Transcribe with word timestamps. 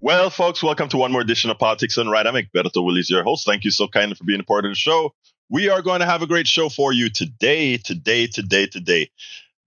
Well, 0.00 0.30
folks, 0.30 0.62
welcome 0.62 0.88
to 0.90 0.96
one 0.96 1.10
more 1.10 1.22
edition 1.22 1.50
of 1.50 1.58
Politics 1.58 1.96
Done 1.96 2.08
Right. 2.08 2.24
I'm 2.24 2.34
Egberto 2.34 2.84
Willies, 2.84 3.10
your 3.10 3.24
host. 3.24 3.44
Thank 3.44 3.64
you 3.64 3.72
so 3.72 3.88
kindly 3.88 4.14
for 4.14 4.22
being 4.22 4.38
a 4.38 4.44
part 4.44 4.64
of 4.64 4.70
the 4.70 4.76
show. 4.76 5.12
We 5.50 5.70
are 5.70 5.82
going 5.82 5.98
to 5.98 6.06
have 6.06 6.22
a 6.22 6.26
great 6.28 6.46
show 6.46 6.68
for 6.68 6.92
you 6.92 7.10
today, 7.10 7.78
today, 7.78 8.28
today, 8.28 8.68
today. 8.68 9.10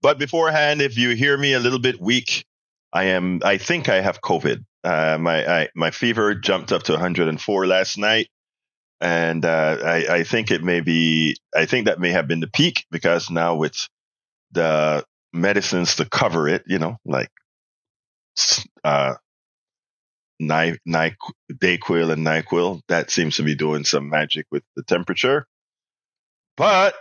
But 0.00 0.18
beforehand, 0.18 0.80
if 0.80 0.96
you 0.96 1.10
hear 1.10 1.36
me 1.36 1.52
a 1.52 1.60
little 1.60 1.78
bit 1.78 2.00
weak, 2.00 2.46
I 2.94 3.04
am. 3.04 3.42
I 3.44 3.58
think 3.58 3.90
I 3.90 4.00
have 4.00 4.22
COVID. 4.22 4.64
Uh, 4.82 5.18
my 5.20 5.46
I, 5.46 5.68
my 5.74 5.90
fever 5.90 6.34
jumped 6.34 6.72
up 6.72 6.84
to 6.84 6.92
104 6.92 7.66
last 7.66 7.98
night, 7.98 8.28
and 9.02 9.44
uh, 9.44 9.76
I, 9.84 10.06
I 10.08 10.24
think 10.24 10.50
it 10.50 10.64
may 10.64 10.80
be. 10.80 11.36
I 11.54 11.66
think 11.66 11.86
that 11.86 12.00
may 12.00 12.10
have 12.10 12.26
been 12.26 12.40
the 12.40 12.48
peak 12.48 12.86
because 12.90 13.30
now 13.30 13.56
with 13.56 13.86
the 14.52 15.04
medicines 15.34 15.96
to 15.96 16.06
cover 16.06 16.48
it, 16.48 16.64
you 16.66 16.78
know, 16.78 16.96
like 17.04 17.30
uh, 18.82 19.14
Ny, 20.46 20.76
Ny, 20.84 21.14
Dayquil 21.52 22.12
and 22.12 22.26
Nyquil, 22.26 22.80
that 22.88 23.10
seems 23.10 23.36
to 23.36 23.42
be 23.42 23.54
doing 23.54 23.84
some 23.84 24.08
magic 24.08 24.46
with 24.50 24.62
the 24.76 24.82
temperature. 24.82 25.46
But 26.56 26.94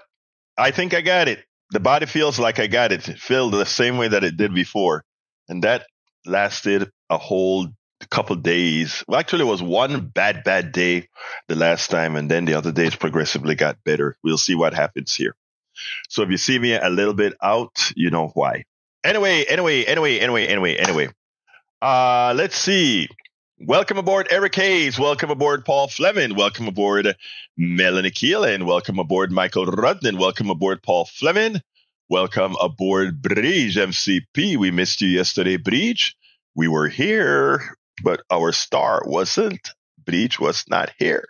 I 0.57 0.71
think 0.71 0.93
I 0.93 1.01
got 1.01 1.27
it. 1.27 1.43
The 1.71 1.79
body 1.79 2.05
feels 2.05 2.39
like 2.39 2.59
I 2.59 2.67
got 2.67 2.91
it. 2.91 3.07
It 3.07 3.19
felt 3.19 3.51
the 3.51 3.65
same 3.65 3.97
way 3.97 4.09
that 4.09 4.23
it 4.23 4.37
did 4.37 4.53
before. 4.53 5.03
And 5.47 5.63
that 5.63 5.87
lasted 6.25 6.91
a 7.09 7.17
whole 7.17 7.67
couple 8.09 8.35
days. 8.35 9.03
Well, 9.07 9.19
actually, 9.19 9.43
it 9.43 9.51
was 9.51 9.63
one 9.63 10.07
bad, 10.07 10.43
bad 10.43 10.71
day 10.71 11.07
the 11.47 11.55
last 11.55 11.89
time. 11.89 12.15
And 12.15 12.29
then 12.29 12.45
the 12.45 12.55
other 12.55 12.71
days 12.71 12.95
progressively 12.95 13.55
got 13.55 13.83
better. 13.83 14.15
We'll 14.23 14.37
see 14.37 14.55
what 14.55 14.73
happens 14.73 15.15
here. 15.15 15.35
So 16.09 16.23
if 16.23 16.29
you 16.29 16.37
see 16.37 16.59
me 16.59 16.73
a 16.73 16.89
little 16.89 17.13
bit 17.13 17.33
out, 17.41 17.91
you 17.95 18.09
know 18.09 18.27
why. 18.33 18.65
Anyway, 19.03 19.45
anyway, 19.45 19.83
anyway, 19.83 20.19
anyway, 20.19 20.47
anyway, 20.47 20.75
anyway. 20.75 21.09
Uh, 21.81 22.33
let's 22.35 22.55
see. 22.55 23.07
Welcome 23.67 23.99
aboard, 23.99 24.27
Eric 24.31 24.55
Hayes. 24.55 24.97
Welcome 24.97 25.29
aboard, 25.29 25.65
Paul 25.65 25.87
Fleming. 25.87 26.33
Welcome 26.33 26.67
aboard, 26.67 27.15
Melanie 27.55 28.09
Keelan. 28.09 28.63
Welcome 28.65 28.97
aboard, 28.97 29.31
Michael 29.31 29.67
Rudden. 29.67 30.17
Welcome 30.17 30.49
aboard, 30.49 30.81
Paul 30.81 31.05
Fleming. 31.05 31.61
Welcome 32.09 32.55
aboard, 32.59 33.21
Bridge 33.21 33.75
MCP. 33.75 34.57
We 34.57 34.71
missed 34.71 35.01
you 35.01 35.09
yesterday, 35.09 35.57
Bridge. 35.57 36.15
We 36.55 36.67
were 36.67 36.87
here, 36.87 37.75
but 38.03 38.23
our 38.31 38.51
star 38.51 39.03
wasn't. 39.05 39.69
Bridge 40.03 40.39
was 40.39 40.63
not 40.67 40.91
here. 40.97 41.27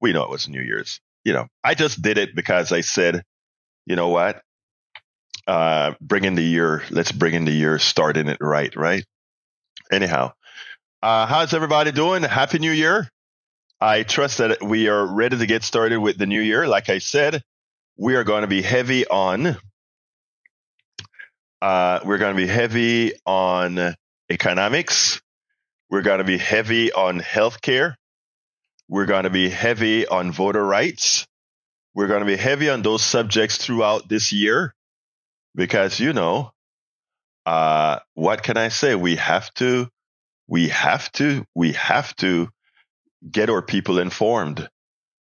We 0.00 0.14
know 0.14 0.24
it 0.24 0.30
was 0.30 0.48
New 0.48 0.62
Year's. 0.62 1.00
You 1.22 1.34
know, 1.34 1.48
I 1.62 1.74
just 1.74 2.00
did 2.00 2.16
it 2.16 2.34
because 2.34 2.72
I 2.72 2.80
said, 2.80 3.22
you 3.84 3.94
know 3.94 4.08
what? 4.08 4.40
Uh, 5.46 5.92
bring 6.00 6.24
in 6.24 6.34
the 6.34 6.42
year. 6.42 6.82
Let's 6.88 7.12
bring 7.12 7.34
in 7.34 7.44
the 7.44 7.52
year, 7.52 7.78
starting 7.78 8.28
it 8.28 8.38
right, 8.40 8.74
right? 8.74 9.04
Anyhow, 9.92 10.32
uh, 11.02 11.26
how's 11.26 11.54
everybody 11.54 11.92
doing? 11.92 12.22
Happy 12.22 12.58
New 12.58 12.72
Year. 12.72 13.08
I 13.80 14.02
trust 14.02 14.38
that 14.38 14.60
we 14.62 14.88
are 14.88 15.06
ready 15.06 15.38
to 15.38 15.46
get 15.46 15.62
started 15.62 15.98
with 15.98 16.18
the 16.18 16.26
new 16.26 16.40
year. 16.40 16.66
Like 16.66 16.88
I 16.88 16.98
said, 16.98 17.42
we 17.96 18.16
are 18.16 18.24
going 18.24 18.42
to 18.42 18.48
be 18.48 18.62
heavy 18.62 19.06
on, 19.06 19.56
uh, 21.62 22.00
we're 22.04 22.18
going 22.18 22.34
to 22.34 22.36
be 22.36 22.48
heavy 22.48 23.12
on 23.24 23.94
economics. 24.28 25.20
We're 25.88 26.02
going 26.02 26.18
to 26.18 26.24
be 26.24 26.38
heavy 26.38 26.92
on 26.92 27.20
healthcare. 27.20 27.94
We're 28.88 29.06
going 29.06 29.24
to 29.24 29.30
be 29.30 29.48
heavy 29.48 30.06
on 30.06 30.32
voter 30.32 30.64
rights. 30.64 31.26
We're 31.94 32.08
going 32.08 32.20
to 32.20 32.26
be 32.26 32.36
heavy 32.36 32.70
on 32.70 32.82
those 32.82 33.04
subjects 33.04 33.56
throughout 33.56 34.08
this 34.08 34.32
year 34.32 34.74
because, 35.54 36.00
you 36.00 36.12
know, 36.12 36.50
uh, 37.46 38.00
what 38.14 38.42
can 38.42 38.56
I 38.56 38.68
say? 38.68 38.96
We 38.96 39.16
have 39.16 39.52
to 39.54 39.88
we 40.48 40.68
have 40.68 41.12
to 41.12 41.44
we 41.54 41.72
have 41.72 42.16
to 42.16 42.48
get 43.30 43.50
our 43.50 43.62
people 43.62 43.98
informed. 43.98 44.68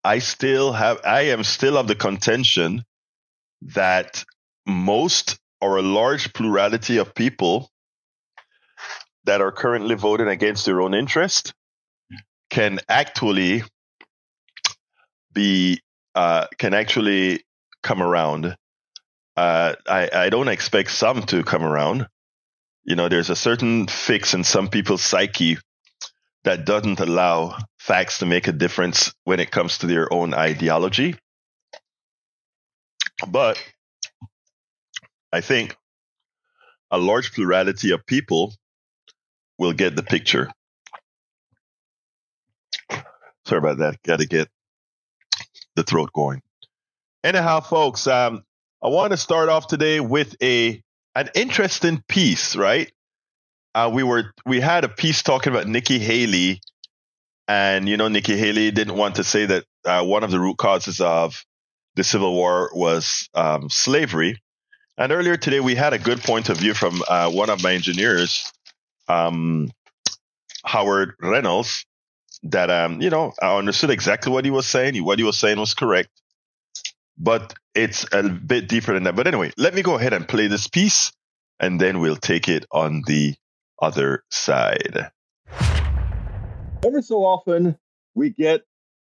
I 0.02 0.18
still 0.18 0.72
have 0.72 1.00
i 1.04 1.22
am 1.32 1.44
still 1.44 1.78
of 1.78 1.88
the 1.88 1.94
contention 1.94 2.84
that 3.62 4.24
most 4.66 5.38
or 5.60 5.78
a 5.78 5.82
large 5.82 6.32
plurality 6.34 6.98
of 6.98 7.14
people 7.14 7.70
that 9.24 9.40
are 9.40 9.52
currently 9.52 9.94
voting 9.94 10.28
against 10.28 10.66
their 10.66 10.82
own 10.82 10.92
interest 10.92 11.54
can 12.50 12.80
actually 12.88 13.62
be 15.32 15.80
uh, 16.14 16.46
can 16.58 16.74
actually 16.74 17.42
come 17.82 18.02
around. 18.02 18.56
Uh, 19.36 19.74
I, 19.86 20.10
I 20.12 20.28
don't 20.30 20.48
expect 20.48 20.90
some 20.90 21.22
to 21.24 21.42
come 21.42 21.64
around 21.64 22.06
you 22.84 22.96
know, 22.96 23.08
there's 23.08 23.30
a 23.30 23.36
certain 23.36 23.86
fix 23.86 24.34
in 24.34 24.44
some 24.44 24.68
people's 24.68 25.02
psyche 25.02 25.56
that 26.44 26.66
doesn't 26.66 27.00
allow 27.00 27.56
facts 27.78 28.18
to 28.18 28.26
make 28.26 28.46
a 28.46 28.52
difference 28.52 29.14
when 29.24 29.40
it 29.40 29.50
comes 29.50 29.78
to 29.78 29.86
their 29.86 30.12
own 30.12 30.34
ideology. 30.34 31.16
But 33.26 33.58
I 35.32 35.40
think 35.40 35.76
a 36.90 36.98
large 36.98 37.32
plurality 37.32 37.92
of 37.92 38.04
people 38.06 38.52
will 39.58 39.72
get 39.72 39.96
the 39.96 40.02
picture. 40.02 40.50
Sorry 43.46 43.58
about 43.58 43.78
that. 43.78 44.02
Got 44.02 44.20
to 44.20 44.26
get 44.26 44.48
the 45.74 45.82
throat 45.82 46.10
going. 46.12 46.42
Anyhow, 47.22 47.60
folks, 47.60 48.06
um, 48.06 48.44
I 48.82 48.88
want 48.88 49.12
to 49.12 49.16
start 49.16 49.48
off 49.48 49.66
today 49.66 50.00
with 50.00 50.36
a 50.42 50.83
an 51.14 51.30
interesting 51.34 52.02
piece, 52.08 52.56
right? 52.56 52.90
Uh, 53.74 53.90
we 53.92 54.02
were 54.02 54.32
we 54.46 54.60
had 54.60 54.84
a 54.84 54.88
piece 54.88 55.22
talking 55.22 55.52
about 55.52 55.66
Nikki 55.66 55.98
Haley, 55.98 56.60
and 57.48 57.88
you 57.88 57.96
know 57.96 58.08
Nikki 58.08 58.36
Haley 58.36 58.70
didn't 58.70 58.96
want 58.96 59.16
to 59.16 59.24
say 59.24 59.46
that 59.46 59.64
uh, 59.84 60.04
one 60.04 60.24
of 60.24 60.30
the 60.30 60.40
root 60.40 60.58
causes 60.58 61.00
of 61.00 61.44
the 61.96 62.04
Civil 62.04 62.34
War 62.34 62.70
was 62.72 63.28
um, 63.34 63.68
slavery. 63.68 64.40
And 64.96 65.10
earlier 65.10 65.36
today, 65.36 65.58
we 65.58 65.74
had 65.74 65.92
a 65.92 65.98
good 65.98 66.22
point 66.22 66.48
of 66.50 66.58
view 66.58 66.72
from 66.72 67.02
uh, 67.08 67.30
one 67.30 67.50
of 67.50 67.62
my 67.64 67.72
engineers, 67.74 68.52
um, 69.08 69.72
Howard 70.64 71.14
Reynolds, 71.20 71.84
that 72.44 72.70
um, 72.70 73.00
you 73.00 73.10
know 73.10 73.32
I 73.42 73.56
understood 73.56 73.90
exactly 73.90 74.32
what 74.32 74.44
he 74.44 74.52
was 74.52 74.66
saying. 74.66 75.02
What 75.04 75.18
he 75.18 75.24
was 75.24 75.36
saying 75.36 75.58
was 75.58 75.74
correct 75.74 76.10
but 77.18 77.54
it's 77.74 78.06
a 78.12 78.22
bit 78.22 78.68
deeper 78.68 78.94
than 78.94 79.04
that. 79.04 79.16
But 79.16 79.26
anyway, 79.26 79.52
let 79.56 79.74
me 79.74 79.82
go 79.82 79.96
ahead 79.96 80.12
and 80.12 80.26
play 80.26 80.46
this 80.46 80.68
piece 80.68 81.12
and 81.60 81.80
then 81.80 82.00
we'll 82.00 82.16
take 82.16 82.48
it 82.48 82.66
on 82.70 83.02
the 83.06 83.34
other 83.80 84.24
side. 84.30 85.10
Ever 86.84 87.02
so 87.02 87.24
often, 87.24 87.78
we 88.14 88.30
get 88.30 88.62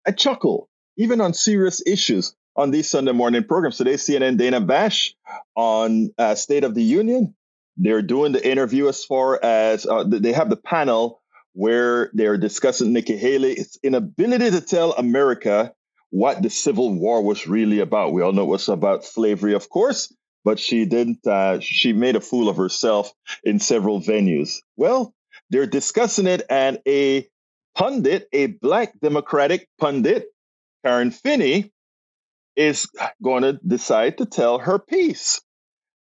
a 0.06 0.14
chuckle, 0.14 0.70
even 0.98 1.22
on 1.22 1.34
serious 1.34 1.82
issues 1.86 2.36
on 2.56 2.72
these 2.72 2.90
Sunday 2.90 3.12
morning 3.12 3.44
programs. 3.44 3.78
Today, 3.78 3.94
CNN 3.94 4.38
Dana 4.38 4.60
Bash 4.60 5.14
on 5.56 6.12
uh, 6.18 6.36
State 6.36 6.64
of 6.64 6.76
the 6.76 6.84
Union. 6.84 7.36
They're 7.78 8.02
doing 8.02 8.32
the 8.32 8.46
interview 8.46 8.90
as 8.90 9.06
far 9.06 9.40
as 9.42 9.86
uh, 9.86 10.04
they 10.04 10.34
have 10.34 10.50
the 10.50 10.58
panel 10.58 11.22
where 11.54 12.10
they're 12.14 12.38
discussing 12.38 12.92
Nikki 12.92 13.18
Haley's 13.18 13.78
inability 13.84 14.52
to 14.52 14.62
tell 14.62 14.94
America 14.94 15.74
what 16.10 16.42
the 16.42 16.50
Civil 16.50 16.94
War 16.94 17.22
was 17.22 17.48
really 17.48 17.80
about. 17.80 18.14
We 18.14 18.22
all 18.22 18.34
know 18.34 18.44
it 18.44 18.48
was 18.48 18.70
about 18.70 19.06
slavery, 19.06 19.54
of 19.54 19.70
course, 19.70 20.14
but 20.44 20.60
she 20.60 20.86
didn't, 20.86 21.26
uh, 21.28 21.60
she 21.60 21.94
made 21.94 22.16
a 22.16 22.22
fool 22.22 22.50
of 22.50 22.58
herself 22.58 23.14
in 23.44 23.60
several 23.60 24.02
venues. 24.02 24.58
Well, 24.76 25.14
they're 25.50 25.68
discussing 25.68 26.28
it, 26.28 26.44
and 26.50 26.80
a 26.88 27.28
pundit, 27.76 28.28
a 28.34 28.48
black 28.48 29.00
Democratic 29.00 29.68
pundit, 29.80 30.28
Karen 30.84 31.12
Finney, 31.12 31.72
is 32.56 32.88
going 33.24 33.44
to 33.44 33.54
decide 33.66 34.18
to 34.18 34.26
tell 34.26 34.60
her 34.60 34.80
piece. 34.80 35.42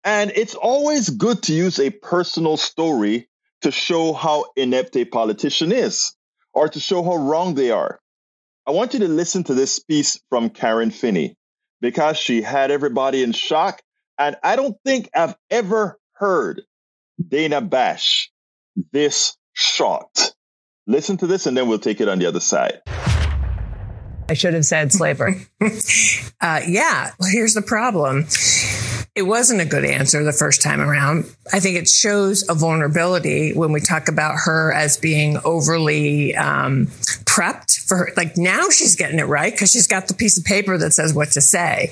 And 0.04 0.32
it's 0.34 0.54
always 0.54 1.08
good 1.08 1.44
to 1.44 1.54
use 1.54 1.78
a 1.78 1.90
personal 1.90 2.56
story 2.56 3.28
to 3.62 3.70
show 3.70 4.12
how 4.12 4.46
inept 4.56 4.96
a 4.96 5.04
politician 5.04 5.72
is 5.72 6.14
or 6.52 6.68
to 6.68 6.80
show 6.80 7.02
how 7.02 7.16
wrong 7.16 7.54
they 7.54 7.70
are. 7.70 8.00
I 8.64 8.70
want 8.70 8.94
you 8.94 9.00
to 9.00 9.08
listen 9.08 9.42
to 9.44 9.54
this 9.54 9.80
piece 9.80 10.20
from 10.28 10.48
Karen 10.48 10.92
Finney 10.92 11.36
because 11.80 12.16
she 12.16 12.42
had 12.42 12.70
everybody 12.70 13.24
in 13.24 13.32
shock. 13.32 13.82
And 14.18 14.36
I 14.42 14.54
don't 14.54 14.76
think 14.84 15.10
I've 15.14 15.34
ever 15.50 15.98
heard 16.12 16.62
Dana 17.26 17.60
Bash 17.60 18.30
this 18.92 19.36
shocked. 19.52 20.36
Listen 20.86 21.16
to 21.16 21.26
this 21.26 21.46
and 21.46 21.56
then 21.56 21.66
we'll 21.66 21.80
take 21.80 22.00
it 22.00 22.08
on 22.08 22.20
the 22.20 22.26
other 22.26 22.38
side. 22.38 22.80
I 24.28 24.34
should 24.34 24.54
have 24.54 24.64
said 24.64 24.92
slavery. 24.92 25.46
uh, 26.40 26.60
yeah, 26.66 27.10
well, 27.18 27.30
here's 27.30 27.54
the 27.54 27.62
problem 27.62 28.26
it 29.14 29.22
wasn't 29.22 29.60
a 29.60 29.66
good 29.66 29.84
answer 29.84 30.24
the 30.24 30.32
first 30.32 30.62
time 30.62 30.80
around. 30.80 31.24
I 31.52 31.60
think 31.60 31.76
it 31.76 31.86
shows 31.86 32.48
a 32.48 32.54
vulnerability 32.54 33.52
when 33.52 33.70
we 33.70 33.80
talk 33.80 34.08
about 34.08 34.36
her 34.44 34.72
as 34.72 34.96
being 34.96 35.36
overly 35.44 36.34
um, 36.34 36.86
prepped 37.26 37.78
for 37.86 37.98
her. 37.98 38.12
Like 38.16 38.38
now 38.38 38.70
she's 38.70 38.96
getting 38.96 39.18
it 39.18 39.26
right 39.26 39.52
because 39.52 39.70
she's 39.70 39.86
got 39.86 40.08
the 40.08 40.14
piece 40.14 40.38
of 40.38 40.46
paper 40.46 40.78
that 40.78 40.92
says 40.92 41.12
what 41.12 41.30
to 41.32 41.42
say. 41.42 41.90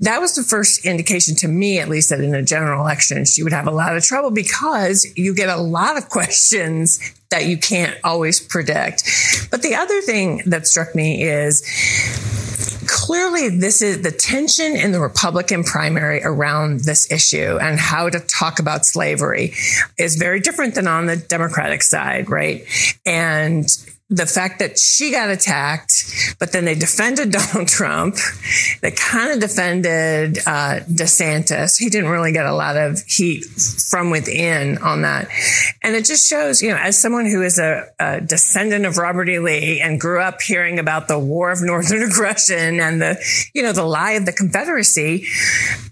That 0.00 0.20
was 0.20 0.34
the 0.34 0.42
first 0.42 0.84
indication 0.84 1.34
to 1.36 1.48
me, 1.48 1.78
at 1.78 1.88
least, 1.88 2.10
that 2.10 2.20
in 2.20 2.34
a 2.34 2.42
general 2.42 2.82
election 2.82 3.24
she 3.24 3.42
would 3.42 3.54
have 3.54 3.66
a 3.66 3.70
lot 3.72 3.96
of 3.96 4.04
trouble 4.04 4.30
because 4.30 5.10
you 5.16 5.34
get 5.34 5.48
a 5.48 5.56
lot 5.56 5.96
of 5.96 6.10
questions 6.10 7.00
that 7.30 7.46
you 7.46 7.56
can't 7.56 7.96
always 8.04 8.38
predict. 8.38 9.04
But 9.50 9.62
the 9.62 9.76
other 9.76 10.02
thing 10.02 10.42
that 10.46 10.66
struck 10.66 10.94
me 10.94 11.22
is 11.22 11.62
clearly 12.90 13.48
this 13.48 13.82
is 13.82 14.02
the 14.02 14.10
tension 14.10 14.74
in 14.74 14.90
the 14.90 14.98
Republican 14.98 15.62
primary 15.62 16.20
around 16.24 16.80
this 16.80 17.10
issue 17.12 17.56
and 17.60 17.78
how 17.78 18.10
to 18.10 18.18
talk 18.18 18.58
about 18.58 18.84
slavery 18.84 19.54
is 19.96 20.16
very 20.16 20.40
different 20.40 20.74
than 20.74 20.88
on 20.88 21.06
the 21.06 21.16
Democratic 21.16 21.82
side, 21.82 22.28
right? 22.28 22.64
And 23.06 23.68
the 24.10 24.26
fact 24.26 24.58
that 24.58 24.76
she 24.76 25.12
got 25.12 25.30
attacked, 25.30 26.36
but 26.40 26.50
then 26.50 26.64
they 26.64 26.74
defended 26.74 27.30
Donald 27.30 27.68
Trump. 27.68 28.16
They 28.82 28.90
kind 28.90 29.32
of 29.32 29.40
defended 29.40 30.38
uh, 30.38 30.80
DeSantis. 30.90 31.78
He 31.78 31.88
didn't 31.88 32.10
really 32.10 32.32
get 32.32 32.44
a 32.44 32.52
lot 32.52 32.76
of 32.76 33.00
heat 33.04 33.44
from 33.88 34.10
within 34.10 34.78
on 34.78 35.02
that. 35.02 35.28
And 35.82 35.94
it 35.94 36.04
just 36.04 36.28
shows, 36.28 36.60
you 36.60 36.70
know, 36.70 36.76
as 36.76 37.00
someone 37.00 37.24
who 37.24 37.42
is 37.42 37.60
a, 37.60 37.86
a 38.00 38.20
descendant 38.20 38.84
of 38.84 38.98
Robert 38.98 39.28
E. 39.28 39.38
Lee 39.38 39.80
and 39.80 40.00
grew 40.00 40.20
up 40.20 40.42
hearing 40.42 40.80
about 40.80 41.06
the 41.06 41.18
War 41.18 41.52
of 41.52 41.62
Northern 41.62 42.02
Aggression 42.10 42.80
and 42.80 43.00
the, 43.00 43.50
you 43.54 43.62
know, 43.62 43.72
the 43.72 43.84
lie 43.84 44.12
of 44.12 44.26
the 44.26 44.32
Confederacy, 44.32 45.26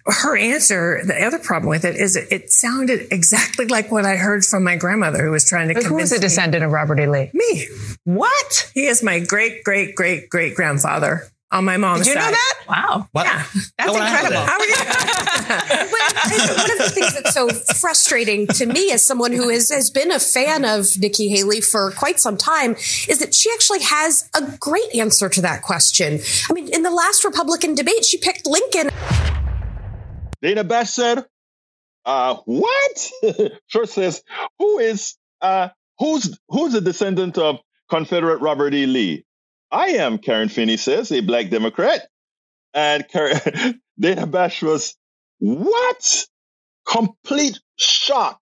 her 0.06 0.36
answer, 0.36 1.02
the 1.04 1.22
other 1.24 1.38
problem 1.38 1.70
with 1.70 1.84
it 1.84 1.94
is 1.96 2.16
it, 2.16 2.32
it 2.32 2.50
sounded 2.50 3.12
exactly 3.12 3.66
like 3.66 3.92
what 3.92 4.04
I 4.04 4.16
heard 4.16 4.44
from 4.44 4.64
my 4.64 4.74
grandmother 4.74 5.22
who 5.22 5.30
was 5.30 5.48
trying 5.48 5.68
to 5.68 5.74
but 5.74 5.84
convince 5.84 6.10
Who 6.10 6.16
is 6.16 6.18
a 6.18 6.20
descendant 6.20 6.62
me. 6.62 6.66
of 6.66 6.72
Robert 6.72 6.98
E. 6.98 7.06
Lee? 7.06 7.30
Me. 7.32 7.68
What? 8.08 8.70
He 8.72 8.86
is 8.86 9.02
my 9.02 9.18
great, 9.20 9.62
great, 9.64 9.94
great, 9.94 10.30
great 10.30 10.54
grandfather 10.54 11.24
on 11.50 11.66
my 11.66 11.76
mom's 11.76 12.06
Did 12.06 12.14
you 12.14 12.20
side. 12.22 12.30
know 12.30 12.30
that? 12.30 12.54
Wow. 12.66 13.08
What? 13.12 13.26
Yeah. 13.26 13.44
That's 13.52 13.72
How 13.78 13.92
would 13.92 14.00
I 14.00 14.12
know 14.12 14.16
incredible. 14.16 14.46
How 14.46 14.58
are 14.58 14.64
you? 14.64 14.74
But 14.78 16.00
I 16.00 16.28
think 16.30 16.58
one 16.58 16.70
of 16.70 16.78
the 16.78 16.90
things 16.90 17.12
that's 17.12 17.34
so 17.34 17.50
frustrating 17.74 18.46
to 18.46 18.64
me 18.64 18.92
as 18.92 19.04
someone 19.04 19.32
who 19.32 19.50
has, 19.50 19.70
has 19.70 19.90
been 19.90 20.10
a 20.10 20.18
fan 20.18 20.64
of 20.64 20.86
Nikki 20.98 21.28
Haley 21.28 21.60
for 21.60 21.90
quite 21.90 22.18
some 22.18 22.38
time 22.38 22.76
is 23.08 23.18
that 23.18 23.34
she 23.34 23.50
actually 23.52 23.82
has 23.82 24.30
a 24.34 24.56
great 24.58 24.94
answer 24.94 25.28
to 25.28 25.42
that 25.42 25.60
question. 25.60 26.20
I 26.48 26.54
mean, 26.54 26.68
in 26.72 26.84
the 26.84 26.90
last 26.90 27.26
Republican 27.26 27.74
debate, 27.74 28.06
she 28.06 28.16
picked 28.16 28.46
Lincoln. 28.46 28.88
Dana 30.40 30.64
Bash 30.64 30.92
said, 30.92 31.26
uh, 32.06 32.36
what? 32.46 33.10
Short 33.66 33.90
says, 33.90 34.22
who 34.58 34.78
is, 34.78 35.14
uh, 35.42 35.68
who's, 35.98 36.38
who's 36.48 36.72
a 36.72 36.80
descendant 36.80 37.36
of 37.36 37.60
Confederate 37.88 38.40
Robert 38.40 38.74
E. 38.74 38.86
Lee? 38.86 39.24
I 39.70 39.88
am, 39.88 40.18
Karen 40.18 40.48
Finney 40.48 40.76
says, 40.76 41.12
a 41.12 41.20
black 41.20 41.50
Democrat. 41.50 42.08
And 42.74 43.06
Karen, 43.08 43.80
Dana 44.00 44.26
Bash 44.26 44.62
was, 44.62 44.94
what? 45.38 46.26
Complete 46.86 47.60
shock. 47.76 48.40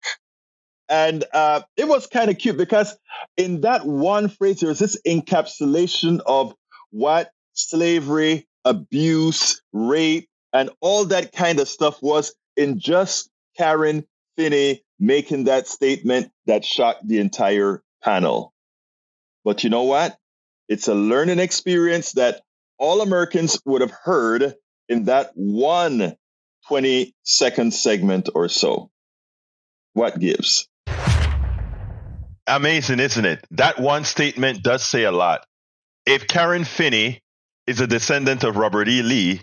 And 0.89 1.25
uh, 1.33 1.63
it 1.77 1.89
was 1.89 2.07
kind 2.07 2.31
of 2.31 2.39
cute 2.39 2.57
because 2.57 2.97
in 3.37 3.63
that 3.63 3.85
one 3.85 4.29
phrase, 4.29 4.61
there 4.61 4.69
was 4.69 4.79
this 4.79 5.01
encapsulation 5.07 6.21
of 6.27 6.55
what 6.91 7.31
slavery, 7.55 8.47
abuse, 8.65 9.61
rape, 9.73 10.29
and 10.53 10.71
all 10.81 11.07
that 11.07 11.33
kind 11.33 11.59
of 11.59 11.69
stuff 11.69 12.01
was 12.03 12.35
in 12.57 12.79
just 12.79 13.31
Karen 13.57 14.05
Finney 14.37 14.83
making 14.99 15.45
that 15.45 15.67
statement 15.67 16.31
that 16.47 16.65
shocked 16.65 17.07
the 17.07 17.19
entire 17.19 17.83
panel. 18.03 18.53
But 19.47 19.63
you 19.63 19.71
know 19.71 19.85
what? 19.85 20.19
It's 20.69 20.89
a 20.89 20.95
learning 20.95 21.39
experience 21.39 22.13
that 22.15 22.43
all 22.79 23.01
Americans 23.01 23.61
would 23.65 23.81
have 23.81 23.93
heard 23.93 24.57
in 24.89 25.05
that 25.05 25.31
one 25.37 26.17
20 26.67 27.15
second 27.23 27.73
segment 27.73 28.29
or 28.35 28.49
so. 28.49 28.91
What 29.93 30.19
gives? 30.19 30.67
Amazing, 32.49 32.99
isn't 32.99 33.25
it? 33.25 33.47
That 33.53 33.79
one 33.79 34.03
statement 34.05 34.65
does 34.65 34.85
say 34.85 35.05
a 35.05 35.13
lot. 35.13 35.47
If 36.05 36.27
Karen 36.27 36.65
Finney 36.65 37.21
is 37.69 37.81
a 37.81 37.87
descendant 37.87 38.43
of 38.43 38.57
Robert 38.57 38.89
E. 38.89 39.03
Lee, 39.03 39.41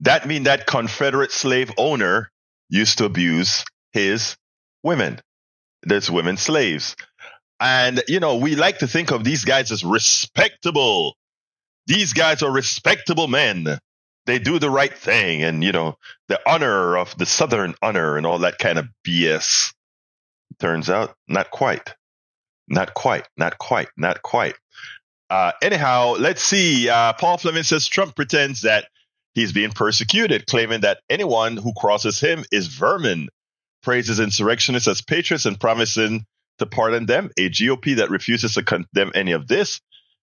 that 0.00 0.28
means 0.28 0.44
that 0.44 0.66
Confederate 0.66 1.32
slave 1.32 1.72
owner 1.78 2.30
used 2.68 2.98
to 2.98 3.06
abuse 3.06 3.64
his 3.94 4.36
women. 4.82 5.18
There's 5.82 6.10
women 6.10 6.36
slaves. 6.36 6.94
And, 7.60 8.02
you 8.08 8.20
know, 8.20 8.36
we 8.36 8.54
like 8.54 8.78
to 8.78 8.86
think 8.86 9.10
of 9.10 9.24
these 9.24 9.44
guys 9.44 9.72
as 9.72 9.84
respectable. 9.84 11.16
These 11.86 12.12
guys 12.12 12.42
are 12.42 12.50
respectable 12.50 13.28
men. 13.28 13.78
They 14.26 14.38
do 14.38 14.58
the 14.58 14.70
right 14.70 14.92
thing 14.92 15.42
and, 15.42 15.62
you 15.62 15.72
know, 15.72 15.96
the 16.28 16.40
honor 16.46 16.96
of 16.96 17.16
the 17.16 17.26
Southern 17.26 17.74
honor 17.80 18.16
and 18.16 18.26
all 18.26 18.40
that 18.40 18.58
kind 18.58 18.78
of 18.78 18.88
BS. 19.06 19.72
Turns 20.58 20.90
out, 20.90 21.14
not 21.28 21.50
quite. 21.50 21.94
Not 22.68 22.94
quite, 22.94 23.28
not 23.36 23.58
quite, 23.58 23.88
not 23.96 24.22
quite. 24.22 24.54
Uh, 25.30 25.52
anyhow, 25.62 26.14
let's 26.18 26.42
see. 26.42 26.88
Uh, 26.88 27.12
Paul 27.12 27.38
Fleming 27.38 27.62
says 27.62 27.86
Trump 27.86 28.16
pretends 28.16 28.62
that 28.62 28.88
he's 29.34 29.52
being 29.52 29.70
persecuted, 29.70 30.46
claiming 30.46 30.80
that 30.80 30.98
anyone 31.08 31.56
who 31.56 31.72
crosses 31.76 32.20
him 32.20 32.44
is 32.50 32.66
vermin. 32.66 33.28
Praises 33.82 34.18
insurrectionists 34.18 34.88
as 34.88 35.02
patriots 35.02 35.46
and 35.46 35.60
promising 35.60 36.26
to 36.58 36.66
pardon 36.66 37.06
them. 37.06 37.30
A 37.36 37.48
GOP 37.50 37.96
that 37.96 38.10
refuses 38.10 38.54
to 38.54 38.62
condemn 38.62 39.12
any 39.14 39.32
of 39.32 39.48
this. 39.48 39.80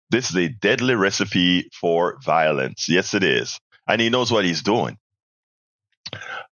This 0.09 0.29
is 0.29 0.35
a 0.35 0.49
deadly 0.49 0.95
recipe 0.95 1.69
for 1.73 2.19
violence. 2.21 2.89
Yes, 2.89 3.13
it 3.13 3.23
is. 3.23 3.59
And 3.87 4.01
he 4.01 4.09
knows 4.09 4.31
what 4.31 4.45
he's 4.45 4.61
doing. 4.61 4.97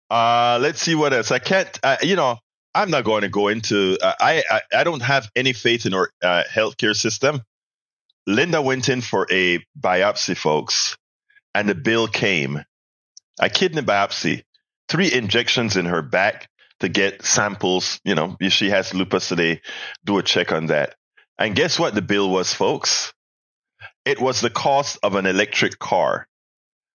Uh, 0.09 0.59
let's 0.61 0.81
see 0.81 0.95
what 0.95 1.13
else. 1.13 1.31
I 1.31 1.39
can't, 1.39 1.79
uh, 1.83 1.97
you 2.01 2.15
know, 2.15 2.37
I'm 2.73 2.91
not 2.91 3.03
going 3.03 3.23
to 3.23 3.29
go 3.29 3.47
into. 3.47 3.97
Uh, 4.01 4.13
I, 4.19 4.43
I 4.49 4.61
I 4.77 4.83
don't 4.83 5.01
have 5.01 5.29
any 5.35 5.53
faith 5.53 5.85
in 5.85 5.93
our 5.93 6.09
uh, 6.21 6.43
healthcare 6.49 6.95
system. 6.95 7.41
Linda 8.27 8.61
went 8.61 8.89
in 8.89 9.01
for 9.01 9.25
a 9.31 9.65
biopsy, 9.79 10.37
folks, 10.37 10.95
and 11.55 11.67
the 11.67 11.75
bill 11.75 12.07
came. 12.07 12.63
A 13.39 13.49
kidney 13.49 13.81
biopsy, 13.81 14.43
three 14.87 15.11
injections 15.11 15.75
in 15.75 15.85
her 15.85 16.01
back 16.01 16.49
to 16.79 16.89
get 16.89 17.23
samples. 17.23 17.99
You 18.03 18.15
know, 18.15 18.37
if 18.39 18.53
she 18.53 18.69
has 18.69 18.93
lupus, 18.93 19.29
today, 19.29 19.61
do 20.05 20.17
a 20.17 20.23
check 20.23 20.51
on 20.51 20.67
that. 20.67 20.95
And 21.37 21.55
guess 21.55 21.79
what? 21.79 21.95
The 21.95 22.01
bill 22.01 22.29
was, 22.29 22.53
folks. 22.53 23.13
It 24.05 24.19
was 24.21 24.41
the 24.41 24.49
cost 24.49 24.97
of 25.03 25.15
an 25.15 25.25
electric 25.25 25.79
car, 25.79 26.27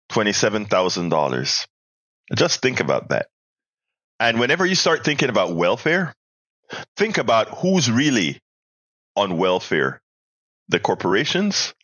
twenty-seven 0.08 0.67
thousand 0.67 1.11
dollars. 1.11 1.67
Just 2.34 2.62
think 2.62 2.81
about 2.81 3.11
that. 3.11 3.26
And 4.19 4.40
whenever 4.40 4.64
you 4.64 4.75
start 4.75 5.05
thinking 5.05 5.29
about 5.29 5.55
welfare, 5.55 6.14
think 6.96 7.19
about 7.19 7.49
who's 7.50 7.90
really 7.90 8.40
on 9.17 9.37
welfare 9.37 10.00
the 10.68 10.80
corporations 10.80 11.75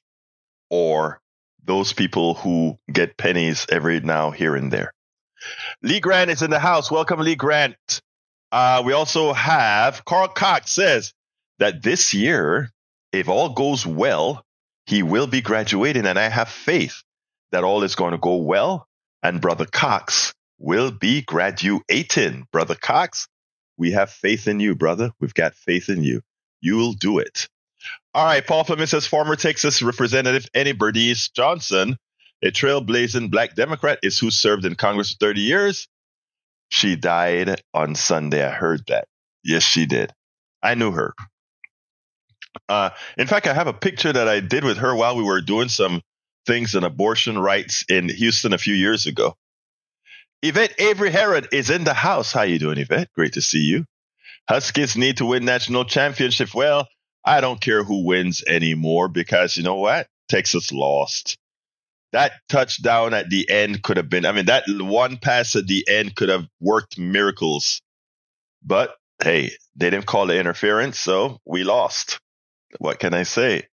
or 0.70 1.20
those 1.64 1.92
people 1.92 2.34
who 2.34 2.78
get 2.90 3.18
pennies 3.18 3.66
every 3.70 4.00
now, 4.00 4.30
here, 4.30 4.54
and 4.56 4.72
there. 4.72 4.94
Lee 5.82 6.00
Grant 6.00 6.30
is 6.30 6.42
in 6.42 6.50
the 6.50 6.58
house. 6.58 6.90
Welcome, 6.90 7.20
Lee 7.20 7.34
Grant. 7.36 7.76
Uh, 8.50 8.82
we 8.84 8.92
also 8.92 9.32
have 9.32 10.04
Carl 10.04 10.28
Cox 10.28 10.70
says 10.70 11.12
that 11.58 11.82
this 11.82 12.14
year, 12.14 12.70
if 13.12 13.28
all 13.28 13.50
goes 13.50 13.86
well, 13.86 14.44
he 14.86 15.02
will 15.02 15.26
be 15.26 15.42
graduating, 15.42 16.06
and 16.06 16.18
I 16.18 16.28
have 16.28 16.48
faith 16.48 17.02
that 17.52 17.64
all 17.64 17.82
is 17.82 17.94
going 17.94 18.12
to 18.12 18.18
go 18.18 18.36
well. 18.36 18.86
And 19.22 19.40
Brother 19.40 19.66
Cox 19.66 20.32
will 20.58 20.90
be 20.90 21.22
graduating. 21.22 22.46
Brother 22.52 22.74
Cox, 22.74 23.28
we 23.76 23.92
have 23.92 24.10
faith 24.10 24.48
in 24.48 24.60
you, 24.60 24.74
brother. 24.74 25.12
We've 25.20 25.34
got 25.34 25.54
faith 25.54 25.88
in 25.88 26.02
you. 26.02 26.22
You'll 26.60 26.94
do 26.94 27.18
it. 27.18 27.48
All 28.14 28.24
right, 28.24 28.46
Paul 28.46 28.64
Fleming 28.64 28.86
says 28.86 29.06
former 29.06 29.36
Texas 29.36 29.82
Representative 29.82 30.46
Annie 30.54 30.72
Bernice 30.72 31.28
Johnson, 31.28 31.96
a 32.42 32.50
trailblazing 32.50 33.30
black 33.30 33.54
Democrat, 33.54 33.98
is 34.02 34.18
who 34.18 34.30
served 34.30 34.64
in 34.64 34.74
Congress 34.74 35.12
for 35.12 35.18
30 35.18 35.40
years. 35.40 35.88
She 36.70 36.96
died 36.96 37.62
on 37.74 37.94
Sunday. 37.94 38.44
I 38.44 38.50
heard 38.50 38.82
that. 38.88 39.06
Yes, 39.42 39.62
she 39.62 39.86
did. 39.86 40.12
I 40.62 40.74
knew 40.74 40.90
her. 40.92 41.14
Uh, 42.68 42.90
in 43.16 43.26
fact, 43.26 43.46
I 43.46 43.54
have 43.54 43.66
a 43.66 43.72
picture 43.72 44.12
that 44.12 44.28
I 44.28 44.40
did 44.40 44.64
with 44.64 44.78
her 44.78 44.94
while 44.94 45.16
we 45.16 45.22
were 45.22 45.40
doing 45.40 45.68
some 45.68 46.02
things 46.46 46.74
on 46.74 46.84
abortion 46.84 47.38
rights 47.38 47.84
in 47.88 48.08
Houston 48.08 48.52
a 48.52 48.58
few 48.58 48.74
years 48.74 49.06
ago. 49.06 49.34
Yvette 50.42 50.74
Avery 50.78 51.10
Herod 51.10 51.48
is 51.52 51.70
in 51.70 51.84
the 51.84 51.94
house. 51.94 52.32
How 52.32 52.42
you 52.42 52.58
doing, 52.58 52.78
Yvette? 52.78 53.12
Great 53.14 53.34
to 53.34 53.40
see 53.42 53.60
you. 53.60 53.84
Huskies 54.48 54.96
need 54.96 55.18
to 55.18 55.26
win 55.26 55.44
national 55.44 55.84
championship. 55.84 56.54
Well, 56.54 56.88
I 57.24 57.40
don't 57.40 57.60
care 57.60 57.84
who 57.84 58.06
wins 58.06 58.44
anymore 58.46 59.08
because 59.08 59.56
you 59.56 59.62
know 59.62 59.76
what? 59.76 60.06
Texas 60.28 60.72
lost. 60.72 61.37
That 62.12 62.32
touchdown 62.48 63.12
at 63.12 63.28
the 63.28 63.48
end 63.50 63.82
could 63.82 63.98
have 63.98 64.08
been, 64.08 64.24
I 64.24 64.32
mean, 64.32 64.46
that 64.46 64.64
one 64.66 65.18
pass 65.18 65.56
at 65.56 65.66
the 65.66 65.86
end 65.86 66.16
could 66.16 66.30
have 66.30 66.46
worked 66.60 66.98
miracles. 66.98 67.82
But 68.64 68.94
hey, 69.22 69.52
they 69.76 69.90
didn't 69.90 70.06
call 70.06 70.26
the 70.26 70.38
interference, 70.38 70.98
so 70.98 71.38
we 71.44 71.64
lost. 71.64 72.20
What 72.78 72.98
can 72.98 73.14
I 73.14 73.24
say? 73.24 73.66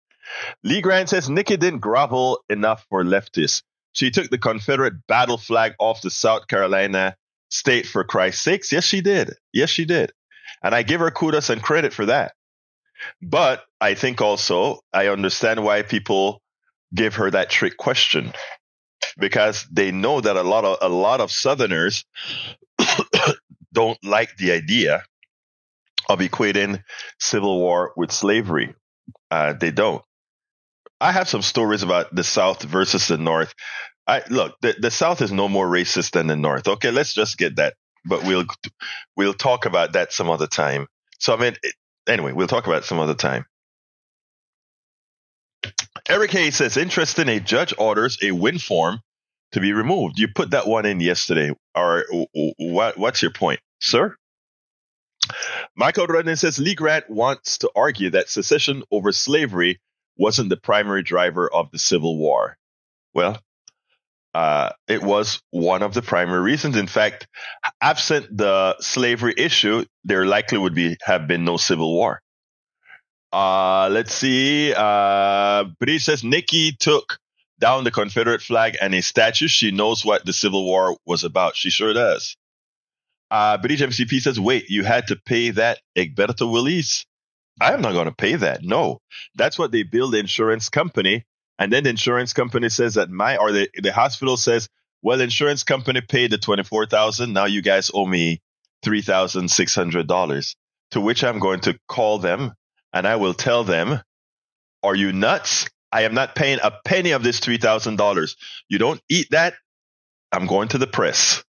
Lee 0.63 0.81
Grant 0.81 1.09
says 1.09 1.29
Nikki 1.29 1.57
didn't 1.57 1.79
grovel 1.79 2.39
enough 2.49 2.85
for 2.89 3.03
leftists. 3.03 3.61
She 3.93 4.09
took 4.09 4.29
the 4.29 4.37
Confederate 4.39 5.05
battle 5.07 5.37
flag 5.37 5.73
off 5.79 6.01
the 6.01 6.09
South 6.09 6.47
Carolina 6.47 7.15
state 7.49 7.85
for 7.85 8.03
Christ's 8.03 8.41
sakes. 8.41 8.71
Yes, 8.71 8.83
she 8.83 9.01
did. 9.01 9.35
Yes, 9.51 9.69
she 9.69 9.85
did. 9.85 10.11
And 10.63 10.73
I 10.73 10.81
give 10.81 11.01
her 11.01 11.11
kudos 11.11 11.49
and 11.49 11.61
credit 11.61 11.93
for 11.93 12.07
that. 12.07 12.33
But 13.21 13.63
I 13.79 13.93
think 13.95 14.21
also 14.21 14.79
I 14.91 15.07
understand 15.07 15.63
why 15.63 15.83
people 15.83 16.41
give 16.93 17.15
her 17.15 17.31
that 17.31 17.49
trick 17.49 17.77
question 17.77 18.33
because 19.17 19.65
they 19.71 19.91
know 19.91 20.21
that 20.21 20.35
a 20.35 20.43
lot 20.43 20.65
of 20.65 20.77
a 20.81 20.89
lot 20.89 21.21
of 21.21 21.31
Southerners 21.31 22.05
don't 23.73 23.97
like 24.03 24.35
the 24.37 24.51
idea 24.51 25.03
of 26.09 26.19
equating 26.19 26.83
civil 27.19 27.59
war 27.59 27.93
with 27.95 28.11
slavery. 28.11 28.73
Uh, 29.31 29.53
they 29.53 29.71
don't. 29.71 30.03
I 30.99 31.11
have 31.11 31.27
some 31.27 31.41
stories 31.41 31.83
about 31.83 32.13
the 32.15 32.23
South 32.23 32.63
versus 32.63 33.07
the 33.07 33.17
North. 33.17 33.53
I 34.07 34.21
look, 34.29 34.55
the, 34.61 34.75
the 34.79 34.91
South 34.91 35.21
is 35.21 35.31
no 35.31 35.47
more 35.47 35.67
racist 35.67 36.11
than 36.11 36.27
the 36.27 36.35
North. 36.35 36.67
Okay, 36.67 36.91
let's 36.91 37.13
just 37.13 37.37
get 37.37 37.57
that, 37.57 37.73
but 38.05 38.23
we'll 38.23 38.45
we'll 39.17 39.33
talk 39.33 39.65
about 39.65 39.93
that 39.93 40.13
some 40.13 40.29
other 40.29 40.47
time. 40.47 40.87
So 41.19 41.33
I 41.35 41.39
mean, 41.39 41.55
anyway, 42.07 42.33
we'll 42.33 42.47
talk 42.47 42.67
about 42.67 42.83
it 42.83 42.85
some 42.85 42.99
other 42.99 43.15
time. 43.15 43.45
Eric 46.09 46.31
Hayes 46.31 46.55
says, 46.57 46.77
interesting. 46.77 47.29
A 47.29 47.39
judge 47.39 47.73
orders 47.77 48.17
a 48.21 48.31
win 48.31 48.59
form 48.59 48.99
to 49.53 49.59
be 49.59 49.73
removed. 49.73 50.19
You 50.19 50.27
put 50.27 50.51
that 50.51 50.67
one 50.67 50.85
in 50.85 50.99
yesterday. 50.99 51.51
Or 51.75 52.05
what? 52.57 52.97
What's 52.97 53.21
your 53.21 53.31
point, 53.31 53.59
sir? 53.79 54.15
Michael 55.75 56.07
Rodden 56.07 56.37
says 56.37 56.59
Lee 56.59 56.75
Grant 56.75 57.09
wants 57.09 57.59
to 57.59 57.71
argue 57.75 58.09
that 58.09 58.29
secession 58.29 58.83
over 58.91 59.11
slavery 59.11 59.79
wasn't 60.17 60.49
the 60.49 60.57
primary 60.57 61.03
driver 61.03 61.51
of 61.51 61.71
the 61.71 61.79
Civil 61.79 62.17
War. 62.17 62.57
Well, 63.13 63.39
uh, 64.33 64.71
it 64.87 65.01
was 65.01 65.41
one 65.51 65.83
of 65.83 65.93
the 65.93 66.01
primary 66.01 66.41
reasons. 66.41 66.75
In 66.75 66.87
fact, 66.87 67.27
absent 67.79 68.35
the 68.35 68.75
slavery 68.79 69.33
issue, 69.37 69.85
there 70.03 70.25
likely 70.25 70.57
would 70.57 70.75
be 70.75 70.97
have 71.03 71.27
been 71.27 71.45
no 71.45 71.57
Civil 71.57 71.93
War. 71.93 72.21
Uh, 73.33 73.89
let's 73.91 74.13
see. 74.13 74.73
Uh, 74.77 75.63
British 75.79 76.05
says 76.05 76.23
Nikki 76.23 76.73
took 76.73 77.17
down 77.59 77.83
the 77.83 77.89
Confederate 77.89 78.43
flag 78.43 78.77
and 78.79 78.93
a 78.93 79.01
statue. 79.01 79.47
She 79.47 79.71
knows 79.71 80.05
what 80.05 80.23
the 80.23 80.33
Civil 80.33 80.63
War 80.65 80.95
was 81.07 81.23
about. 81.23 81.55
She 81.55 81.71
sure 81.71 81.93
does. 81.93 82.37
Uh, 83.31 83.57
British 83.57 83.81
MCP 83.81 84.21
says, 84.21 84.39
wait, 84.39 84.69
you 84.69 84.83
had 84.83 85.07
to 85.07 85.15
pay 85.15 85.49
that 85.49 85.79
Egberto 85.97 86.51
Willies? 86.51 87.07
I 87.59 87.73
am 87.73 87.81
not 87.81 87.93
going 87.93 88.05
to 88.05 88.13
pay 88.13 88.35
that. 88.35 88.61
No, 88.61 88.99
that's 89.35 89.57
what 89.57 89.71
they 89.71 89.81
bill 89.81 90.11
the 90.11 90.19
insurance 90.19 90.69
company. 90.69 91.25
And 91.57 91.73
then 91.73 91.85
the 91.85 91.89
insurance 91.89 92.33
company 92.33 92.69
says 92.69 92.95
that 92.95 93.09
my, 93.09 93.37
or 93.37 93.51
the, 93.51 93.67
the 93.81 93.93
hospital 93.93 94.37
says, 94.37 94.67
well, 95.01 95.19
insurance 95.21 95.63
company 95.63 96.01
paid 96.01 96.31
the 96.31 96.37
24000 96.37 97.33
Now 97.33 97.45
you 97.45 97.63
guys 97.63 97.89
owe 97.93 98.05
me 98.05 98.41
$3,600. 98.85 100.55
To 100.91 101.01
which 101.01 101.23
I'm 101.23 101.39
going 101.39 101.61
to 101.61 101.79
call 101.87 102.19
them 102.19 102.53
and 102.93 103.07
I 103.07 103.15
will 103.17 103.33
tell 103.33 103.63
them, 103.63 104.01
are 104.83 104.95
you 104.95 105.11
nuts? 105.11 105.67
I 105.91 106.03
am 106.03 106.13
not 106.13 106.35
paying 106.35 106.59
a 106.63 106.71
penny 106.85 107.11
of 107.11 107.23
this 107.23 107.39
$3,000. 107.39 108.35
You 108.69 108.77
don't 108.77 109.01
eat 109.09 109.29
that. 109.31 109.55
I'm 110.31 110.47
going 110.47 110.69
to 110.69 110.77
the 110.77 110.87
press. 110.87 111.43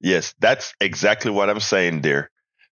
Yes, 0.00 0.34
that's 0.40 0.74
exactly 0.80 1.30
what 1.30 1.48
I'm 1.48 1.60
saying 1.60 2.02
there. 2.02 2.30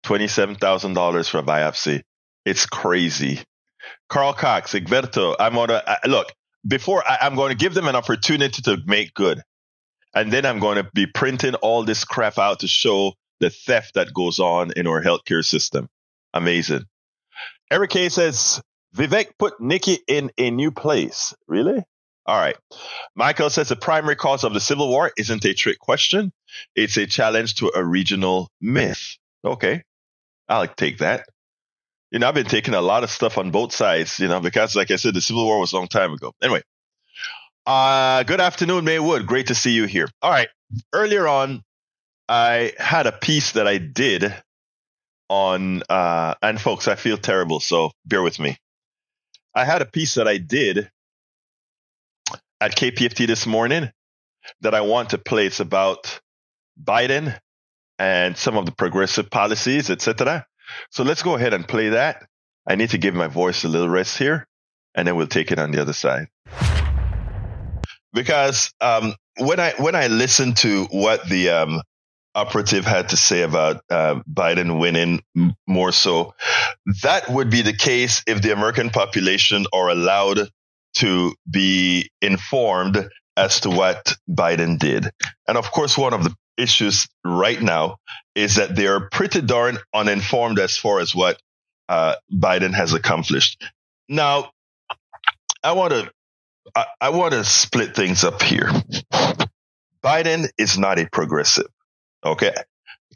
$27,000 0.04 1.28
for 1.28 1.38
a 1.38 1.42
biopsy. 1.42 2.02
It's 2.44 2.66
crazy. 2.66 3.40
Carl 4.08 4.32
Cox, 4.32 4.72
Egberto, 4.72 5.36
I'm 5.38 5.54
going 5.54 5.68
to 5.68 5.98
look 6.06 6.32
before 6.66 7.06
I, 7.06 7.18
I'm 7.22 7.34
going 7.34 7.50
to 7.50 7.56
give 7.56 7.74
them 7.74 7.88
an 7.88 7.96
opportunity 7.96 8.62
to 8.62 8.78
make 8.86 9.14
good. 9.14 9.42
And 10.14 10.32
then 10.32 10.46
I'm 10.46 10.58
going 10.58 10.82
to 10.82 10.88
be 10.94 11.06
printing 11.06 11.54
all 11.56 11.84
this 11.84 12.04
crap 12.04 12.38
out 12.38 12.60
to 12.60 12.68
show 12.68 13.12
the 13.40 13.50
theft 13.50 13.94
that 13.94 14.14
goes 14.14 14.38
on 14.38 14.72
in 14.76 14.86
our 14.86 15.02
healthcare 15.02 15.44
system. 15.44 15.88
Amazing. 16.32 16.84
Eric 17.70 17.90
K 17.90 18.08
says 18.08 18.60
Vivek 18.96 19.32
put 19.38 19.60
Nikki 19.60 19.98
in 20.06 20.30
a 20.38 20.50
new 20.50 20.70
place. 20.70 21.34
Really? 21.46 21.82
All 22.26 22.38
right. 22.38 22.56
Michael 23.14 23.50
says 23.50 23.68
the 23.68 23.76
primary 23.76 24.16
cause 24.16 24.44
of 24.44 24.52
the 24.52 24.60
Civil 24.60 24.88
War 24.88 25.10
isn't 25.16 25.44
a 25.44 25.54
trick 25.54 25.78
question. 25.78 26.32
It's 26.74 26.96
a 26.96 27.06
challenge 27.06 27.56
to 27.56 27.72
a 27.74 27.82
regional 27.82 28.50
myth. 28.60 29.16
Okay. 29.44 29.82
I'll 30.48 30.66
take 30.66 30.98
that. 30.98 31.26
You 32.10 32.18
know, 32.18 32.28
I've 32.28 32.34
been 32.34 32.46
taking 32.46 32.74
a 32.74 32.80
lot 32.80 33.04
of 33.04 33.10
stuff 33.10 33.38
on 33.38 33.50
both 33.50 33.72
sides, 33.72 34.18
you 34.18 34.28
know, 34.28 34.40
because 34.40 34.74
like 34.76 34.90
I 34.90 34.96
said, 34.96 35.14
the 35.14 35.20
Civil 35.20 35.44
War 35.44 35.60
was 35.60 35.72
a 35.72 35.76
long 35.76 35.88
time 35.88 36.12
ago. 36.12 36.34
Anyway. 36.42 36.62
Uh, 37.66 38.22
good 38.22 38.40
afternoon, 38.40 38.84
Maywood. 38.84 39.26
Great 39.26 39.48
to 39.48 39.54
see 39.54 39.72
you 39.72 39.84
here. 39.84 40.08
All 40.22 40.30
right. 40.30 40.48
Earlier 40.92 41.28
on, 41.28 41.62
I 42.28 42.72
had 42.78 43.06
a 43.06 43.12
piece 43.12 43.52
that 43.52 43.66
I 43.66 43.78
did 43.78 44.34
on, 45.28 45.82
uh, 45.88 46.34
and 46.42 46.60
folks, 46.60 46.88
I 46.88 46.94
feel 46.94 47.18
terrible, 47.18 47.60
so 47.60 47.90
bear 48.04 48.22
with 48.22 48.38
me. 48.38 48.56
I 49.54 49.64
had 49.64 49.82
a 49.82 49.86
piece 49.86 50.14
that 50.14 50.28
I 50.28 50.38
did 50.38 50.90
at 52.60 52.76
KPFT 52.76 53.26
this 53.26 53.46
morning 53.46 53.90
that 54.60 54.74
I 54.74 54.82
want 54.82 55.10
to 55.10 55.18
play. 55.18 55.46
It's 55.46 55.60
about 55.60 56.20
Biden 56.82 57.38
and 57.98 58.36
some 58.36 58.56
of 58.56 58.66
the 58.66 58.72
progressive 58.72 59.30
policies, 59.30 59.90
etc. 59.90 60.46
So 60.90 61.02
let's 61.02 61.22
go 61.22 61.34
ahead 61.34 61.54
and 61.54 61.66
play 61.66 61.90
that. 61.90 62.26
I 62.66 62.76
need 62.76 62.90
to 62.90 62.98
give 62.98 63.14
my 63.14 63.26
voice 63.26 63.64
a 63.64 63.68
little 63.68 63.88
rest 63.88 64.18
here, 64.18 64.46
and 64.94 65.08
then 65.08 65.16
we'll 65.16 65.26
take 65.26 65.50
it 65.50 65.58
on 65.58 65.70
the 65.70 65.80
other 65.80 65.92
side. 65.92 66.28
Because 68.12 68.72
um, 68.80 69.14
when 69.38 69.60
I 69.60 69.72
when 69.78 69.94
I 69.94 70.08
listen 70.08 70.54
to 70.54 70.84
what 70.90 71.28
the 71.28 71.50
um, 71.50 71.82
operative 72.34 72.84
had 72.84 73.10
to 73.10 73.16
say 73.16 73.42
about 73.42 73.82
uh, 73.90 74.20
Biden 74.30 74.80
winning 74.80 75.22
more 75.66 75.92
so. 75.92 76.34
That 77.02 77.28
would 77.28 77.50
be 77.50 77.62
the 77.62 77.72
case 77.72 78.22
if 78.26 78.42
the 78.42 78.52
American 78.52 78.90
population 78.90 79.66
are 79.72 79.88
allowed 79.88 80.48
to 80.96 81.34
be 81.50 82.10
informed 82.20 83.08
as 83.36 83.60
to 83.60 83.70
what 83.70 84.14
Biden 84.28 84.78
did. 84.78 85.08
And 85.46 85.56
of 85.56 85.70
course, 85.70 85.96
one 85.96 86.12
of 86.12 86.24
the 86.24 86.34
issues 86.56 87.08
right 87.24 87.60
now 87.60 87.96
is 88.34 88.56
that 88.56 88.74
they 88.74 88.86
are 88.86 89.08
pretty 89.08 89.40
darn 89.40 89.78
uninformed 89.94 90.58
as 90.58 90.76
far 90.76 91.00
as 91.00 91.14
what 91.14 91.40
uh, 91.88 92.14
Biden 92.32 92.74
has 92.74 92.92
accomplished. 92.92 93.64
Now, 94.08 94.50
I 95.62 95.72
want 95.72 95.92
to 95.92 96.10
I, 96.74 96.86
I 97.00 97.08
want 97.10 97.32
to 97.32 97.44
split 97.44 97.94
things 97.94 98.24
up 98.24 98.42
here. 98.42 98.70
Biden 100.02 100.48
is 100.58 100.78
not 100.78 100.98
a 100.98 101.08
progressive. 101.10 101.66
Okay. 102.24 102.54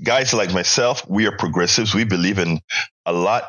Guys 0.03 0.33
like 0.33 0.53
myself, 0.53 1.09
we 1.09 1.27
are 1.27 1.37
progressives. 1.37 1.95
We 1.95 2.05
believe 2.05 2.39
in 2.39 2.61
a 3.05 3.13
lot 3.13 3.45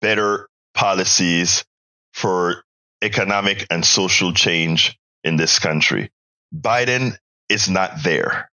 better 0.00 0.48
policies 0.74 1.64
for 2.12 2.62
economic 3.02 3.66
and 3.70 3.84
social 3.84 4.32
change 4.32 4.98
in 5.24 5.36
this 5.36 5.58
country. 5.58 6.10
Biden 6.54 7.16
is 7.48 7.68
not 7.68 8.02
there. 8.02 8.50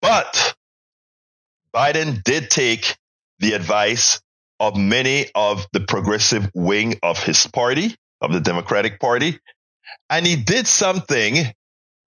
But 0.00 0.54
Biden 1.74 2.22
did 2.22 2.50
take 2.50 2.96
the 3.38 3.52
advice 3.52 4.20
of 4.58 4.76
many 4.76 5.26
of 5.34 5.66
the 5.72 5.80
progressive 5.80 6.50
wing 6.54 6.98
of 7.02 7.22
his 7.22 7.46
party, 7.46 7.94
of 8.20 8.32
the 8.32 8.40
Democratic 8.40 8.98
Party, 8.98 9.38
and 10.08 10.26
he 10.26 10.36
did 10.36 10.66
something 10.66 11.52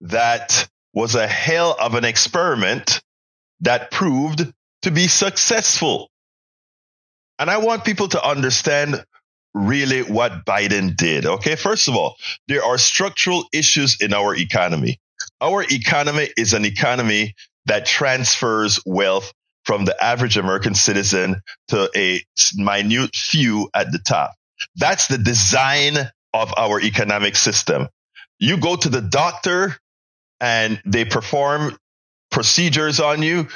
that 0.01 0.67
was 0.93 1.15
a 1.15 1.27
hell 1.27 1.75
of 1.79 1.93
an 1.93 2.05
experiment 2.05 3.01
that 3.62 3.92
proved 3.92 4.51
to 4.84 4.92
be 4.92 5.08
successful. 5.08 6.10
And 7.38 7.50
I 7.50 7.58
want 7.58 7.86
people 7.86 8.08
to 8.10 8.24
understand 8.25 9.04
really 9.54 10.01
what 10.04 10.46
Biden 10.46 10.96
did. 10.96 11.25
Okay. 11.25 11.56
First 11.56 11.88
of 11.88 11.96
all, 11.96 12.16
there 12.48 12.63
are 12.63 12.78
structural 12.78 13.46
issues 13.54 13.98
in 14.01 14.13
our 14.13 14.36
economy. 14.36 15.00
Our 15.42 15.63
economy 15.63 16.30
is 16.38 16.54
an 16.54 16.66
economy 16.66 17.34
that 17.66 17.86
transfers 17.86 18.80
wealth 18.86 19.34
from 19.63 19.86
the 19.86 20.04
average 20.04 20.38
American 20.38 20.75
citizen 20.75 21.42
to 21.68 21.89
a 21.96 22.24
minute 22.56 23.16
few 23.16 23.70
at 23.74 23.92
the 23.92 24.00
top. 24.00 24.32
That's 24.75 25.08
the 25.08 25.18
design 25.18 25.96
of 26.34 26.54
our 26.58 26.82
economic 26.82 27.36
system. 27.36 27.88
You 28.39 28.58
go 28.58 28.75
to 28.75 28.89
the 28.89 29.01
doctor 29.01 29.78
and 30.39 30.82
they 30.86 31.06
perform 31.06 31.78
procedures 32.31 33.00
on 33.00 33.21
you, 33.21 33.48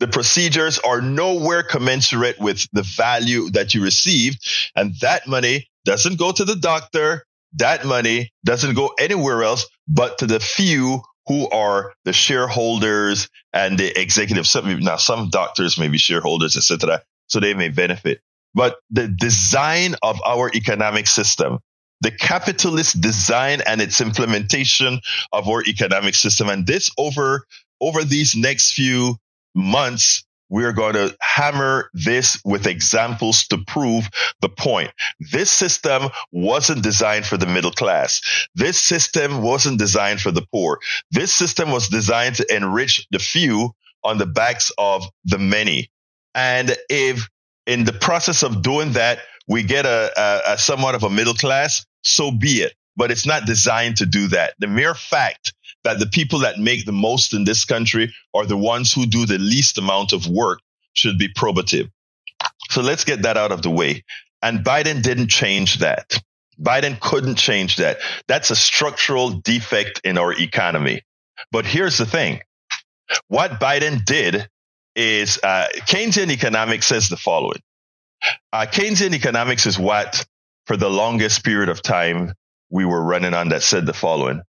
the 0.00 0.08
procedures 0.08 0.78
are 0.78 1.00
nowhere 1.00 1.62
commensurate 1.62 2.38
with 2.38 2.66
the 2.72 2.82
value 2.82 3.50
that 3.50 3.74
you 3.74 3.82
received. 3.82 4.46
And 4.76 4.94
that 5.00 5.26
money 5.26 5.68
doesn't 5.84 6.18
go 6.18 6.32
to 6.32 6.44
the 6.44 6.56
doctor. 6.56 7.24
That 7.54 7.84
money 7.84 8.30
doesn't 8.44 8.74
go 8.74 8.92
anywhere 8.98 9.42
else 9.42 9.66
but 9.88 10.18
to 10.18 10.26
the 10.26 10.38
few 10.38 11.02
who 11.26 11.48
are 11.50 11.92
the 12.04 12.12
shareholders 12.12 13.28
and 13.52 13.78
the 13.78 13.98
executives. 14.00 14.50
Some, 14.50 14.80
now, 14.80 14.96
some 14.96 15.30
doctors 15.30 15.78
may 15.78 15.88
be 15.88 15.98
shareholders, 15.98 16.56
etc. 16.56 17.02
So 17.26 17.40
they 17.40 17.54
may 17.54 17.68
benefit. 17.68 18.20
But 18.54 18.76
the 18.90 19.08
design 19.08 19.94
of 20.02 20.20
our 20.24 20.50
economic 20.54 21.06
system, 21.06 21.58
the 22.00 22.10
capitalist 22.10 23.00
design 23.00 23.60
and 23.66 23.80
its 23.80 24.00
implementation 24.00 25.00
of 25.32 25.48
our 25.48 25.62
economic 25.64 26.14
system, 26.14 26.48
and 26.48 26.66
this 26.66 26.90
over 26.96 27.44
over 27.80 28.04
these 28.04 28.34
next 28.36 28.72
few 28.72 29.16
months 29.54 30.24
we're 30.50 30.72
going 30.72 30.94
to 30.94 31.14
hammer 31.20 31.90
this 31.92 32.40
with 32.44 32.66
examples 32.66 33.46
to 33.48 33.58
prove 33.66 34.08
the 34.40 34.48
point. 34.48 34.90
This 35.32 35.50
system 35.50 36.08
wasn't 36.32 36.82
designed 36.82 37.26
for 37.26 37.36
the 37.36 37.46
middle 37.46 37.70
class. 37.70 38.48
This 38.54 38.80
system 38.80 39.42
wasn't 39.42 39.78
designed 39.78 40.20
for 40.20 40.30
the 40.30 40.46
poor. 40.52 40.80
This 41.10 41.32
system 41.32 41.70
was 41.70 41.88
designed 41.88 42.36
to 42.36 42.54
enrich 42.54 43.06
the 43.10 43.18
few 43.18 43.72
on 44.02 44.18
the 44.18 44.26
backs 44.26 44.72
of 44.78 45.04
the 45.24 45.38
many. 45.38 45.90
And 46.34 46.76
if 46.88 47.28
in 47.66 47.84
the 47.84 47.92
process 47.92 48.42
of 48.42 48.62
doing 48.62 48.92
that, 48.92 49.18
we 49.46 49.62
get 49.62 49.86
a, 49.86 50.12
a, 50.16 50.52
a 50.54 50.58
somewhat 50.58 50.94
of 50.94 51.02
a 51.02 51.10
middle 51.10 51.34
class, 51.34 51.84
so 52.02 52.30
be 52.30 52.62
it. 52.62 52.74
But 52.98 53.10
it's 53.10 53.26
not 53.26 53.46
designed 53.46 53.98
to 53.98 54.06
do 54.06 54.28
that. 54.28 54.54
The 54.58 54.66
mere 54.66 54.94
fact 54.94 55.54
that 55.84 55.98
the 55.98 56.06
people 56.06 56.40
that 56.40 56.58
make 56.58 56.84
the 56.84 56.92
most 56.92 57.32
in 57.32 57.44
this 57.44 57.64
country 57.64 58.12
are 58.34 58.44
the 58.44 58.56
ones 58.56 58.92
who 58.92 59.06
do 59.06 59.24
the 59.24 59.38
least 59.38 59.78
amount 59.78 60.12
of 60.12 60.26
work 60.26 60.60
should 60.92 61.16
be 61.16 61.32
probative. 61.32 61.90
So 62.70 62.82
let's 62.82 63.04
get 63.04 63.22
that 63.22 63.38
out 63.38 63.52
of 63.52 63.62
the 63.62 63.70
way. 63.70 64.04
And 64.42 64.64
Biden 64.64 65.02
didn't 65.02 65.28
change 65.28 65.78
that. 65.78 66.20
Biden 66.60 66.98
couldn't 67.00 67.36
change 67.36 67.76
that. 67.76 67.98
That's 68.26 68.50
a 68.50 68.56
structural 68.56 69.30
defect 69.30 70.00
in 70.04 70.18
our 70.18 70.32
economy. 70.32 71.02
But 71.52 71.66
here's 71.66 71.98
the 71.98 72.06
thing. 72.06 72.40
What 73.28 73.60
Biden 73.60 74.04
did 74.04 74.48
is 74.96 75.38
uh, 75.42 75.68
Keynesian 75.86 76.30
economics 76.30 76.86
says 76.86 77.08
the 77.08 77.16
following. 77.16 77.60
Uh, 78.52 78.66
Keynesian 78.68 79.14
economics 79.14 79.66
is 79.66 79.78
what, 79.78 80.26
for 80.66 80.76
the 80.76 80.90
longest 80.90 81.44
period 81.44 81.68
of 81.68 81.80
time, 81.80 82.34
we 82.70 82.84
were 82.84 83.02
running 83.02 83.34
on 83.34 83.50
that 83.50 83.62
said 83.62 83.86
the 83.86 83.92
following 83.92 84.42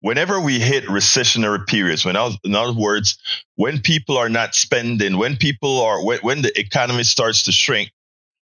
whenever 0.00 0.40
we 0.40 0.58
hit 0.58 0.84
recessionary 0.84 1.66
periods, 1.66 2.04
when 2.04 2.16
in 2.44 2.54
other 2.54 2.72
words, 2.72 3.18
when 3.56 3.80
people 3.80 4.16
are 4.18 4.28
not 4.28 4.54
spending, 4.54 5.16
when 5.16 5.36
people 5.36 5.82
are, 5.82 6.04
when, 6.04 6.18
when 6.20 6.42
the 6.42 6.58
economy 6.58 7.04
starts 7.04 7.44
to 7.44 7.52
shrink, 7.52 7.90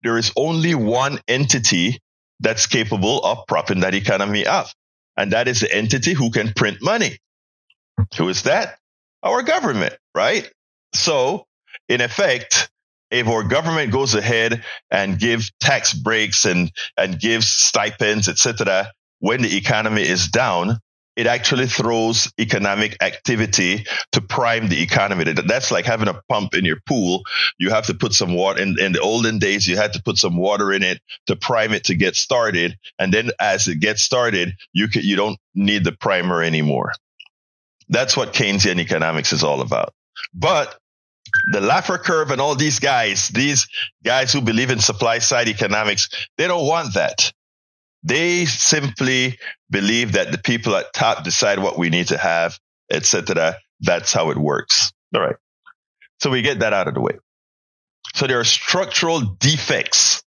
there 0.03 0.17
is 0.17 0.31
only 0.35 0.73
one 0.75 1.19
entity 1.27 1.99
that's 2.39 2.65
capable 2.65 3.19
of 3.19 3.45
propping 3.47 3.81
that 3.81 3.93
economy 3.93 4.45
up. 4.45 4.67
And 5.15 5.33
that 5.33 5.47
is 5.47 5.59
the 5.59 5.73
entity 5.73 6.13
who 6.13 6.31
can 6.31 6.53
print 6.53 6.77
money. 6.81 7.17
Who 8.17 8.29
is 8.29 8.43
that? 8.43 8.79
Our 9.21 9.43
government, 9.43 9.93
right? 10.15 10.49
So 10.93 11.45
in 11.87 12.01
effect, 12.01 12.71
if 13.11 13.27
our 13.27 13.43
government 13.43 13.91
goes 13.91 14.15
ahead 14.15 14.63
and 14.89 15.19
give 15.19 15.51
tax 15.59 15.93
breaks 15.93 16.45
and, 16.45 16.71
and 16.97 17.19
gives 17.19 17.47
stipends, 17.47 18.29
etc., 18.29 18.91
when 19.21 19.43
the 19.43 19.55
economy 19.55 20.01
is 20.01 20.27
down, 20.27 20.79
it 21.15 21.27
actually 21.27 21.67
throws 21.67 22.31
economic 22.39 22.97
activity 23.03 23.85
to 24.13 24.21
prime 24.21 24.67
the 24.67 24.81
economy. 24.81 25.25
That's 25.31 25.69
like 25.69 25.85
having 25.85 26.07
a 26.07 26.19
pump 26.27 26.55
in 26.55 26.65
your 26.65 26.79
pool. 26.87 27.21
You 27.59 27.69
have 27.69 27.85
to 27.85 27.93
put 27.93 28.13
some 28.13 28.33
water 28.33 28.61
in, 28.61 28.79
in 28.79 28.93
the 28.93 28.99
olden 28.99 29.37
days, 29.37 29.67
you 29.67 29.77
had 29.77 29.93
to 29.93 30.01
put 30.01 30.17
some 30.17 30.37
water 30.37 30.73
in 30.73 30.81
it 30.81 30.99
to 31.27 31.35
prime 31.35 31.73
it 31.73 31.85
to 31.85 31.95
get 31.95 32.15
started. 32.15 32.77
And 32.97 33.13
then 33.13 33.29
as 33.39 33.67
it 33.67 33.75
gets 33.75 34.01
started, 34.01 34.55
you 34.73 34.87
can, 34.87 35.03
you 35.03 35.15
don't 35.15 35.37
need 35.53 35.83
the 35.83 35.91
primer 35.91 36.41
anymore. 36.41 36.93
That's 37.89 38.17
what 38.17 38.33
Keynesian 38.33 38.79
economics 38.79 39.33
is 39.33 39.43
all 39.43 39.61
about. 39.61 39.93
But 40.33 40.75
the 41.51 41.59
Laffer 41.59 42.01
curve 42.01 42.31
and 42.31 42.41
all 42.41 42.55
these 42.55 42.79
guys, 42.79 43.27
these 43.27 43.67
guys 44.03 44.33
who 44.33 44.41
believe 44.41 44.71
in 44.71 44.79
supply 44.79 45.19
side 45.19 45.47
economics, 45.47 46.09
they 46.37 46.47
don't 46.47 46.65
want 46.65 46.95
that. 46.95 47.31
They 48.03 48.45
simply 48.45 49.37
believe 49.69 50.13
that 50.13 50.31
the 50.31 50.37
people 50.37 50.75
at 50.75 50.93
top 50.93 51.23
decide 51.23 51.59
what 51.59 51.77
we 51.77 51.89
need 51.89 52.07
to 52.07 52.17
have, 52.17 52.57
etc. 52.91 53.57
That's 53.79 54.11
how 54.11 54.31
it 54.31 54.37
works. 54.37 54.91
All 55.15 55.21
right. 55.21 55.35
So 56.19 56.29
we 56.29 56.41
get 56.41 56.59
that 56.59 56.73
out 56.73 56.87
of 56.87 56.93
the 56.93 57.01
way. 57.01 57.17
So 58.15 58.27
there 58.27 58.39
are 58.39 58.45
structural 58.45 59.21
defects 59.21 60.23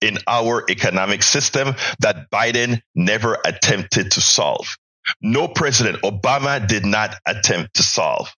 in 0.00 0.18
our 0.26 0.64
economic 0.70 1.22
system 1.22 1.74
that 2.00 2.30
Biden 2.30 2.80
never 2.94 3.36
attempted 3.44 4.12
to 4.12 4.20
solve. 4.20 4.76
No 5.20 5.48
president, 5.48 6.02
Obama 6.02 6.66
did 6.66 6.84
not 6.84 7.16
attempt 7.26 7.74
to 7.74 7.82
solve. 7.82 8.32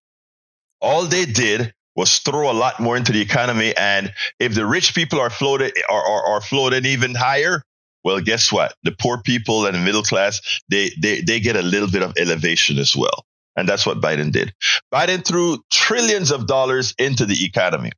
All 0.81 1.05
they 1.05 1.25
did 1.25 1.73
was 1.95 2.19
throw 2.19 2.49
a 2.49 2.53
lot 2.53 2.79
more 2.79 2.97
into 2.97 3.11
the 3.11 3.21
economy. 3.21 3.75
And 3.75 4.13
if 4.39 4.55
the 4.55 4.65
rich 4.65 4.95
people 4.95 5.19
are 5.19 5.29
floated 5.29 5.73
are, 5.89 6.03
are, 6.03 6.25
are 6.35 6.41
floated 6.41 6.85
even 6.85 7.13
higher, 7.13 7.63
well, 8.03 8.19
guess 8.19 8.51
what? 8.51 8.73
The 8.83 8.91
poor 8.91 9.21
people 9.21 9.65
and 9.65 9.75
the 9.75 9.79
middle 9.79 10.03
class, 10.03 10.61
they, 10.69 10.91
they, 10.99 11.21
they 11.21 11.39
get 11.39 11.55
a 11.55 11.61
little 11.61 11.89
bit 11.89 12.03
of 12.03 12.13
elevation 12.17 12.79
as 12.79 12.95
well. 12.95 13.25
And 13.55 13.67
that's 13.67 13.85
what 13.85 14.01
Biden 14.01 14.31
did. 14.31 14.53
Biden 14.93 15.25
threw 15.25 15.63
trillions 15.71 16.31
of 16.31 16.47
dollars 16.47 16.95
into 16.97 17.25
the 17.25 17.45
economy. 17.45 17.91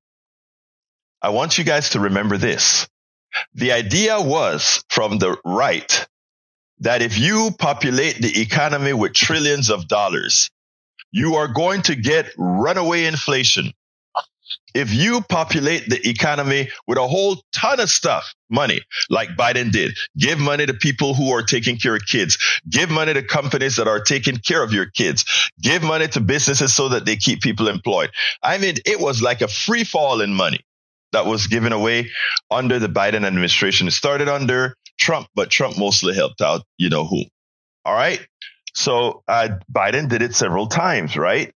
I 1.22 1.30
want 1.30 1.58
you 1.58 1.64
guys 1.64 1.92
to 1.92 2.02
remember 2.02 2.38
this. 2.38 2.88
The 3.54 3.72
idea 3.72 4.22
was 4.22 4.84
from 4.90 5.20
the 5.20 5.38
right 5.46 6.08
that 6.80 7.02
if 7.02 7.18
you 7.18 7.52
populate 7.58 8.18
the 8.18 8.42
economy 8.42 8.94
with 8.94 9.14
trillions 9.14 9.70
of 9.70 9.88
dollars, 9.88 10.50
you 11.12 11.36
are 11.36 11.48
going 11.48 11.84
to 11.84 11.96
get 11.96 12.32
runaway 12.38 13.06
inflation 13.06 13.72
if 14.74 14.94
you 14.94 15.22
populate 15.22 15.88
the 15.88 16.08
economy 16.08 16.70
with 16.88 16.98
a 16.98 17.08
whole 17.08 17.42
ton 17.52 17.80
of 17.80 17.90
stuff, 17.90 18.34
money, 18.50 18.82
like 19.10 19.30
Biden 19.30 19.72
did, 19.72 19.96
give 20.18 20.40
money 20.40 20.66
to 20.66 20.74
people 20.74 21.14
who 21.14 21.32
are 21.32 21.44
taking 21.44 21.78
care 21.78 21.96
of 21.96 22.06
kids, 22.06 22.38
give 22.70 22.90
money 22.90 23.14
to 23.14 23.24
companies 23.24 23.76
that 23.78 23.88
are 23.88 24.00
taking 24.00 24.38
care 24.38 24.64
of 24.64 24.74
your 24.74 24.88
kids, 24.88 25.26
give 25.62 25.84
money 25.84 26.08
to 26.10 26.20
businesses 26.20 26.74
so 26.74 26.90
that 26.90 27.06
they 27.06 27.16
keep 27.16 27.42
people 27.42 27.68
employed. 27.68 28.12
I 28.42 28.58
mean, 28.58 28.76
it 28.86 29.00
was 29.00 29.22
like 29.22 29.42
a 29.42 29.48
free 29.48 29.84
fall 29.84 30.22
in 30.22 30.34
money 30.34 30.60
that 31.12 31.26
was 31.26 31.48
given 31.48 31.72
away 31.72 32.10
under 32.52 32.80
the 32.80 32.88
Biden 32.88 33.26
administration. 33.26 33.88
It 33.88 33.92
started 33.92 34.28
under 34.28 34.76
Trump, 35.00 35.28
but 35.36 35.50
Trump 35.50 35.78
mostly 35.78 36.14
helped 36.14 36.42
out, 36.42 36.64
you 36.78 36.90
know 36.90 37.06
who. 37.06 37.24
All 37.86 37.94
right. 37.94 38.26
So 38.76 39.24
uh, 39.28 39.50
Biden 39.72 40.10
did 40.10 40.22
it 40.22 40.34
several 40.36 40.68
times, 40.68 41.16
right? 41.16 41.54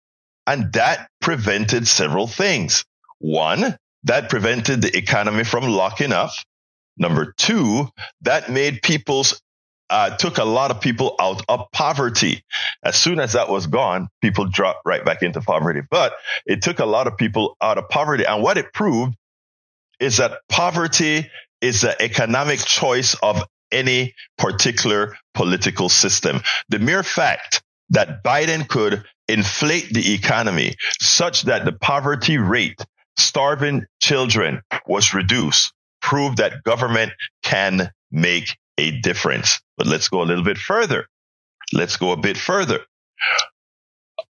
And 0.47 0.73
that 0.75 1.09
prevented 1.25 1.89
several 1.89 2.27
things. 2.27 2.85
One, 3.19 3.79
that 4.05 4.29
prevented 4.29 4.83
the 4.83 4.95
economy 4.95 5.43
from 5.45 5.65
locking 5.65 6.13
up. 6.13 6.31
Number 6.99 7.33
two, 7.37 7.89
that 8.21 8.51
made 8.51 8.83
people's 8.83 9.41
uh, 9.89 10.17
took 10.17 10.37
a 10.37 10.45
lot 10.45 10.71
of 10.71 10.83
people 10.83 11.15
out 11.19 11.43
of 11.49 11.71
poverty. 11.73 12.43
As 12.83 12.97
soon 12.97 13.21
as 13.21 13.33
that 13.33 13.49
was 13.49 13.67
gone, 13.67 14.09
people 14.21 14.45
dropped 14.45 14.81
right 14.85 15.03
back 15.05 15.23
into 15.23 15.41
poverty. 15.41 15.81
But 15.91 16.15
it 16.45 16.63
took 16.63 16.79
a 16.79 16.87
lot 16.87 17.07
of 17.07 17.17
people 17.17 17.57
out 17.61 17.79
of 17.79 17.89
poverty. 17.89 18.25
And 18.25 18.43
what 18.43 18.59
it 18.59 18.75
proved 18.75 19.15
is 20.01 20.19
that 20.19 20.41
poverty 20.51 21.31
is 21.63 21.81
the 21.81 22.01
economic 22.03 22.61
choice 22.61 23.15
of 23.23 23.43
any 23.73 24.15
particular 24.37 25.17
political 25.33 25.89
system. 25.89 26.43
The 26.69 26.79
mere 26.79 27.03
fact 27.03 27.63
that 27.91 28.23
Biden 28.23 28.69
could 28.69 29.05
inflate 29.29 29.93
the 29.93 30.15
economy 30.15 30.75
such 31.01 31.43
that 31.43 31.65
the 31.65 31.73
poverty 31.73 32.39
rate, 32.39 32.85
starving 33.17 33.87
children 34.01 34.63
was 34.87 35.15
reduced, 35.15 35.73
prove 36.01 36.37
that 36.37 36.63
government 36.65 37.13
can 37.43 37.91
make 38.11 38.57
a 38.79 39.01
difference. 39.01 39.61
But 39.77 39.87
let's 39.87 40.09
go 40.09 40.23
a 40.23 40.25
little 40.25 40.45
bit 40.45 40.59
further. 40.59 41.07
Let's 41.73 41.97
go 41.97 42.13
a 42.13 42.17
bit 42.17 42.37
further. 42.37 42.81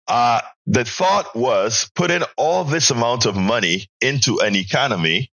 Uh, 0.08 0.42
the 0.66 0.86
thought 0.86 1.36
was 1.36 1.92
putting 1.94 2.24
all 2.38 2.64
this 2.64 2.92
amount 2.92 3.26
of 3.26 3.36
money 3.36 3.88
into 4.00 4.40
an 4.40 4.56
economy 4.56 5.30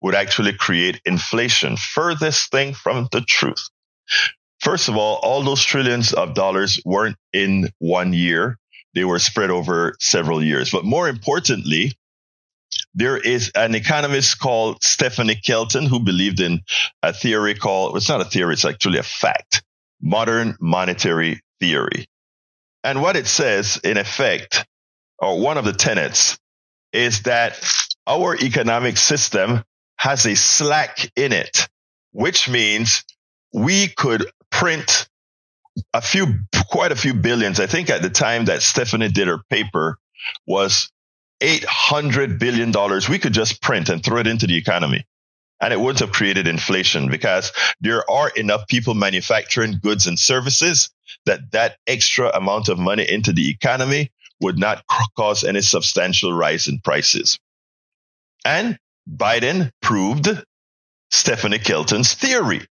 would 0.00 0.14
actually 0.14 0.52
create 0.52 1.00
inflation. 1.04 1.76
Furthest 1.76 2.50
thing 2.50 2.74
from 2.74 3.08
the 3.10 3.22
truth. 3.22 3.70
First 4.60 4.88
of 4.88 4.96
all, 4.96 5.16
all 5.22 5.42
those 5.42 5.64
trillions 5.64 6.12
of 6.12 6.34
dollars 6.34 6.80
weren't 6.84 7.16
in 7.32 7.70
one 7.78 8.12
year. 8.12 8.58
They 8.94 9.04
were 9.04 9.18
spread 9.18 9.50
over 9.50 9.96
several 10.00 10.42
years. 10.42 10.70
But 10.70 10.84
more 10.84 11.08
importantly, 11.08 11.92
there 12.94 13.16
is 13.16 13.50
an 13.54 13.74
economist 13.74 14.38
called 14.38 14.82
Stephanie 14.82 15.34
Kelton 15.34 15.86
who 15.86 16.00
believed 16.00 16.40
in 16.40 16.60
a 17.02 17.12
theory 17.12 17.54
called, 17.54 17.96
it's 17.96 18.08
not 18.08 18.20
a 18.20 18.24
theory, 18.24 18.54
it's 18.54 18.64
actually 18.64 18.98
a 18.98 19.02
fact, 19.02 19.62
modern 20.00 20.56
monetary 20.60 21.40
theory. 21.60 22.06
And 22.84 23.02
what 23.02 23.16
it 23.16 23.26
says, 23.26 23.80
in 23.82 23.96
effect, 23.96 24.64
or 25.18 25.40
one 25.40 25.58
of 25.58 25.64
the 25.64 25.72
tenets, 25.72 26.38
is 26.92 27.22
that 27.22 27.58
our 28.06 28.36
economic 28.36 28.96
system 28.96 29.64
has 29.96 30.26
a 30.26 30.36
slack 30.36 31.10
in 31.16 31.32
it, 31.32 31.68
which 32.12 32.48
means 32.48 33.04
we 33.52 33.88
could 33.88 34.26
print 34.50 35.08
a 35.92 36.00
few, 36.00 36.40
quite 36.70 36.92
a 36.92 36.96
few 36.96 37.14
billions. 37.14 37.60
I 37.60 37.66
think 37.66 37.90
at 37.90 38.02
the 38.02 38.10
time 38.10 38.46
that 38.46 38.62
Stephanie 38.62 39.08
did 39.08 39.28
her 39.28 39.38
paper 39.50 39.98
was 40.46 40.90
$800 41.40 42.38
billion 42.38 42.72
we 43.10 43.18
could 43.18 43.32
just 43.32 43.60
print 43.60 43.88
and 43.88 44.02
throw 44.02 44.18
it 44.18 44.26
into 44.26 44.46
the 44.46 44.56
economy. 44.56 45.04
And 45.60 45.72
it 45.72 45.80
wouldn't 45.80 46.00
have 46.00 46.12
created 46.12 46.46
inflation 46.46 47.08
because 47.08 47.52
there 47.80 48.08
are 48.10 48.28
enough 48.30 48.66
people 48.68 48.94
manufacturing 48.94 49.78
goods 49.82 50.06
and 50.06 50.18
services 50.18 50.90
that 51.26 51.52
that 51.52 51.76
extra 51.86 52.28
amount 52.28 52.68
of 52.68 52.78
money 52.78 53.08
into 53.08 53.32
the 53.32 53.50
economy 53.50 54.10
would 54.40 54.58
not 54.58 54.84
cause 55.16 55.44
any 55.44 55.60
substantial 55.60 56.32
rise 56.32 56.68
in 56.68 56.80
prices. 56.80 57.38
And 58.44 58.78
Biden 59.08 59.70
proved 59.80 60.28
Stephanie 61.10 61.58
Kelton's 61.58 62.14
theory. 62.14 62.66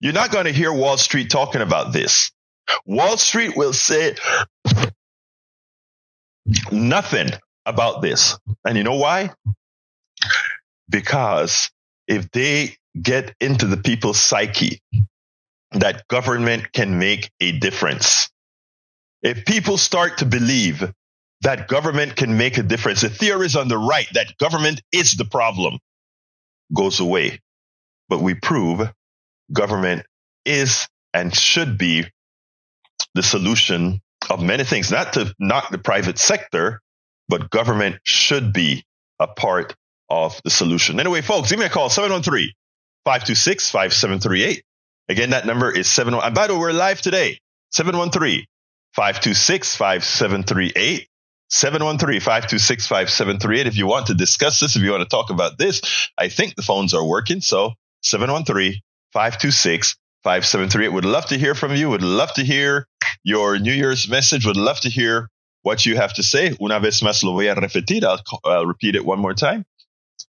You're 0.00 0.12
not 0.12 0.30
going 0.30 0.46
to 0.46 0.52
hear 0.52 0.72
Wall 0.72 0.96
Street 0.96 1.30
talking 1.30 1.60
about 1.60 1.92
this. 1.92 2.30
Wall 2.86 3.16
Street 3.16 3.56
will 3.56 3.72
say 3.72 4.16
nothing 6.72 7.30
about 7.66 8.02
this. 8.02 8.38
And 8.64 8.76
you 8.76 8.84
know 8.84 8.96
why? 8.96 9.30
Because 10.88 11.70
if 12.08 12.30
they 12.30 12.76
get 13.00 13.34
into 13.40 13.66
the 13.66 13.76
people's 13.76 14.20
psyche 14.20 14.80
that 15.72 16.08
government 16.08 16.72
can 16.72 16.98
make 16.98 17.30
a 17.40 17.52
difference, 17.52 18.30
if 19.22 19.44
people 19.44 19.76
start 19.78 20.18
to 20.18 20.26
believe 20.26 20.92
that 21.42 21.68
government 21.68 22.16
can 22.16 22.36
make 22.36 22.58
a 22.58 22.62
difference, 22.62 23.02
the 23.02 23.08
theories 23.08 23.56
on 23.56 23.68
the 23.68 23.78
right 23.78 24.08
that 24.14 24.36
government 24.38 24.82
is 24.92 25.12
the 25.14 25.24
problem 25.24 25.78
goes 26.74 27.00
away. 27.00 27.40
But 28.08 28.20
we 28.20 28.34
prove 28.34 28.90
government 29.52 30.04
is 30.44 30.88
and 31.14 31.34
should 31.34 31.78
be 31.78 32.06
the 33.14 33.22
solution 33.22 34.00
of 34.28 34.42
many 34.42 34.64
things, 34.64 34.90
not 34.90 35.14
to 35.14 35.34
knock 35.38 35.70
the 35.70 35.78
private 35.78 36.18
sector, 36.18 36.80
but 37.28 37.50
government 37.50 37.96
should 38.04 38.52
be 38.52 38.84
a 39.18 39.26
part 39.26 39.74
of 40.08 40.40
the 40.44 40.50
solution. 40.50 41.00
Anyway, 41.00 41.22
folks, 41.22 41.50
give 41.50 41.58
me 41.58 41.66
a 41.66 41.70
call 41.70 41.88
713 41.88 42.52
526 43.04 43.70
5738. 43.70 44.62
Again, 45.08 45.30
that 45.30 45.46
number 45.46 45.70
is 45.70 45.90
71. 45.90 46.24
And 46.24 46.34
by 46.34 46.46
the 46.46 46.54
way, 46.54 46.60
we're 46.60 46.72
live 46.72 47.00
today 47.00 47.38
713 47.70 48.44
526 48.94 49.76
5738. 49.76 51.06
713-526-5738. 51.50 53.66
If 53.66 53.76
you 53.76 53.86
want 53.86 54.06
to 54.06 54.14
discuss 54.14 54.60
this, 54.60 54.76
if 54.76 54.82
you 54.82 54.92
want 54.92 55.02
to 55.02 55.08
talk 55.08 55.30
about 55.30 55.58
this, 55.58 55.82
I 56.16 56.28
think 56.28 56.54
the 56.54 56.62
phones 56.62 56.94
are 56.94 57.04
working. 57.04 57.40
So 57.40 57.72
713-526-5738. 58.04 60.92
Would 60.92 61.04
love 61.04 61.26
to 61.26 61.36
hear 61.36 61.56
from 61.56 61.74
you. 61.74 61.90
Would 61.90 62.02
love 62.02 62.32
to 62.34 62.44
hear 62.44 62.86
your 63.22 63.58
New 63.58 63.72
Year's 63.72 64.08
message. 64.08 64.46
Would 64.46 64.56
love 64.56 64.80
to 64.80 64.90
hear 64.90 65.28
what 65.62 65.86
you 65.86 65.96
have 65.96 66.14
to 66.14 66.22
say. 66.22 66.56
Una 66.60 66.78
vez 66.80 67.00
más 67.02 67.22
lo 67.22 67.32
voy 67.32 67.48
a 67.48 67.54
repetir. 67.54 68.02
I'll, 68.04 68.20
I'll 68.44 68.66
repeat 68.66 68.94
it 68.94 69.04
one 69.04 69.20
more 69.20 69.34
time. 69.34 69.64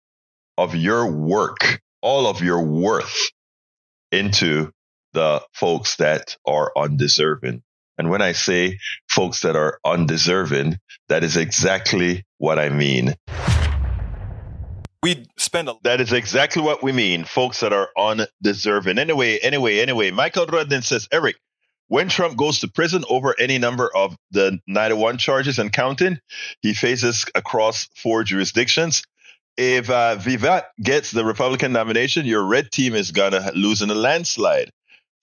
of 0.58 0.74
your 0.74 1.10
work, 1.10 1.80
all 2.02 2.26
of 2.26 2.42
your 2.42 2.62
worth 2.62 3.30
into 4.10 4.70
the 5.12 5.42
folks 5.52 5.96
that 5.96 6.36
are 6.46 6.72
undeserving. 6.76 7.62
And 7.98 8.10
when 8.10 8.20
I 8.20 8.32
say 8.32 8.78
folks 9.08 9.40
that 9.40 9.56
are 9.56 9.78
undeserving, 9.84 10.78
that 11.08 11.24
is 11.24 11.36
exactly 11.36 12.24
what 12.38 12.58
I 12.58 12.68
mean. 12.68 13.14
We 15.02 15.26
spend 15.38 15.68
a 15.68 15.74
That 15.84 16.00
is 16.00 16.12
exactly 16.12 16.62
what 16.62 16.82
we 16.82 16.92
mean, 16.92 17.24
folks 17.24 17.60
that 17.60 17.72
are 17.72 17.88
undeserving. 17.96 18.98
Anyway, 18.98 19.38
anyway, 19.38 19.78
anyway, 19.78 20.10
Michael 20.10 20.46
Rudden 20.46 20.82
says, 20.82 21.08
Eric, 21.12 21.36
when 21.88 22.08
Trump 22.08 22.36
goes 22.36 22.60
to 22.60 22.68
prison 22.68 23.04
over 23.08 23.34
any 23.38 23.58
number 23.58 23.90
of 23.94 24.16
the 24.30 24.58
91 24.66 25.18
charges 25.18 25.58
and 25.58 25.72
counting, 25.72 26.18
he 26.60 26.74
faces 26.74 27.24
across 27.34 27.88
four 27.96 28.24
jurisdictions 28.24 29.02
if 29.56 29.88
uh, 29.88 30.16
Vivek 30.16 30.64
gets 30.82 31.10
the 31.10 31.24
Republican 31.24 31.72
nomination, 31.72 32.26
your 32.26 32.44
red 32.44 32.70
team 32.70 32.94
is 32.94 33.10
going 33.10 33.32
to 33.32 33.52
lose 33.54 33.82
in 33.82 33.90
a 33.90 33.94
landslide. 33.94 34.70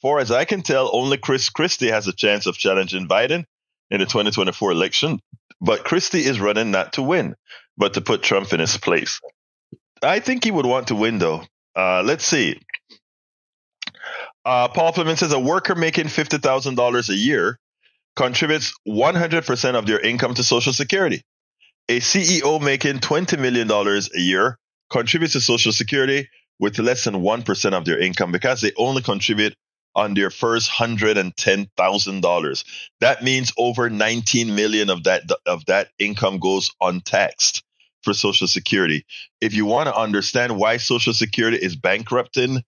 For 0.02 0.20
as 0.20 0.32
I 0.32 0.46
can 0.46 0.64
tell, 0.64 0.90
only 0.94 1.18
Chris 1.18 1.50
Christie 1.50 1.92
has 1.92 2.08
a 2.08 2.14
chance 2.14 2.46
of 2.46 2.58
challenging 2.58 3.08
Biden 3.08 3.46
in 3.90 4.00
the 4.00 4.06
2024 4.06 4.72
election. 4.72 5.20
But 5.62 5.86
Christie 5.86 6.26
is 6.26 6.40
running 6.40 6.72
not 6.72 6.94
to 6.94 7.04
win, 7.04 7.36
but 7.78 7.94
to 7.94 8.02
put 8.02 8.24
Trump 8.24 8.52
in 8.54 8.60
his 8.60 8.76
place. 8.78 9.22
I 10.02 10.20
think 10.20 10.44
he 10.44 10.52
would 10.52 10.66
want 10.66 10.88
to 10.88 10.96
win, 10.96 11.20
though. 11.20 11.44
Uh, 11.76 12.02
let's 12.04 12.26
see. 12.26 12.60
Uh, 14.46 14.68
Paul 14.68 14.92
Fleming 14.92 15.16
says 15.16 15.32
a 15.32 15.40
worker 15.40 15.76
making 15.76 16.06
$50,000 16.06 17.10
a 17.10 17.16
year 17.16 17.60
contributes 18.16 18.74
100% 18.88 19.76
of 19.76 19.86
their 19.86 20.00
income 20.00 20.34
to 20.36 20.44
Social 20.44 20.74
Security 20.74 21.24
a 21.90 22.00
CEO 22.00 22.62
making 22.62 23.00
$20 23.00 23.40
million 23.40 23.70
a 23.70 24.20
year 24.20 24.58
contributes 24.90 25.34
to 25.34 25.42
Social 25.42 25.72
Security 25.72 26.30
with 26.60 26.80
less 26.80 27.04
than 27.04 27.16
1% 27.16 27.74
of 27.74 27.86
their 27.86 28.00
income 28.00 28.32
because 28.32 28.62
they 28.62 28.72
only 28.78 29.02
contribute 29.02 29.56
on 29.96 30.14
their 30.14 30.30
first 30.30 30.72
$110,000. 30.72 32.64
That 33.02 33.24
means 33.24 33.52
over 33.58 33.90
19 33.90 34.56
million 34.56 34.90
of 34.90 35.04
that 35.04 35.24
of 35.46 35.66
that 35.66 35.90
income 36.00 36.40
goes 36.40 36.72
untaxed 36.82 37.64
for 38.02 38.14
Social 38.14 38.48
Security. 38.48 39.06
If 39.42 39.54
you 39.54 39.66
want 39.66 39.88
to 39.88 39.96
understand 39.96 40.58
why 40.58 40.78
Social 40.78 41.14
Security 41.14 41.58
is 41.58 41.76
bankrupting, 41.76 42.64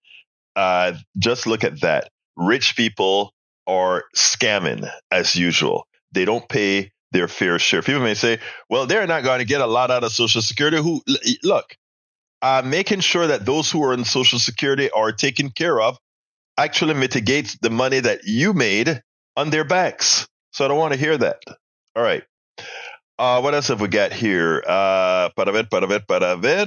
uh, 0.55 0.93
just 1.17 1.47
look 1.47 1.63
at 1.63 1.81
that. 1.81 2.09
Rich 2.35 2.75
people 2.75 3.33
are 3.67 4.03
scamming 4.15 4.89
as 5.11 5.35
usual. 5.35 5.87
They 6.11 6.25
don't 6.25 6.47
pay 6.47 6.91
their 7.11 7.27
fair 7.27 7.59
share. 7.59 7.81
People 7.81 8.01
may 8.01 8.13
say, 8.13 8.39
well, 8.69 8.85
they're 8.85 9.07
not 9.07 9.23
going 9.23 9.39
to 9.39 9.45
get 9.45 9.61
a 9.61 9.65
lot 9.65 9.91
out 9.91 10.03
of 10.03 10.11
Social 10.11 10.41
Security. 10.41 10.77
Who 10.77 11.01
look, 11.43 11.75
uh, 12.41 12.61
making 12.65 12.99
sure 12.99 13.27
that 13.27 13.45
those 13.45 13.71
who 13.71 13.83
are 13.83 13.93
in 13.93 14.05
Social 14.05 14.39
Security 14.39 14.89
are 14.91 15.11
taken 15.11 15.49
care 15.49 15.79
of 15.79 15.97
actually 16.57 16.93
mitigates 16.93 17.57
the 17.61 17.69
money 17.69 17.99
that 17.99 18.21
you 18.25 18.53
made 18.53 19.01
on 19.35 19.49
their 19.49 19.63
backs. 19.63 20.27
So 20.51 20.65
I 20.65 20.67
don't 20.67 20.77
want 20.77 20.93
to 20.93 20.99
hear 20.99 21.17
that. 21.17 21.39
All 21.95 22.03
right. 22.03 22.23
Uh, 23.17 23.39
what 23.41 23.53
else 23.53 23.69
have 23.69 23.81
we 23.81 23.87
got 23.87 24.11
here? 24.11 24.63
Uh, 24.65 25.29
para 25.35 25.51
ver, 25.51 25.63
para 25.63 25.87
ver, 25.87 26.01
para 26.07 26.35
ver. 26.37 26.65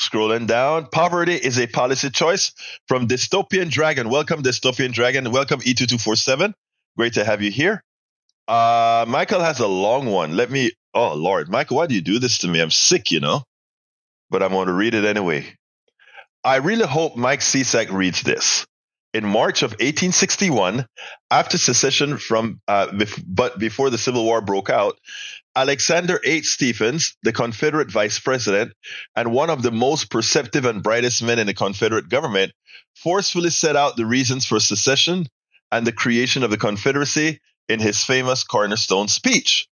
Scrolling 0.00 0.46
down. 0.46 0.86
Poverty 0.86 1.34
is 1.34 1.58
a 1.58 1.66
policy 1.66 2.10
choice 2.10 2.52
from 2.88 3.08
Dystopian 3.08 3.70
Dragon. 3.70 4.10
Welcome, 4.10 4.42
Dystopian 4.42 4.92
Dragon. 4.92 5.30
Welcome, 5.32 5.60
E2247. 5.60 6.52
Great 6.96 7.14
to 7.14 7.24
have 7.24 7.42
you 7.42 7.50
here. 7.50 7.82
Uh, 8.48 9.04
Michael 9.08 9.40
has 9.40 9.60
a 9.60 9.66
long 9.66 10.06
one. 10.06 10.36
Let 10.36 10.50
me. 10.50 10.72
Oh 10.94 11.14
Lord, 11.14 11.48
Michael, 11.48 11.78
why 11.78 11.86
do 11.86 11.94
you 11.94 12.00
do 12.00 12.18
this 12.18 12.38
to 12.38 12.48
me? 12.48 12.60
I'm 12.60 12.70
sick, 12.70 13.10
you 13.10 13.20
know. 13.20 13.42
But 14.30 14.42
I'm 14.42 14.50
going 14.52 14.66
to 14.66 14.72
read 14.72 14.94
it 14.94 15.04
anyway. 15.04 15.46
I 16.44 16.56
really 16.56 16.86
hope 16.86 17.16
Mike 17.16 17.40
Cisak 17.40 17.90
reads 17.90 18.22
this. 18.22 18.66
In 19.12 19.24
March 19.26 19.62
of 19.62 19.70
1861, 19.72 20.86
after 21.30 21.58
secession 21.58 22.18
from, 22.18 22.60
uh, 22.68 22.88
bef- 22.88 23.22
but 23.26 23.58
before 23.58 23.90
the 23.90 23.98
Civil 23.98 24.24
War 24.24 24.40
broke 24.42 24.68
out, 24.68 24.98
Alexander 25.56 26.20
H. 26.22 26.48
Stephens, 26.48 27.16
the 27.22 27.32
Confederate 27.32 27.90
vice 27.90 28.18
president 28.18 28.74
and 29.16 29.32
one 29.32 29.48
of 29.48 29.62
the 29.62 29.72
most 29.72 30.10
perceptive 30.10 30.66
and 30.66 30.82
brightest 30.82 31.22
men 31.22 31.38
in 31.38 31.46
the 31.46 31.54
Confederate 31.54 32.10
government, 32.10 32.52
forcefully 32.94 33.48
set 33.48 33.74
out 33.74 33.96
the 33.96 34.04
reasons 34.04 34.44
for 34.44 34.60
secession 34.60 35.26
and 35.72 35.86
the 35.86 35.92
creation 35.92 36.42
of 36.42 36.50
the 36.50 36.58
Confederacy 36.58 37.40
in 37.70 37.80
his 37.80 38.04
famous 38.04 38.44
Cornerstone 38.44 39.08
speech. 39.08 39.66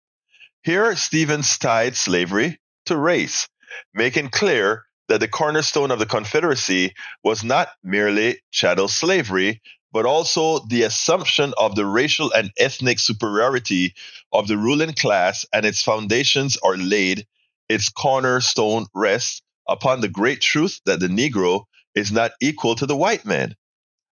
Here, 0.62 0.94
Stephens 0.96 1.56
tied 1.56 1.96
slavery 1.96 2.58
to 2.84 2.96
race, 2.98 3.48
making 3.94 4.28
clear 4.28 4.84
that 5.08 5.20
the 5.20 5.28
cornerstone 5.28 5.90
of 5.90 5.98
the 5.98 6.06
Confederacy 6.06 6.92
was 7.24 7.42
not 7.42 7.68
merely 7.82 8.38
chattel 8.50 8.86
slavery, 8.86 9.62
but 9.92 10.06
also 10.06 10.60
the 10.68 10.82
assumption 10.82 11.52
of 11.58 11.74
the 11.74 11.86
racial 11.86 12.32
and 12.32 12.50
ethnic 12.58 12.98
superiority 12.98 13.94
of 14.32 14.48
the 14.48 14.56
ruling 14.56 14.92
class, 14.92 15.44
and 15.52 15.66
its 15.66 15.82
foundations 15.82 16.56
are 16.62 16.76
laid 16.76 17.26
its 17.68 17.88
cornerstone 17.88 18.86
rests 18.94 19.42
upon 19.68 20.00
the 20.00 20.08
great 20.08 20.40
truth 20.40 20.80
that 20.86 20.98
the 20.98 21.06
Negro 21.06 21.64
is 21.94 22.10
not 22.10 22.32
equal 22.40 22.74
to 22.74 22.84
the 22.86 22.96
white 22.96 23.24
man. 23.24 23.54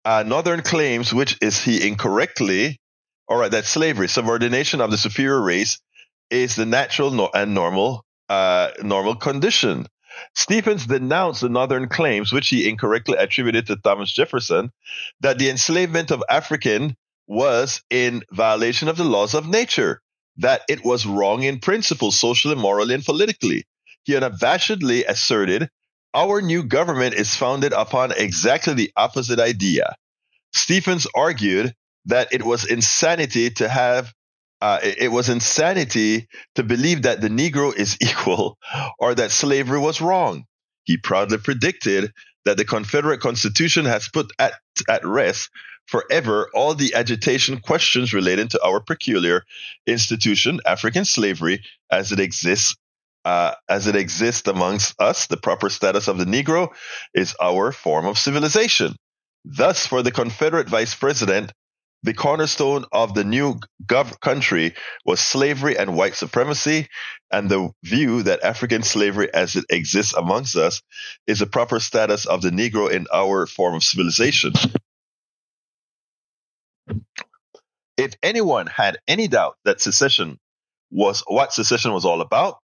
Uh, 0.05 0.23
Northern 0.25 0.61
claims, 0.61 1.13
which 1.13 1.37
is 1.41 1.61
he 1.61 1.85
incorrectly, 1.87 2.79
all 3.27 3.37
right, 3.37 3.51
that 3.51 3.65
slavery, 3.65 4.07
subordination 4.07 4.81
of 4.81 4.89
the 4.89 4.97
superior 4.97 5.41
race, 5.41 5.79
is 6.29 6.55
the 6.55 6.65
natural 6.65 7.11
no- 7.11 7.29
and 7.33 7.53
normal 7.53 8.05
uh, 8.29 8.71
normal 8.81 9.15
condition. 9.15 9.85
Stephens 10.35 10.85
denounced 10.85 11.41
the 11.41 11.49
Northern 11.49 11.87
claims, 11.87 12.31
which 12.31 12.49
he 12.49 12.67
incorrectly 12.67 13.17
attributed 13.17 13.67
to 13.67 13.75
Thomas 13.75 14.11
Jefferson, 14.11 14.71
that 15.19 15.37
the 15.37 15.49
enslavement 15.49 16.11
of 16.11 16.23
African 16.29 16.95
was 17.27 17.81
in 17.89 18.23
violation 18.31 18.87
of 18.87 18.97
the 18.97 19.03
laws 19.03 19.33
of 19.33 19.47
nature, 19.47 20.01
that 20.37 20.63
it 20.67 20.83
was 20.83 21.05
wrong 21.05 21.43
in 21.43 21.59
principle, 21.59 22.11
socially, 22.11 22.55
morally, 22.55 22.93
and 22.93 23.05
politically. 23.05 23.65
He 24.03 24.13
unabashedly 24.13 25.05
asserted, 25.07 25.69
Our 26.13 26.41
new 26.41 26.63
government 26.63 27.13
is 27.15 27.35
founded 27.35 27.73
upon 27.73 28.11
exactly 28.11 28.73
the 28.73 28.91
opposite 28.95 29.39
idea. 29.39 29.95
Stephens 30.53 31.07
argued 31.15 31.73
that 32.05 32.29
it 32.31 32.43
was 32.43 32.65
insanity 32.65 33.49
to 33.51 33.69
have 33.69 34.13
uh, 34.61 34.79
it, 34.83 35.03
it 35.03 35.07
was 35.11 35.29
insanity 35.29 36.27
to 36.55 36.63
believe 36.63 37.01
that 37.03 37.21
the 37.21 37.29
Negro 37.29 37.75
is 37.75 37.97
equal 38.01 38.57
or 38.99 39.15
that 39.15 39.31
slavery 39.31 39.79
was 39.79 40.01
wrong. 40.01 40.45
He 40.83 40.97
proudly 40.97 41.37
predicted 41.37 42.11
that 42.45 42.57
the 42.57 42.65
Confederate 42.65 43.19
Constitution 43.19 43.85
has 43.85 44.07
put 44.07 44.31
at, 44.39 44.53
at 44.89 45.05
rest 45.05 45.49
forever 45.87 46.49
all 46.53 46.73
the 46.73 46.93
agitation 46.95 47.59
questions 47.59 48.13
relating 48.13 48.47
to 48.47 48.63
our 48.63 48.79
peculiar 48.79 49.43
institution, 49.85 50.59
African 50.65 51.05
slavery, 51.05 51.63
as 51.91 52.11
it 52.11 52.19
exists. 52.19 52.75
Uh, 53.23 53.53
as 53.69 53.85
it 53.85 53.95
exists 53.95 54.47
amongst 54.47 54.99
us, 54.99 55.27
the 55.27 55.37
proper 55.37 55.69
status 55.69 56.07
of 56.07 56.17
the 56.17 56.25
Negro 56.25 56.69
is 57.13 57.35
our 57.39 57.71
form 57.71 58.07
of 58.07 58.17
civilization. 58.17 58.95
Thus, 59.45 59.85
for 59.85 60.01
the 60.01 60.11
Confederate 60.11 60.67
Vice 60.67 60.95
President, 60.95 61.51
the 62.03 62.13
cornerstone 62.13 62.85
of 62.91 63.13
the 63.13 63.23
new 63.23 63.55
gov- 63.85 64.19
country 64.21 64.75
was 65.05 65.19
slavery 65.19 65.77
and 65.77 65.95
white 65.95 66.15
supremacy, 66.15 66.87
and 67.31 67.49
the 67.49 67.71
view 67.83 68.23
that 68.23 68.43
African 68.43 68.83
slavery 68.83 69.33
as 69.33 69.55
it 69.55 69.65
exists 69.69 70.13
amongst 70.13 70.55
us 70.55 70.81
is 71.27 71.39
the 71.39 71.47
proper 71.47 71.79
status 71.79 72.25
of 72.25 72.41
the 72.41 72.51
Negro 72.51 72.89
in 72.91 73.07
our 73.13 73.47
form 73.47 73.75
of 73.75 73.83
civilization. 73.83 74.53
If 77.97 78.15
anyone 78.23 78.67
had 78.67 78.97
any 79.07 79.27
doubt 79.27 79.57
that 79.65 79.81
secession 79.81 80.39
was 80.91 81.23
what 81.27 81.53
secession 81.53 81.93
was 81.93 82.05
all 82.05 82.21
about, 82.21 82.57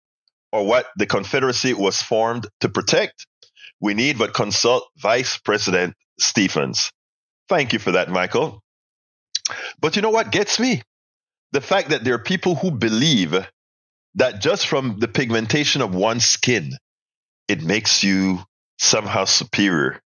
or 0.51 0.65
what 0.65 0.87
the 0.97 1.05
Confederacy 1.05 1.73
was 1.73 2.01
formed 2.01 2.47
to 2.61 2.69
protect, 2.69 3.27
we 3.81 3.93
need 3.93 4.17
but 4.17 4.33
consult 4.33 4.85
Vice 4.97 5.37
President 5.39 5.95
Stephens. 6.19 6.91
Thank 7.49 7.73
you 7.73 7.79
for 7.79 7.93
that, 7.93 8.09
Michael. 8.09 8.61
But 9.79 9.95
you 9.95 10.01
know 10.01 10.09
what 10.09 10.31
gets 10.31 10.59
me? 10.59 10.81
The 11.51 11.61
fact 11.61 11.89
that 11.89 12.03
there 12.03 12.15
are 12.15 12.19
people 12.19 12.55
who 12.55 12.71
believe 12.71 13.35
that 14.15 14.41
just 14.41 14.67
from 14.67 14.99
the 14.99 15.07
pigmentation 15.07 15.81
of 15.81 15.93
one's 15.93 16.25
skin, 16.25 16.71
it 17.47 17.61
makes 17.61 18.03
you 18.03 18.39
somehow 18.77 19.25
superior. 19.25 20.01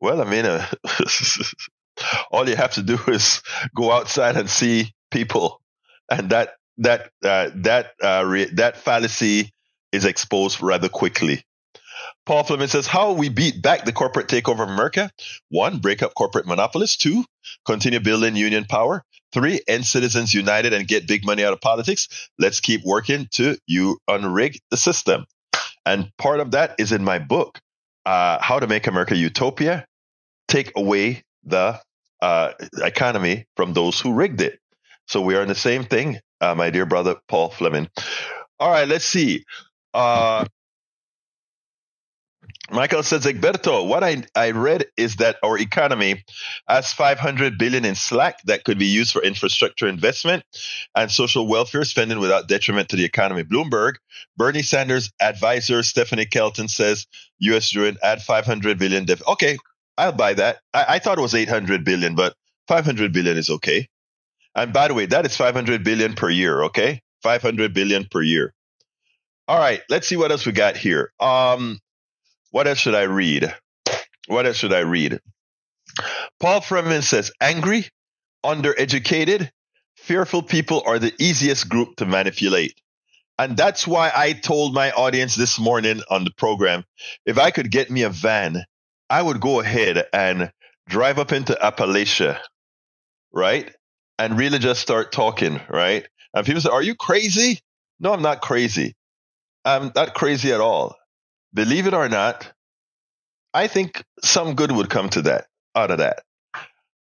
Well, 0.00 0.20
I 0.20 0.24
mean, 0.24 0.44
uh, 0.44 0.66
all 2.30 2.48
you 2.48 2.56
have 2.56 2.74
to 2.74 2.82
do 2.82 2.98
is 3.08 3.42
go 3.74 3.90
outside 3.92 4.36
and 4.36 4.48
see 4.48 4.92
people, 5.10 5.60
and 6.10 6.30
that 6.30 6.54
that 6.78 7.10
uh, 7.24 7.50
that 7.56 7.92
uh, 8.02 8.24
re- 8.26 8.50
that 8.54 8.76
fallacy 8.76 9.50
is 9.92 10.04
exposed 10.04 10.60
rather 10.62 10.88
quickly. 10.88 11.42
Paul 12.28 12.44
Fleming 12.44 12.68
says, 12.68 12.86
How 12.86 13.14
we 13.14 13.30
beat 13.30 13.62
back 13.62 13.86
the 13.86 13.92
corporate 13.92 14.28
takeover 14.28 14.62
of 14.62 14.68
America? 14.68 15.10
One, 15.48 15.78
break 15.78 16.02
up 16.02 16.12
corporate 16.12 16.46
monopolists. 16.46 16.98
Two, 16.98 17.24
continue 17.64 18.00
building 18.00 18.36
union 18.36 18.66
power. 18.66 19.02
Three, 19.32 19.62
end 19.66 19.86
citizens 19.86 20.34
united 20.34 20.74
and 20.74 20.86
get 20.86 21.08
big 21.08 21.24
money 21.24 21.42
out 21.42 21.54
of 21.54 21.62
politics. 21.62 22.28
Let's 22.38 22.60
keep 22.60 22.82
working 22.84 23.28
to 23.32 23.56
you 23.66 23.96
unrig 24.10 24.58
the 24.70 24.76
system. 24.76 25.24
And 25.86 26.10
part 26.18 26.40
of 26.40 26.50
that 26.50 26.74
is 26.78 26.92
in 26.92 27.02
my 27.02 27.18
book, 27.18 27.60
uh, 28.04 28.42
How 28.42 28.60
to 28.60 28.66
Make 28.66 28.86
America 28.88 29.16
Utopia. 29.16 29.86
Take 30.48 30.72
away 30.76 31.22
the 31.44 31.80
uh, 32.20 32.52
economy 32.76 33.46
from 33.56 33.72
those 33.72 33.98
who 33.98 34.12
rigged 34.12 34.42
it. 34.42 34.60
So 35.06 35.22
we 35.22 35.34
are 35.34 35.40
in 35.40 35.48
the 35.48 35.54
same 35.54 35.84
thing, 35.84 36.18
uh, 36.42 36.54
my 36.54 36.68
dear 36.68 36.84
brother 36.84 37.16
Paul 37.26 37.48
Fleming. 37.48 37.88
All 38.60 38.70
right, 38.70 38.86
let's 38.86 39.06
see. 39.06 39.46
Uh, 39.94 40.44
Michael 42.70 43.02
says, 43.02 43.24
Egberto, 43.24 43.86
what 43.86 44.04
I, 44.04 44.24
I 44.34 44.50
read 44.50 44.86
is 44.96 45.16
that 45.16 45.36
our 45.42 45.58
economy 45.58 46.22
has 46.68 46.92
500 46.92 47.58
billion 47.58 47.84
in 47.84 47.94
slack 47.94 48.42
that 48.44 48.64
could 48.64 48.78
be 48.78 48.86
used 48.86 49.12
for 49.12 49.22
infrastructure 49.22 49.88
investment 49.88 50.44
and 50.94 51.10
social 51.10 51.46
welfare 51.48 51.84
spending 51.84 52.20
without 52.20 52.46
detriment 52.46 52.90
to 52.90 52.96
the 52.96 53.04
economy. 53.04 53.42
Bloomberg, 53.42 53.94
Bernie 54.36 54.62
Sanders 54.62 55.10
advisor 55.20 55.82
Stephanie 55.82 56.26
Kelton 56.26 56.68
says 56.68 57.06
U.S. 57.38 57.70
doing 57.70 57.96
add 58.02 58.20
500 58.22 58.78
billion. 58.78 59.06
Def- 59.06 59.26
okay, 59.26 59.56
I'll 59.96 60.12
buy 60.12 60.34
that. 60.34 60.58
I, 60.74 60.84
I 60.88 60.98
thought 60.98 61.18
it 61.18 61.22
was 61.22 61.34
800 61.34 61.84
billion, 61.84 62.14
but 62.14 62.34
500 62.68 63.12
billion 63.12 63.38
is 63.38 63.48
okay. 63.48 63.88
And 64.54 64.72
by 64.74 64.88
the 64.88 64.94
way, 64.94 65.06
that 65.06 65.24
is 65.24 65.36
500 65.36 65.84
billion 65.84 66.14
per 66.14 66.28
year. 66.28 66.64
Okay, 66.64 67.00
500 67.22 67.72
billion 67.72 68.04
per 68.10 68.20
year. 68.20 68.52
All 69.46 69.58
right, 69.58 69.80
let's 69.88 70.06
see 70.06 70.16
what 70.16 70.30
else 70.30 70.44
we 70.44 70.52
got 70.52 70.76
here. 70.76 71.12
Um, 71.18 71.78
what 72.50 72.66
else 72.66 72.78
should 72.78 72.94
I 72.94 73.02
read? 73.02 73.54
What 74.26 74.46
else 74.46 74.56
should 74.56 74.72
I 74.72 74.80
read? 74.80 75.20
Paul 76.40 76.60
Fleming 76.60 77.02
says, 77.02 77.32
angry, 77.40 77.86
undereducated, 78.44 79.50
fearful 79.96 80.42
people 80.42 80.82
are 80.86 80.98
the 80.98 81.14
easiest 81.18 81.68
group 81.68 81.96
to 81.96 82.06
manipulate. 82.06 82.74
And 83.38 83.56
that's 83.56 83.86
why 83.86 84.10
I 84.14 84.32
told 84.32 84.74
my 84.74 84.90
audience 84.92 85.34
this 85.34 85.58
morning 85.58 86.02
on 86.10 86.24
the 86.24 86.32
program 86.36 86.84
if 87.24 87.38
I 87.38 87.50
could 87.50 87.70
get 87.70 87.90
me 87.90 88.02
a 88.02 88.10
van, 88.10 88.64
I 89.08 89.22
would 89.22 89.40
go 89.40 89.60
ahead 89.60 90.06
and 90.12 90.52
drive 90.88 91.18
up 91.18 91.32
into 91.32 91.54
Appalachia, 91.54 92.38
right? 93.32 93.72
And 94.18 94.38
really 94.38 94.58
just 94.58 94.80
start 94.80 95.12
talking, 95.12 95.60
right? 95.68 96.06
And 96.34 96.44
people 96.44 96.60
say, 96.60 96.70
Are 96.70 96.82
you 96.82 96.96
crazy? 96.96 97.60
No, 98.00 98.12
I'm 98.12 98.22
not 98.22 98.40
crazy. 98.40 98.94
I'm 99.64 99.92
not 99.94 100.14
crazy 100.14 100.52
at 100.52 100.60
all 100.60 100.96
believe 101.54 101.86
it 101.86 101.94
or 101.94 102.08
not, 102.08 102.50
I 103.54 103.66
think 103.66 104.04
some 104.22 104.54
good 104.54 104.72
would 104.72 104.90
come 104.90 105.08
to 105.10 105.22
that 105.22 105.46
out 105.74 105.90
of 105.90 105.98
that. 105.98 106.22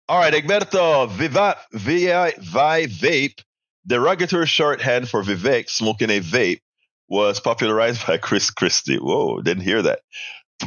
All 0.08 0.18
right, 0.18 0.34
Egberto, 0.34 1.08
Viva, 1.10 1.56
Via, 1.72 2.32
Vi 2.38 2.86
Vape, 2.86 3.42
derogatory 3.86 4.46
shorthand 4.46 5.08
for 5.08 5.22
Vivek 5.22 5.70
smoking 5.70 6.10
a 6.10 6.20
vape, 6.20 6.60
was 7.08 7.40
popularized 7.40 8.06
by 8.06 8.18
Chris 8.18 8.50
Christie. 8.50 8.98
Whoa, 8.98 9.40
didn't 9.40 9.62
hear 9.62 9.82
that. 9.82 10.00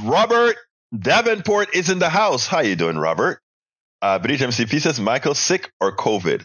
Robert 0.04 0.56
Davenport 0.98 1.76
is 1.76 1.90
in 1.90 2.00
the 2.00 2.10
house. 2.10 2.48
How 2.48 2.60
you 2.60 2.76
doing, 2.76 2.98
Robert? 2.98 3.42
Uh, 4.02 4.20
British 4.20 4.42
MCP 4.42 4.82
says, 4.82 5.00
Michael, 5.00 5.36
sick 5.36 5.72
or 5.80 5.96
COVID? 5.96 6.44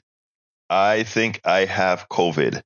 I 0.70 1.02
think 1.02 1.40
I 1.44 1.66
have 1.66 2.08
COVID, 2.08 2.62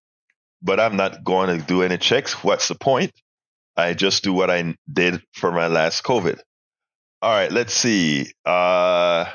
but 0.63 0.79
I'm 0.79 0.97
not 0.97 1.25
going 1.25 1.59
to 1.59 1.65
do 1.65 1.83
any 1.83 1.99
checks. 1.99 2.45
What's 2.45 2.69
the 2.69 2.77
point? 2.77 3.13
I 3.77 3.95
just 3.95 4.25
do 4.25 4.33
what 4.33 4.51
I 4.51 4.75
did 4.91 5.23
for 5.33 5.53
my 5.53 5.67
last 5.67 6.03
COVID. 6.03 6.41
All 7.21 7.33
right, 7.33 7.53
let's 7.53 7.75
see. 7.75 8.33
Uh, 8.45 9.27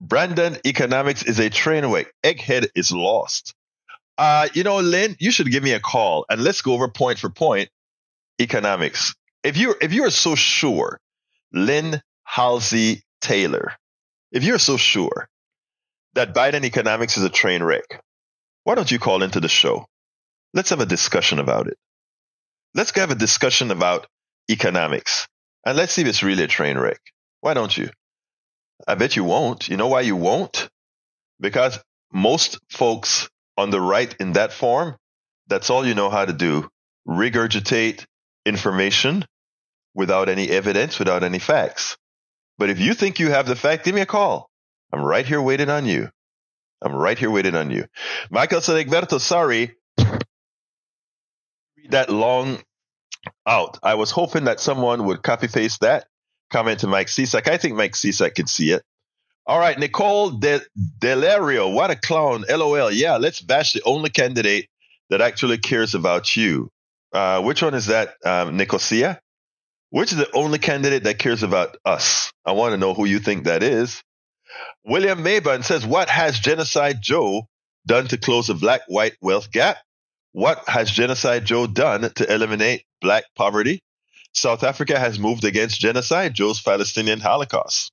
Brandon, 0.00 0.56
economics 0.66 1.22
is 1.24 1.38
a 1.38 1.50
train 1.50 1.86
wreck. 1.86 2.12
Egghead 2.22 2.68
is 2.74 2.92
lost. 2.92 3.54
Uh, 4.16 4.48
you 4.54 4.62
know, 4.62 4.78
Lynn, 4.78 5.16
you 5.18 5.30
should 5.30 5.50
give 5.50 5.62
me 5.62 5.72
a 5.72 5.80
call 5.80 6.24
and 6.28 6.42
let's 6.42 6.62
go 6.62 6.72
over 6.72 6.88
point 6.88 7.18
for 7.18 7.30
point 7.30 7.68
economics. 8.40 9.14
If 9.42 9.56
you're 9.56 9.76
if 9.80 9.92
you're 9.92 10.10
so 10.10 10.34
sure, 10.34 11.00
Lynn 11.52 12.00
Halsey 12.22 13.02
Taylor, 13.20 13.72
if 14.30 14.44
you're 14.44 14.58
so 14.58 14.76
sure 14.76 15.28
that 16.14 16.34
Biden 16.34 16.64
economics 16.64 17.16
is 17.16 17.24
a 17.24 17.30
train 17.30 17.62
wreck, 17.62 18.02
why 18.62 18.76
don't 18.76 18.90
you 18.90 19.00
call 19.00 19.22
into 19.22 19.40
the 19.40 19.48
show? 19.48 19.86
Let's 20.52 20.70
have 20.70 20.80
a 20.80 20.86
discussion 20.86 21.40
about 21.40 21.66
it 21.66 21.76
let's 22.74 22.90
have 22.96 23.10
a 23.10 23.14
discussion 23.16 23.70
about 23.70 24.06
economics 24.50 25.28
and 25.64 25.76
let's 25.76 25.92
see 25.92 26.02
if 26.02 26.08
it's 26.08 26.22
really 26.22 26.44
a 26.44 26.48
train 26.48 26.76
wreck. 26.76 27.00
Why 27.40 27.54
don't 27.54 27.76
you? 27.76 27.90
I 28.86 28.94
bet 28.96 29.16
you 29.16 29.24
won't. 29.24 29.68
You 29.68 29.76
know 29.76 29.88
why 29.88 30.02
you 30.02 30.16
won't? 30.16 30.68
Because 31.40 31.78
most 32.12 32.58
folks 32.70 33.28
on 33.56 33.70
the 33.70 33.80
right 33.80 34.14
in 34.20 34.32
that 34.32 34.52
form, 34.52 34.96
that's 35.46 35.70
all 35.70 35.86
you 35.86 35.94
know 35.94 36.10
how 36.10 36.24
to 36.24 36.32
do. 36.32 36.68
Regurgitate 37.08 38.04
information 38.46 39.24
without 39.94 40.28
any 40.28 40.50
evidence, 40.50 40.98
without 40.98 41.22
any 41.22 41.38
facts. 41.38 41.96
But 42.58 42.70
if 42.70 42.78
you 42.78 42.94
think 42.94 43.18
you 43.18 43.30
have 43.30 43.46
the 43.46 43.56
fact, 43.56 43.84
give 43.84 43.94
me 43.94 44.00
a 44.00 44.06
call. 44.06 44.48
I'm 44.92 45.02
right 45.02 45.26
here 45.26 45.42
waiting 45.42 45.70
on 45.70 45.86
you. 45.86 46.10
I'm 46.82 46.94
right 46.94 47.18
here 47.18 47.30
waiting 47.30 47.54
on 47.54 47.70
you. 47.70 47.86
Michael 48.30 48.60
said, 48.60 48.86
Egberto, 48.86 49.20
sorry, 49.20 49.74
that 51.90 52.10
long 52.10 52.58
out. 53.46 53.78
I 53.82 53.94
was 53.94 54.10
hoping 54.10 54.44
that 54.44 54.60
someone 54.60 55.06
would 55.06 55.22
copy 55.22 55.48
paste 55.48 55.80
that 55.80 56.06
comment 56.50 56.80
to 56.80 56.86
Mike 56.86 57.08
Cisak. 57.08 57.48
I 57.48 57.56
think 57.56 57.74
Mike 57.74 57.92
Cisak 57.92 58.34
can 58.34 58.46
see 58.46 58.70
it. 58.70 58.82
All 59.46 59.58
right, 59.58 59.78
Nicole 59.78 60.30
De- 60.30 60.62
Delario, 60.98 61.74
what 61.74 61.90
a 61.90 61.96
clown. 61.96 62.44
LOL. 62.48 62.90
Yeah, 62.90 63.16
let's 63.16 63.40
bash 63.40 63.72
the 63.72 63.82
only 63.84 64.08
candidate 64.08 64.68
that 65.10 65.20
actually 65.20 65.58
cares 65.58 65.94
about 65.94 66.36
you. 66.36 66.70
Uh, 67.12 67.42
which 67.42 67.62
one 67.62 67.74
is 67.74 67.86
that, 67.86 68.14
um, 68.24 68.56
Nicosia? 68.56 69.20
Which 69.90 70.12
is 70.12 70.18
the 70.18 70.30
only 70.32 70.58
candidate 70.58 71.04
that 71.04 71.18
cares 71.18 71.42
about 71.42 71.76
us? 71.84 72.32
I 72.46 72.52
want 72.52 72.72
to 72.72 72.78
know 72.78 72.94
who 72.94 73.04
you 73.04 73.18
think 73.18 73.44
that 73.44 73.62
is. 73.62 74.02
William 74.84 75.22
Mayburn 75.22 75.62
says, 75.62 75.84
What 75.86 76.08
has 76.08 76.38
Genocide 76.38 77.00
Joe 77.02 77.42
done 77.86 78.08
to 78.08 78.16
close 78.16 78.46
the 78.46 78.54
black 78.54 78.82
white 78.88 79.16
wealth 79.20 79.50
gap? 79.50 79.78
What 80.34 80.68
has 80.68 80.90
Genocide 80.90 81.44
Joe 81.44 81.68
done 81.68 82.10
to 82.16 82.34
eliminate 82.34 82.82
black 83.00 83.22
poverty? 83.36 83.84
South 84.32 84.64
Africa 84.64 84.98
has 84.98 85.16
moved 85.16 85.44
against 85.44 85.78
genocide, 85.78 86.34
Joe's 86.34 86.60
Palestinian 86.60 87.20
Holocaust. 87.20 87.92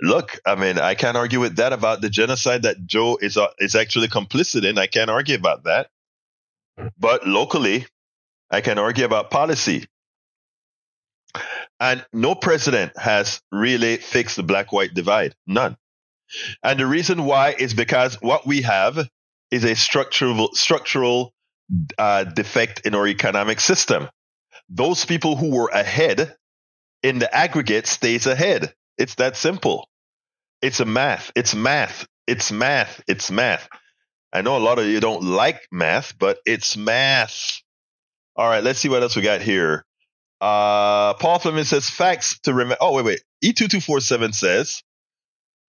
Look, 0.00 0.38
I 0.46 0.54
mean, 0.54 0.78
I 0.78 0.94
can't 0.94 1.16
argue 1.16 1.40
with 1.40 1.56
that 1.56 1.72
about 1.72 2.00
the 2.00 2.08
genocide 2.08 2.62
that 2.62 2.86
Joe 2.86 3.18
is 3.20 3.36
uh, 3.36 3.48
is 3.58 3.74
actually 3.74 4.06
complicit 4.06 4.64
in. 4.64 4.78
I 4.78 4.86
can't 4.86 5.10
argue 5.10 5.34
about 5.34 5.64
that. 5.64 5.88
But 7.00 7.26
locally, 7.26 7.84
I 8.48 8.60
can 8.60 8.78
argue 8.78 9.04
about 9.04 9.32
policy. 9.32 9.86
And 11.80 12.06
no 12.12 12.36
president 12.36 12.96
has 12.96 13.40
really 13.50 13.96
fixed 13.96 14.36
the 14.36 14.44
black 14.44 14.70
white 14.72 14.94
divide. 14.94 15.34
None. 15.48 15.76
And 16.62 16.78
the 16.78 16.86
reason 16.86 17.24
why 17.24 17.56
is 17.58 17.74
because 17.74 18.22
what 18.22 18.46
we 18.46 18.62
have 18.62 19.08
is 19.54 19.64
a 19.64 19.76
structural 19.76 20.50
structural 20.54 21.32
uh, 21.96 22.24
defect 22.24 22.80
in 22.86 22.94
our 22.94 23.06
economic 23.06 23.60
system. 23.60 24.08
Those 24.68 25.04
people 25.04 25.36
who 25.36 25.50
were 25.50 25.68
ahead 25.68 26.34
in 27.02 27.20
the 27.20 27.32
aggregate 27.32 27.86
stays 27.86 28.26
ahead. 28.26 28.74
It's 28.98 29.14
that 29.16 29.36
simple. 29.36 29.88
It's 30.60 30.80
a 30.80 30.84
math. 30.84 31.30
It's 31.36 31.54
math. 31.54 32.06
It's 32.26 32.50
math. 32.50 33.02
It's 33.06 33.30
math. 33.30 33.68
I 34.32 34.42
know 34.42 34.56
a 34.56 34.58
lot 34.58 34.80
of 34.80 34.86
you 34.86 34.98
don't 34.98 35.22
like 35.22 35.60
math, 35.70 36.18
but 36.18 36.38
it's 36.44 36.76
math. 36.76 37.60
All 38.34 38.48
right, 38.48 38.64
let's 38.64 38.80
see 38.80 38.88
what 38.88 39.02
else 39.02 39.14
we 39.14 39.22
got 39.22 39.40
here. 39.40 39.84
Uh, 40.40 41.14
Paul 41.14 41.38
Fleming 41.38 41.64
says 41.64 41.88
facts 41.88 42.40
to 42.40 42.52
remember. 42.52 42.78
Oh, 42.80 42.94
wait, 42.94 43.04
wait. 43.04 43.22
E2247 43.44 44.34
says 44.34 44.82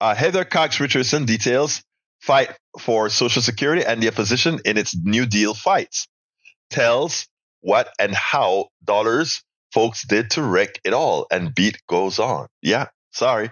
uh, 0.02 0.16
Heather 0.16 0.44
Cox 0.44 0.80
Richardson 0.80 1.26
details 1.26 1.84
fight 2.22 2.50
for 2.80 3.10
Social 3.10 3.42
Security 3.42 3.84
and 3.86 4.02
the 4.02 4.08
opposition 4.08 4.60
in 4.66 4.78
its 4.78 4.96
New 4.96 5.26
Deal 5.26 5.54
fights. 5.54 6.08
Tells 6.70 7.28
what 7.62 7.90
and 8.00 8.14
how 8.14 8.70
dollars 8.84 9.44
folks 9.74 10.06
did 10.08 10.32
to 10.32 10.44
wreck 10.44 10.80
it 10.84 10.94
all. 10.94 11.28
And 11.32 11.54
beat 11.54 11.78
goes 11.88 12.20
on. 12.20 12.48
Yeah, 12.62 12.88
sorry. 13.12 13.52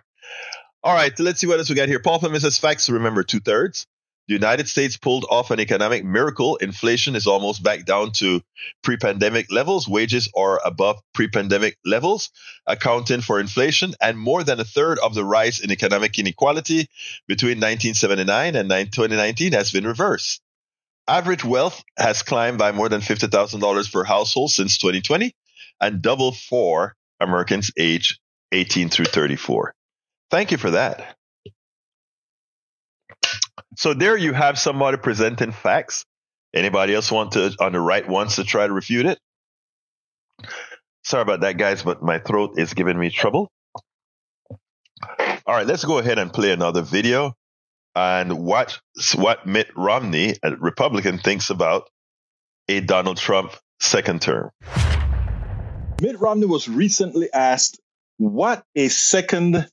All 0.84 0.94
right, 0.94 1.18
let's 1.20 1.40
see 1.40 1.48
what 1.48 1.60
else 1.60 1.70
we 1.70 1.76
got 1.76 1.88
here. 1.88 2.00
Paul 2.00 2.20
says 2.20 2.58
facts 2.58 2.90
remember 2.90 3.24
two 3.24 3.40
thirds. 3.40 3.88
The 4.28 4.34
United 4.34 4.70
States 4.70 4.96
pulled 4.96 5.26
off 5.30 5.52
an 5.52 5.60
economic 5.60 6.06
miracle. 6.06 6.56
Inflation 6.56 7.16
is 7.16 7.28
almost 7.28 7.62
back 7.62 7.86
down 7.86 8.14
to 8.14 8.42
pre 8.82 8.96
pandemic 8.96 9.52
levels. 9.52 9.86
Wages 9.88 10.30
are 10.36 10.62
above 10.64 11.02
pre 11.14 11.28
pandemic 11.28 11.78
levels, 11.84 12.32
accounting 12.66 13.20
for 13.20 13.42
inflation, 13.42 13.94
and 14.02 14.18
more 14.18 14.46
than 14.46 14.62
a 14.62 14.66
third 14.66 14.98
of 15.00 15.14
the 15.14 15.26
rise 15.26 15.60
in 15.60 15.72
economic 15.72 16.18
inequality 16.18 16.88
between 17.28 17.58
1979 17.58 18.56
and 18.56 18.70
2019 18.70 19.52
has 19.52 19.72
been 19.72 19.86
reversed. 19.86 20.42
Average 21.06 21.44
wealth 21.44 21.84
has 21.98 22.24
climbed 22.24 22.58
by 22.58 22.72
more 22.72 22.88
than 22.88 23.02
$50,000 23.02 23.92
per 23.92 24.04
household 24.06 24.52
since 24.52 24.78
2020 24.78 25.36
and 25.82 26.02
double 26.02 26.32
for 26.32 26.96
Americans 27.20 27.72
aged 27.78 28.20
18 28.54 28.90
through 28.90 29.06
34. 29.06 29.74
Thank 30.32 30.52
you 30.52 30.58
for 30.58 30.72
that. 30.72 31.18
So 33.78 33.94
there 33.94 34.18
you 34.18 34.34
have 34.34 34.60
somebody 34.60 34.98
presenting 34.98 35.52
facts. 35.52 36.06
Anybody 36.54 36.94
else 36.94 37.12
want 37.12 37.32
to 37.34 37.56
on 37.60 37.72
the 37.72 37.80
right 37.80 38.08
wants 38.08 38.36
to 38.36 38.44
try 38.44 38.68
to 38.68 38.74
refute 38.74 39.06
it? 39.06 39.20
Sorry 41.04 41.22
about 41.22 41.42
that, 41.42 41.58
guys, 41.58 41.84
but 41.84 42.04
my 42.04 42.20
throat 42.20 42.54
is 42.58 42.74
giving 42.74 42.98
me 42.98 43.10
trouble. 43.10 43.50
All 45.46 45.56
right, 45.56 45.68
let's 45.68 45.84
go 45.84 45.98
ahead 45.98 46.20
and 46.20 46.32
play 46.32 46.52
another 46.52 46.82
video 46.82 47.34
and 47.96 48.46
watch 48.46 48.80
what 49.16 49.46
Mitt 49.46 49.70
Romney, 49.76 50.36
a 50.44 50.56
Republican, 50.56 51.18
thinks 51.18 51.50
about 51.50 51.90
a 52.70 52.80
Donald 52.80 53.18
Trump 53.18 53.54
second 53.80 54.22
term. 54.22 54.52
Mitt 56.02 56.20
Romney 56.20 56.46
was 56.46 56.70
recently 56.70 57.32
asked 57.34 57.80
what 58.18 58.64
a 58.76 58.88
second 58.88 59.68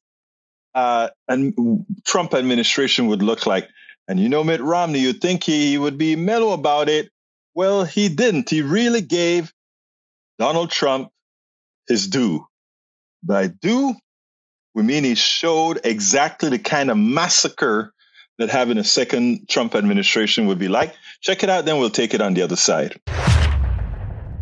uh, 0.74 1.08
Trump 2.04 2.34
administration 2.34 3.06
would 3.06 3.22
look 3.22 3.46
like. 3.46 3.68
And 4.10 4.18
you 4.18 4.28
know, 4.28 4.42
Mitt 4.42 4.60
Romney, 4.60 4.98
you'd 4.98 5.20
think 5.20 5.44
he 5.44 5.78
would 5.78 5.96
be 5.96 6.16
mellow 6.16 6.50
about 6.50 6.88
it. 6.88 7.10
Well, 7.54 7.84
he 7.84 8.08
didn't. 8.08 8.50
He 8.50 8.60
really 8.60 9.02
gave 9.02 9.52
Donald 10.36 10.72
Trump 10.72 11.10
his 11.86 12.08
due. 12.08 12.44
By 13.22 13.46
due, 13.46 13.94
we 14.74 14.82
mean 14.82 15.04
he 15.04 15.14
showed 15.14 15.82
exactly 15.84 16.50
the 16.50 16.58
kind 16.58 16.90
of 16.90 16.96
massacre 16.96 17.92
that 18.38 18.50
having 18.50 18.78
a 18.78 18.84
second 18.84 19.48
Trump 19.48 19.76
administration 19.76 20.48
would 20.48 20.58
be 20.58 20.66
like. 20.66 20.92
Check 21.20 21.44
it 21.44 21.48
out, 21.48 21.64
then 21.64 21.78
we'll 21.78 21.88
take 21.88 22.12
it 22.12 22.20
on 22.20 22.34
the 22.34 22.42
other 22.42 22.56
side. 22.56 23.00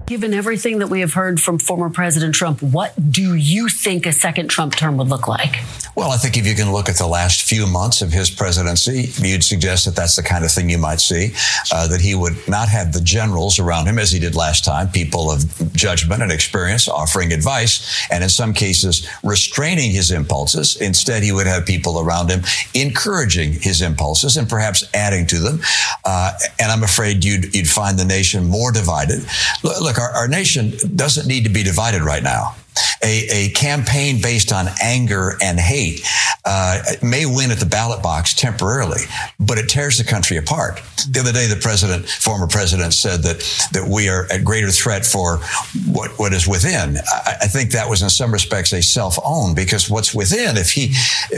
Given 0.09 0.33
everything 0.33 0.79
that 0.79 0.87
we 0.87 1.01
have 1.01 1.13
heard 1.13 1.39
from 1.39 1.59
former 1.59 1.91
President 1.91 2.35
Trump, 2.35 2.63
what 2.63 2.95
do 3.13 3.35
you 3.35 3.69
think 3.69 4.07
a 4.07 4.13
second 4.13 4.49
Trump 4.49 4.75
term 4.75 4.97
would 4.97 5.09
look 5.09 5.29
like? 5.29 5.57
Well, 5.97 6.13
I 6.13 6.17
think 6.17 6.39
if 6.39 6.47
you 6.47 6.55
can 6.55 6.73
look 6.73 6.89
at 6.89 6.97
the 6.97 7.07
last 7.07 7.43
few 7.43 7.67
months 7.67 8.01
of 8.01 8.11
his 8.11 8.31
presidency, 8.31 9.11
you'd 9.19 9.45
suggest 9.45 9.85
that 9.85 9.95
that's 9.95 10.17
the 10.17 10.23
kind 10.23 10.47
of 10.47 10.51
thing 10.51 10.71
you 10.71 10.79
might 10.79 11.03
see, 11.03 11.35
uh, 11.71 11.89
that 11.89 12.01
he 12.01 12.15
would 12.15 12.37
not 12.49 12.71
have 12.71 12.95
the 12.95 13.03
generals 13.03 13.59
around 13.59 13.85
him 13.87 13.99
as 13.99 14.11
he 14.11 14.19
did 14.19 14.35
last 14.35 14.65
time, 14.65 14.89
people 14.89 15.31
of 15.31 15.45
judgment 15.75 16.23
and 16.23 16.33
experience 16.33 16.89
offering 16.89 17.31
advice, 17.31 18.09
and 18.11 18.25
in 18.25 18.31
some 18.31 18.55
cases 18.55 19.07
restraining 19.23 19.91
his 19.91 20.11
impulses. 20.11 20.77
Instead, 20.81 21.23
he 21.23 21.33
would 21.33 21.47
have 21.47 21.67
people 21.67 22.01
around 22.01 22.31
him 22.31 22.43
encouraging 22.73 23.53
his 23.53 23.83
impulses 23.83 24.39
and 24.39 24.49
perhaps 24.49 24.89
adding 24.95 25.27
to 25.27 25.39
them. 25.39 25.61
Uh, 26.03 26.33
and 26.59 26.73
I'm 26.73 26.83
afraid 26.83 27.25
you'd, 27.25 27.55
you'd 27.55 27.69
find 27.69 27.99
the 27.99 28.07
nation 28.07 28.45
more 28.47 28.73
divided. 28.73 29.23
Look, 29.63 29.98
our, 29.99 30.11
our 30.11 30.29
nation 30.29 30.73
doesn't 30.95 31.27
need 31.27 31.45
to 31.45 31.51
be 31.51 31.63
divided 31.63 32.03
right 32.03 32.23
now 32.23 32.55
a, 33.03 33.29
a 33.31 33.51
campaign 33.51 34.21
based 34.21 34.53
on 34.53 34.67
anger 34.83 35.37
and 35.41 35.59
hate 35.59 36.07
uh, 36.45 36.83
may 37.03 37.27
win 37.27 37.51
at 37.51 37.59
the 37.59 37.67
ballot 37.67 38.03
box 38.03 38.33
temporarily, 38.35 39.03
but 39.39 39.59
it 39.59 39.69
tears 39.69 39.99
the 39.99 40.05
country 40.05 40.37
apart. 40.37 40.81
The 41.11 41.21
other 41.21 41.33
day, 41.33 41.47
the 41.47 41.61
president, 41.61 42.09
former 42.09 42.47
president, 42.47 42.95
said 42.95 43.23
that 43.23 43.39
that 43.73 43.87
we 43.89 44.09
are 44.09 44.27
at 44.33 44.45
greater 44.45 44.71
threat 44.71 45.05
for 45.05 45.39
what 45.87 46.19
what 46.19 46.33
is 46.33 46.49
within. 46.49 46.97
I, 47.13 47.35
I 47.43 47.47
think 47.47 47.73
that 47.73 47.89
was 47.89 48.03
in 48.03 48.11
some 48.11 48.33
respects 48.33 48.73
a 48.73 48.83
self 48.83 49.19
own 49.25 49.55
because 49.55 49.91
what's 49.91 50.15
within, 50.15 50.57
if 50.57 50.73
he 50.73 50.95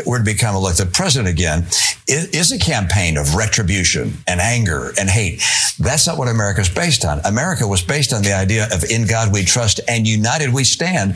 were 0.06 0.18
to 0.18 0.24
become 0.24 0.54
elected 0.54 0.92
president 0.92 1.28
again, 1.28 1.66
is, 2.10 2.26
is 2.28 2.52
a 2.52 2.58
campaign 2.58 3.16
of 3.16 3.34
retribution 3.34 4.12
and 4.26 4.40
anger 4.40 4.92
and 4.98 5.08
hate. 5.08 5.42
That's 5.78 6.06
not 6.06 6.18
what 6.18 6.28
America 6.28 6.60
is 6.60 6.68
based 6.68 7.04
on. 7.04 7.20
America 7.24 7.66
was 7.66 7.82
based 7.82 8.12
on 8.12 8.22
the 8.22 8.32
idea 8.32 8.66
of 8.72 8.84
in 8.90 9.06
God 9.06 9.32
we 9.32 9.44
trust 9.44 9.80
and 9.88 10.06
united 10.06 10.52
we 10.52 10.64
stand. 10.64 11.14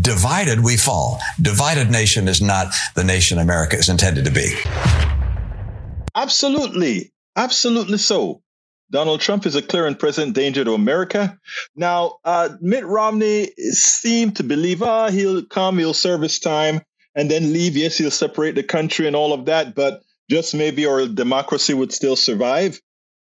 Divided, 0.00 0.62
we 0.62 0.76
fall. 0.76 1.18
Divided 1.40 1.90
nation 1.90 2.28
is 2.28 2.42
not 2.42 2.74
the 2.94 3.04
nation 3.04 3.38
America 3.38 3.76
is 3.76 3.88
intended 3.88 4.24
to 4.26 4.30
be. 4.30 4.54
Absolutely. 6.14 7.12
Absolutely 7.34 7.98
so. 7.98 8.42
Donald 8.90 9.20
Trump 9.20 9.46
is 9.46 9.56
a 9.56 9.62
clear 9.62 9.86
and 9.86 9.98
present 9.98 10.34
danger 10.34 10.64
to 10.64 10.72
America. 10.72 11.38
Now, 11.74 12.18
uh, 12.24 12.50
Mitt 12.60 12.86
Romney 12.86 13.50
seemed 13.70 14.36
to 14.36 14.44
believe, 14.44 14.82
ah, 14.82 15.06
oh, 15.06 15.10
he'll 15.10 15.44
come, 15.44 15.78
he'll 15.78 15.92
serve 15.92 16.22
his 16.22 16.38
time, 16.38 16.80
and 17.16 17.28
then 17.28 17.52
leave. 17.52 17.76
Yes, 17.76 17.98
he'll 17.98 18.12
separate 18.12 18.54
the 18.54 18.62
country 18.62 19.08
and 19.08 19.16
all 19.16 19.32
of 19.32 19.46
that, 19.46 19.74
but 19.74 20.02
just 20.28 20.54
maybe 20.54 20.86
our 20.86 21.06
democracy 21.06 21.74
would 21.74 21.92
still 21.92 22.16
survive. 22.16 22.80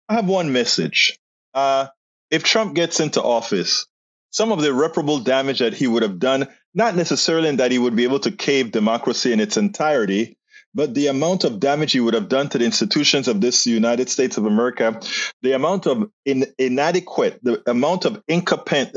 I 0.07 0.15
have 0.15 0.27
one 0.27 0.51
message. 0.51 1.19
Uh, 1.53 1.87
if 2.31 2.43
Trump 2.43 2.75
gets 2.75 2.99
into 2.99 3.21
office, 3.21 3.87
some 4.29 4.51
of 4.51 4.61
the 4.61 4.69
irreparable 4.69 5.19
damage 5.19 5.59
that 5.59 5.73
he 5.73 5.87
would 5.87 6.03
have 6.03 6.19
done, 6.19 6.47
not 6.73 6.95
necessarily 6.95 7.49
in 7.49 7.57
that 7.57 7.71
he 7.71 7.79
would 7.79 7.95
be 7.95 8.03
able 8.03 8.19
to 8.19 8.31
cave 8.31 8.71
democracy 8.71 9.31
in 9.31 9.39
its 9.39 9.57
entirety, 9.57 10.37
but 10.73 10.93
the 10.93 11.07
amount 11.07 11.45
of 11.45 11.61
damage 11.61 11.93
he 11.93 12.01
would 12.01 12.13
have 12.13 12.27
done 12.27 12.49
to 12.49 12.57
the 12.57 12.65
institutions 12.65 13.29
of 13.29 13.39
this 13.39 13.65
United 13.65 14.09
States 14.09 14.37
of 14.37 14.45
America, 14.45 14.99
the 15.41 15.53
amount 15.53 15.87
of 15.87 16.11
in, 16.25 16.45
inadequate, 16.59 17.39
the 17.43 17.63
amount 17.69 18.03
of 18.03 18.21
incompetent, 18.27 18.93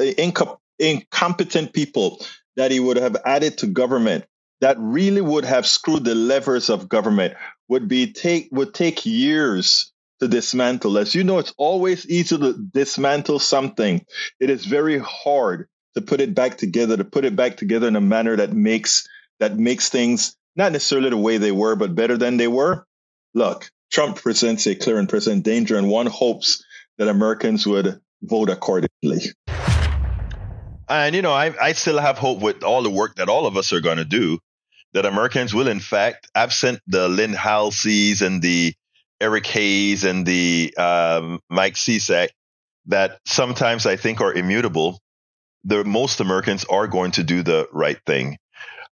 incompetent 0.81 1.73
people 1.73 2.21
that 2.57 2.73
he 2.73 2.81
would 2.81 2.97
have 2.97 3.17
added 3.25 3.59
to 3.59 3.69
government 3.69 4.25
that 4.61 4.77
really 4.79 5.21
would 5.21 5.45
have 5.45 5.67
screwed 5.67 6.05
the 6.05 6.15
levers 6.15 6.71
of 6.71 6.89
government 6.89 7.35
would 7.69 7.89
be 7.89 8.13
take 8.13 8.49
would 8.51 8.75
take 8.75 9.07
years 9.07 9.93
to 10.21 10.29
dismantle. 10.29 10.99
As 10.99 11.15
you 11.15 11.25
know, 11.25 11.39
it's 11.39 11.55
always 11.57 12.09
easy 12.09 12.37
to 12.39 12.55
dismantle 12.73 13.39
something. 13.39 14.05
It 14.41 14.51
is 14.51 14.65
very 14.65 14.99
hard 14.99 15.69
to 15.95 16.01
put 16.01 16.21
it 16.21 16.35
back 16.35 16.59
together, 16.59 16.97
to 16.97 17.05
put 17.05 17.25
it 17.25 17.37
back 17.37 17.57
together 17.57 17.89
in 17.89 17.97
a 17.97 18.01
manner 18.01 18.37
that 18.37 18.53
makes 18.53 19.09
that 19.39 19.57
makes 19.57 19.89
things 19.89 20.37
not 20.57 20.73
necessarily 20.73 21.11
the 21.11 21.17
way 21.17 21.39
they 21.39 21.53
were, 21.53 21.77
but 21.77 21.95
better 21.95 22.17
than 22.17 22.37
they 22.37 22.49
were. 22.49 22.85
Look, 23.35 23.71
Trump 23.93 24.17
presents 24.17 24.67
a 24.67 24.75
clear 24.75 24.99
and 24.99 25.09
present 25.09 25.45
danger, 25.45 25.77
and 25.77 25.89
one 25.89 26.07
hopes 26.07 26.65
that 26.99 27.09
Americans 27.09 27.67
would 27.67 28.01
vote 28.23 28.51
accordingly. 28.51 29.21
And 30.89 31.15
you 31.15 31.23
know, 31.23 31.33
I 31.33 31.55
I 31.61 31.73
still 31.73 31.99
have 31.99 32.19
hope 32.19 32.41
with 32.41 32.65
all 32.65 32.83
the 32.83 32.91
work 32.91 33.17
that 33.17 33.29
all 33.29 33.47
of 33.47 33.57
us 33.57 33.73
are 33.73 33.81
going 33.81 33.99
to 33.99 34.05
do 34.05 34.41
that 34.95 35.07
Americans 35.07 35.55
will, 35.55 35.69
in 35.69 35.81
fact, 35.81 36.29
absent 36.35 36.81
the 36.87 37.09
Lynn 37.09 37.33
Halseys 37.33 38.23
and 38.23 38.41
the 38.41 38.75
Eric 39.21 39.47
Hayes 39.47 40.05
and 40.05 40.25
the 40.25 40.75
um, 40.77 41.41
Mike 41.51 41.75
Cisak, 41.75 42.29
that 42.87 43.19
sometimes 43.27 43.87
I 43.87 43.97
think 43.97 44.21
are 44.21 44.33
immutable. 44.33 45.01
The 45.65 45.85
most 45.85 46.21
Americans 46.21 46.65
are 46.65 46.87
going 46.87 47.13
to 47.13 47.25
do 47.25 47.43
the 47.43 47.69
right 47.73 47.99
thing. 48.07 48.39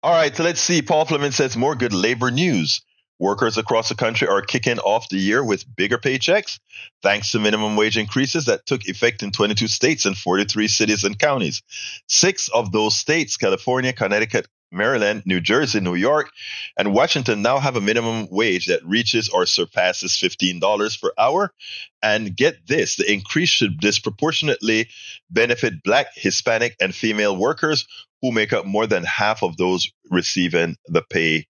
All 0.04 0.14
right, 0.14 0.36
so 0.36 0.44
let's 0.44 0.62
see. 0.62 0.82
Paul 0.82 1.06
Fleming 1.06 1.32
says 1.32 1.58
more 1.58 1.76
good 1.76 1.94
labor 1.94 2.32
news. 2.32 2.82
Workers 3.20 3.56
across 3.58 3.88
the 3.90 3.94
country 3.94 4.28
are 4.28 4.42
kicking 4.42 4.80
off 4.80 5.10
the 5.10 5.20
year 5.20 5.44
with 5.44 5.64
bigger 5.76 6.00
paychecks 6.00 6.58
thanks 7.04 7.32
to 7.32 7.40
minimum 7.40 7.76
wage 7.76 7.96
increases 7.96 8.46
that 8.46 8.66
took 8.66 8.88
effect 8.88 9.22
in 9.22 9.32
22 9.32 9.68
states 9.68 10.08
and 10.08 10.18
43 10.18 10.68
cities 10.68 11.04
and 11.04 11.20
counties. 11.20 11.62
Six 12.08 12.48
of 12.48 12.72
those 12.72 12.96
states, 12.96 13.38
California, 13.38 13.94
Connecticut, 13.94 14.48
Maryland, 14.72 15.24
New 15.26 15.42
Jersey, 15.42 15.80
New 15.80 15.96
York, 15.96 16.32
and 16.78 16.94
Washington 16.94 17.42
now 17.42 17.60
have 17.60 17.76
a 17.76 17.82
minimum 17.82 18.28
wage 18.32 18.68
that 18.68 18.86
reaches 18.86 19.30
or 19.30 19.46
surpasses 19.46 20.14
$15 20.14 21.02
per 21.02 21.12
hour. 21.18 21.54
And 22.02 22.36
get 22.36 22.68
this 22.68 22.96
the 22.96 23.12
increase 23.12 23.50
should 23.50 23.80
disproportionately 23.80 24.90
benefit 25.30 25.84
Black, 25.84 26.08
Hispanic, 26.16 26.76
and 26.80 26.96
female 26.96 27.36
workers 27.36 27.88
who 28.22 28.32
make 28.32 28.54
up 28.54 28.66
more 28.66 28.88
than 28.88 29.04
half 29.04 29.44
of 29.44 29.58
those 29.58 29.92
receiving 30.10 30.78
the 30.88 31.02
pay 31.02 31.46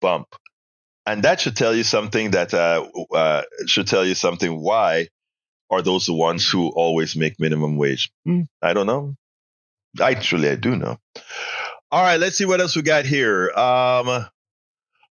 bump. 0.00 0.28
And 1.06 1.22
that 1.22 1.40
should 1.40 1.56
tell 1.56 1.74
you 1.74 1.84
something 1.84 2.32
that 2.32 2.52
uh, 2.52 2.86
uh, 3.14 3.42
should 3.66 3.86
tell 3.86 4.04
you 4.04 4.14
something. 4.14 4.60
Why 4.60 5.08
are 5.70 5.82
those 5.82 6.06
the 6.06 6.14
ones 6.14 6.48
who 6.48 6.68
always 6.68 7.14
make 7.16 7.38
minimum 7.38 7.76
wage? 7.76 8.10
Hmm, 8.24 8.42
I 8.60 8.72
don't 8.72 8.86
know. 8.86 9.14
I 10.00 10.10
actually, 10.10 10.48
I 10.48 10.56
do 10.56 10.76
know. 10.76 10.98
All 11.92 12.02
right, 12.02 12.18
let's 12.18 12.36
see 12.36 12.44
what 12.44 12.60
else 12.60 12.74
we 12.74 12.82
got 12.82 13.06
here. 13.06 13.50
Um, 13.52 14.26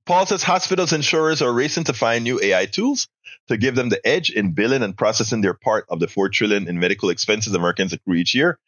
Paul 0.06 0.26
says 0.26 0.42
hospitals 0.42 0.92
insurers 0.92 1.40
are 1.40 1.52
racing 1.52 1.84
to 1.84 1.92
find 1.92 2.24
new 2.24 2.40
AI 2.42 2.66
tools 2.66 3.08
to 3.48 3.56
give 3.56 3.74
them 3.74 3.88
the 3.88 4.04
edge 4.06 4.30
in 4.30 4.52
billing 4.52 4.82
and 4.82 4.96
processing 4.96 5.40
their 5.40 5.54
part 5.54 5.86
of 5.88 6.00
the 6.00 6.08
four 6.08 6.28
trillion 6.28 6.68
in 6.68 6.78
medical 6.80 7.10
expenses 7.10 7.54
Americans 7.54 7.92
accrue 7.92 8.16
each 8.16 8.34
year. 8.34 8.58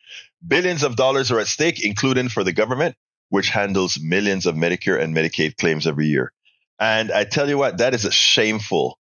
Billions 0.47 0.83
of 0.83 0.97
dollars 0.97 1.31
are 1.31 1.41
at 1.41 1.47
stake, 1.49 1.85
including 1.85 2.29
for 2.29 2.45
the 2.45 2.53
government, 2.53 2.95
which 3.31 3.49
handles 3.49 3.99
millions 4.01 4.47
of 4.47 4.55
Medicare 4.55 5.01
and 5.01 5.15
Medicaid 5.15 5.57
claims 5.57 5.87
every 5.87 6.07
year. 6.07 6.33
And 6.79 7.11
I 7.11 7.25
tell 7.25 7.49
you 7.49 7.59
what, 7.59 7.79
that 7.79 7.95
is 7.95 8.03
shameful 8.15 8.99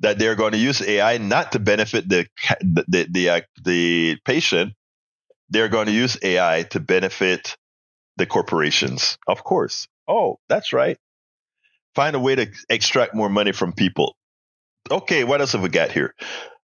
that 0.00 0.18
they're 0.18 0.34
going 0.34 0.52
to 0.52 0.58
use 0.58 0.82
AI 0.82 1.18
not 1.18 1.52
to 1.52 1.58
benefit 1.58 2.08
the 2.08 2.26
the 2.60 2.84
the, 2.88 3.06
the, 3.10 3.30
uh, 3.30 3.40
the 3.64 4.16
patient. 4.24 4.74
They're 5.50 5.68
going 5.68 5.86
to 5.86 5.92
use 5.92 6.18
AI 6.22 6.64
to 6.70 6.80
benefit 6.80 7.56
the 8.18 8.26
corporations. 8.26 9.16
Of 9.26 9.44
course. 9.44 9.88
Oh, 10.06 10.38
that's 10.48 10.72
right. 10.72 10.98
Find 11.94 12.14
a 12.14 12.20
way 12.20 12.34
to 12.34 12.48
extract 12.68 13.14
more 13.14 13.28
money 13.30 13.52
from 13.52 13.72
people. 13.72 14.16
Okay, 14.90 15.24
what 15.24 15.40
else 15.40 15.52
have 15.52 15.62
we 15.62 15.68
got 15.68 15.92
here? 15.92 16.14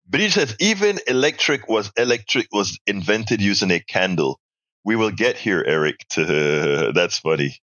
British 0.07 0.33
says 0.33 0.55
even 0.59 0.99
electric 1.07 1.67
was 1.67 1.91
electric 1.95 2.47
was 2.51 2.79
invented 2.85 3.41
using 3.41 3.71
a 3.71 3.79
candle. 3.79 4.39
We 4.83 4.95
will 4.95 5.11
get 5.11 5.37
here, 5.37 5.63
Eric. 5.65 6.05
To, 6.11 6.91
that's 6.95 7.19
funny. 7.19 7.55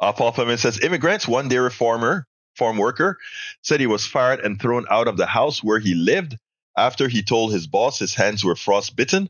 Uh, 0.00 0.12
Paul 0.12 0.32
Fleming 0.32 0.56
says 0.56 0.80
immigrants, 0.80 1.28
one 1.28 1.48
dairy 1.48 1.70
farmer, 1.70 2.26
farm 2.56 2.78
worker, 2.78 3.18
said 3.62 3.80
he 3.80 3.86
was 3.86 4.06
fired 4.06 4.40
and 4.40 4.60
thrown 4.60 4.86
out 4.90 5.08
of 5.08 5.16
the 5.16 5.26
house 5.26 5.62
where 5.62 5.78
he 5.78 5.94
lived 5.94 6.36
after 6.76 7.08
he 7.08 7.22
told 7.22 7.52
his 7.52 7.66
boss 7.66 7.98
his 7.98 8.14
hands 8.14 8.44
were 8.44 8.56
frostbitten 8.56 9.28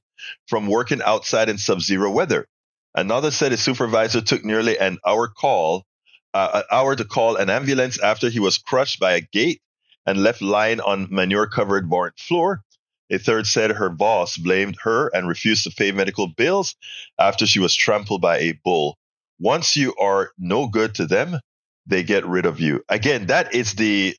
from 0.48 0.66
working 0.66 1.02
outside 1.02 1.48
in 1.48 1.58
sub-zero 1.58 2.10
weather. 2.10 2.46
Another 2.94 3.30
said 3.30 3.52
his 3.52 3.62
supervisor 3.62 4.20
took 4.20 4.44
nearly 4.44 4.78
an 4.78 4.98
hour 5.06 5.28
call, 5.28 5.84
uh, 6.32 6.50
an 6.54 6.62
hour 6.70 6.94
to 6.94 7.04
call 7.04 7.36
an 7.36 7.50
ambulance 7.50 7.98
after 7.98 8.28
he 8.28 8.40
was 8.40 8.58
crushed 8.58 9.00
by 9.00 9.14
a 9.14 9.20
gate 9.20 9.60
and 10.06 10.22
left 10.22 10.42
lying 10.42 10.80
on 10.80 11.08
manure-covered 11.10 11.88
barn 11.88 12.12
floor. 12.18 12.62
A 13.10 13.18
third 13.18 13.46
said 13.46 13.70
her 13.70 13.90
boss 13.90 14.36
blamed 14.36 14.76
her 14.82 15.08
and 15.14 15.28
refused 15.28 15.64
to 15.64 15.70
pay 15.70 15.92
medical 15.92 16.28
bills 16.28 16.74
after 17.18 17.46
she 17.46 17.58
was 17.58 17.74
trampled 17.74 18.20
by 18.20 18.38
a 18.38 18.52
bull. 18.64 18.96
Once 19.38 19.76
you 19.76 19.94
are 19.96 20.30
no 20.38 20.68
good 20.68 20.94
to 20.96 21.06
them, 21.06 21.38
they 21.86 22.02
get 22.02 22.26
rid 22.26 22.46
of 22.46 22.60
you. 22.60 22.82
Again, 22.88 23.26
that 23.26 23.54
is 23.54 23.74
the 23.74 24.16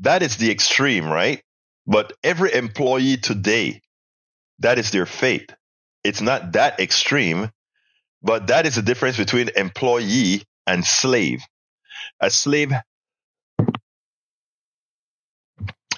that 0.00 0.22
is 0.22 0.36
the 0.36 0.50
extreme, 0.50 1.06
right? 1.06 1.42
But 1.86 2.12
every 2.22 2.54
employee 2.54 3.16
today, 3.16 3.82
that 4.60 4.78
is 4.78 4.90
their 4.90 5.06
fate. 5.06 5.52
It's 6.04 6.20
not 6.20 6.52
that 6.52 6.80
extreme, 6.80 7.50
but 8.22 8.48
that 8.48 8.66
is 8.66 8.76
the 8.76 8.82
difference 8.82 9.16
between 9.16 9.50
employee 9.56 10.42
and 10.66 10.84
slave. 10.84 11.42
A 12.20 12.30
slave 12.30 12.72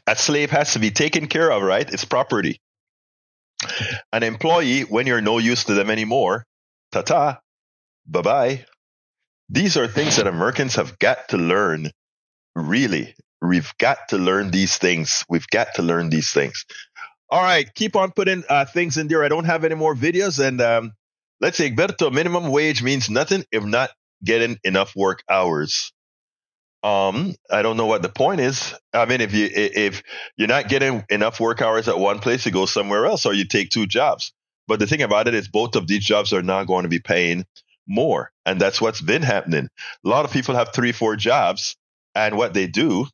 a 0.06 0.16
slave 0.16 0.50
has 0.50 0.72
to 0.72 0.78
be 0.78 0.90
taken 0.90 1.26
care 1.26 1.50
of, 1.50 1.62
right? 1.62 1.88
It's 1.88 2.04
property. 2.04 2.60
An 4.12 4.22
employee, 4.22 4.82
when 4.82 5.06
you're 5.06 5.20
no 5.20 5.38
use 5.38 5.64
to 5.64 5.74
them 5.74 5.90
anymore, 5.90 6.44
ta 6.90 7.02
ta, 7.02 7.40
bye 8.06 8.22
bye. 8.22 8.64
These 9.48 9.76
are 9.76 9.86
things 9.86 10.16
that 10.16 10.26
Americans 10.26 10.74
have 10.76 10.98
got 10.98 11.28
to 11.28 11.38
learn. 11.38 11.90
Really, 12.56 13.14
we've 13.40 13.72
got 13.78 14.08
to 14.08 14.18
learn 14.18 14.50
these 14.50 14.76
things. 14.76 15.24
We've 15.28 15.46
got 15.46 15.74
to 15.74 15.82
learn 15.82 16.10
these 16.10 16.32
things. 16.32 16.64
All 17.30 17.42
right, 17.42 17.72
keep 17.74 17.94
on 17.94 18.10
putting 18.10 18.42
uh, 18.48 18.64
things 18.64 18.98
in 18.98 19.08
there. 19.08 19.24
I 19.24 19.28
don't 19.28 19.44
have 19.44 19.64
any 19.64 19.76
more 19.76 19.94
videos, 19.94 20.44
and 20.44 20.60
um, 20.60 20.92
let's 21.43 21.59
say, 21.59 21.70
Egberto, 21.70 22.11
minimum 22.11 22.51
wage 22.51 22.82
means 22.82 23.11
nothing 23.11 23.45
if 23.51 23.64
not 23.64 23.90
getting 24.24 24.59
enough 24.64 24.95
work 24.97 25.24
hours. 25.28 25.93
Um, 26.84 27.34
I 27.51 27.62
don't 27.62 27.76
know 27.76 27.86
what 27.86 28.03
the 28.03 28.09
point 28.09 28.40
is. 28.40 28.74
I 28.95 29.05
mean, 29.07 29.20
if 29.20 29.34
you 29.34 29.49
if 29.53 30.03
you're 30.36 30.49
not 30.49 30.68
getting 30.68 31.05
enough 31.11 31.40
work 31.40 31.61
hours 31.61 31.88
at 31.88 31.99
one 31.99 32.20
place, 32.20 32.47
you 32.47 32.53
go 32.53 32.66
somewhere 32.66 33.07
else, 33.07 33.26
or 33.26 33.34
you 33.34 33.45
take 33.45 33.70
two 33.70 33.86
jobs. 33.86 34.32
But 34.68 34.78
the 34.78 34.86
thing 34.86 35.03
about 35.03 35.28
it 35.28 35.34
is, 35.34 35.49
both 35.49 35.76
of 35.76 35.86
these 35.86 36.05
jobs 36.05 36.32
are 36.32 36.43
not 36.43 36.66
going 36.66 36.84
to 36.84 36.88
be 36.88 37.01
paying 37.01 37.45
more, 37.86 38.30
and 38.47 38.61
that's 38.61 38.80
what's 38.80 39.01
been 39.01 39.22
happening. 39.22 39.68
A 40.05 40.09
lot 40.09 40.24
of 40.24 40.32
people 40.32 40.55
have 40.55 40.72
three, 40.72 40.93
four 40.93 41.16
jobs, 41.16 41.76
and 42.14 42.36
what 42.36 42.55
they 42.55 42.66
do 42.68 43.07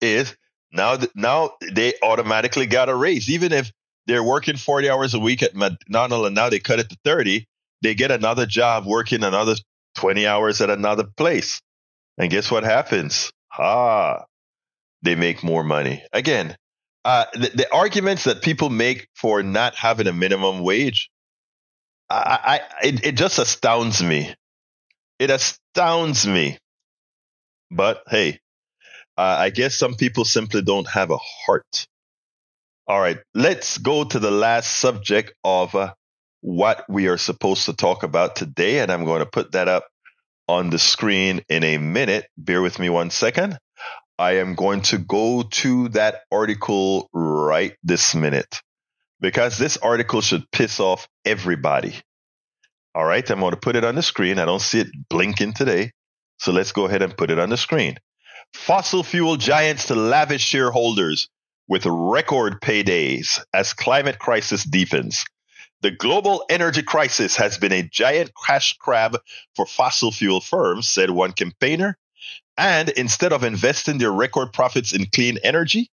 is 0.00 0.34
now 0.72 0.98
now 1.14 1.52
they 1.72 1.94
automatically 2.02 2.66
got 2.66 2.88
a 2.88 2.94
raise, 2.94 3.28
even 3.28 3.52
if 3.52 3.70
they're 4.06 4.24
working 4.24 4.56
40 4.56 4.90
hours 4.90 5.14
a 5.14 5.18
week 5.18 5.42
at 5.42 5.54
McDonald's, 5.54 6.26
and 6.26 6.34
now 6.34 6.48
they 6.48 6.58
cut 6.58 6.78
it 6.78 6.88
to 6.90 6.96
30. 7.04 7.46
They 7.82 7.94
get 7.94 8.10
another 8.10 8.46
job 8.46 8.86
working 8.86 9.22
another 9.22 9.54
20 9.96 10.26
hours 10.26 10.60
at 10.60 10.70
another 10.70 11.04
place 11.16 11.60
and 12.20 12.30
guess 12.30 12.50
what 12.50 12.64
happens? 12.64 13.32
Ah, 13.58 14.24
they 15.02 15.14
make 15.14 15.42
more 15.42 15.64
money. 15.64 16.04
Again, 16.12 16.54
uh, 17.02 17.24
the, 17.32 17.50
the, 17.54 17.72
arguments 17.72 18.24
that 18.24 18.42
people 18.42 18.68
make 18.68 19.08
for 19.14 19.42
not 19.42 19.74
having 19.74 20.06
a 20.06 20.12
minimum 20.12 20.60
wage, 20.60 21.08
I, 22.10 22.60
I 22.82 22.86
it, 22.86 23.06
it 23.06 23.12
just 23.12 23.38
astounds 23.38 24.02
me. 24.02 24.34
It 25.18 25.30
astounds 25.30 26.26
me. 26.26 26.58
But 27.70 28.02
hey, 28.06 28.38
uh, 29.16 29.36
I 29.38 29.48
guess 29.48 29.74
some 29.74 29.94
people 29.94 30.26
simply 30.26 30.60
don't 30.60 30.88
have 30.88 31.10
a 31.10 31.18
heart. 31.18 31.86
All 32.86 33.00
right, 33.00 33.18
let's 33.34 33.78
go 33.78 34.04
to 34.04 34.18
the 34.18 34.30
last 34.30 34.78
subject 34.78 35.34
of 35.44 35.74
uh, 35.74 35.94
what 36.40 36.84
we 36.88 37.08
are 37.08 37.18
supposed 37.18 37.66
to 37.66 37.72
talk 37.72 38.02
about 38.02 38.36
today, 38.36 38.80
and 38.80 38.90
I'm 38.90 39.04
going 39.04 39.20
to 39.20 39.26
put 39.26 39.52
that 39.52 39.68
up 39.68 39.86
on 40.48 40.70
the 40.70 40.78
screen 40.78 41.42
in 41.48 41.62
a 41.62 41.78
minute. 41.78 42.26
Bear 42.36 42.62
with 42.62 42.78
me 42.78 42.88
one 42.88 43.10
second. 43.10 43.58
I 44.18 44.38
am 44.38 44.54
going 44.54 44.82
to 44.82 44.98
go 44.98 45.42
to 45.42 45.88
that 45.90 46.22
article 46.30 47.08
right 47.12 47.76
this 47.82 48.14
minute 48.14 48.60
because 49.20 49.56
this 49.56 49.76
article 49.76 50.20
should 50.20 50.50
piss 50.50 50.80
off 50.80 51.08
everybody. 51.24 51.94
All 52.94 53.04
right, 53.04 53.28
I'm 53.30 53.40
going 53.40 53.52
to 53.52 53.56
put 53.56 53.76
it 53.76 53.84
on 53.84 53.94
the 53.94 54.02
screen. 54.02 54.38
I 54.38 54.44
don't 54.44 54.60
see 54.60 54.80
it 54.80 54.88
blinking 55.08 55.52
today. 55.52 55.92
So 56.38 56.52
let's 56.52 56.72
go 56.72 56.86
ahead 56.86 57.02
and 57.02 57.16
put 57.16 57.30
it 57.30 57.38
on 57.38 57.50
the 57.50 57.56
screen. 57.56 57.98
Fossil 58.52 59.02
fuel 59.02 59.36
giants 59.36 59.86
to 59.86 59.94
lavish 59.94 60.42
shareholders 60.42 61.28
with 61.70 61.86
record 61.86 62.60
paydays 62.60 63.40
as 63.54 63.72
climate 63.72 64.18
crisis 64.18 64.64
deepens. 64.64 65.24
The 65.82 65.92
global 65.92 66.44
energy 66.50 66.82
crisis 66.82 67.36
has 67.36 67.58
been 67.58 67.70
a 67.70 67.84
giant 67.84 68.32
cash 68.44 68.76
grab 68.76 69.16
for 69.54 69.64
fossil 69.64 70.10
fuel 70.10 70.40
firms, 70.40 70.88
said 70.88 71.10
one 71.10 71.30
campaigner. 71.30 71.96
And 72.58 72.88
instead 72.88 73.32
of 73.32 73.44
investing 73.44 73.98
their 73.98 74.10
record 74.10 74.52
profits 74.52 74.92
in 74.92 75.06
clean 75.14 75.38
energy, 75.44 75.92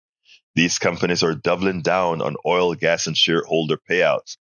these 0.55 0.79
companies 0.79 1.23
are 1.23 1.35
doubling 1.35 1.83
down 1.83 2.23
on 2.23 2.37
oil, 2.47 2.75
gas, 2.75 3.07
and 3.07 3.17
shareholder 3.17 3.77
payouts. 3.77 4.39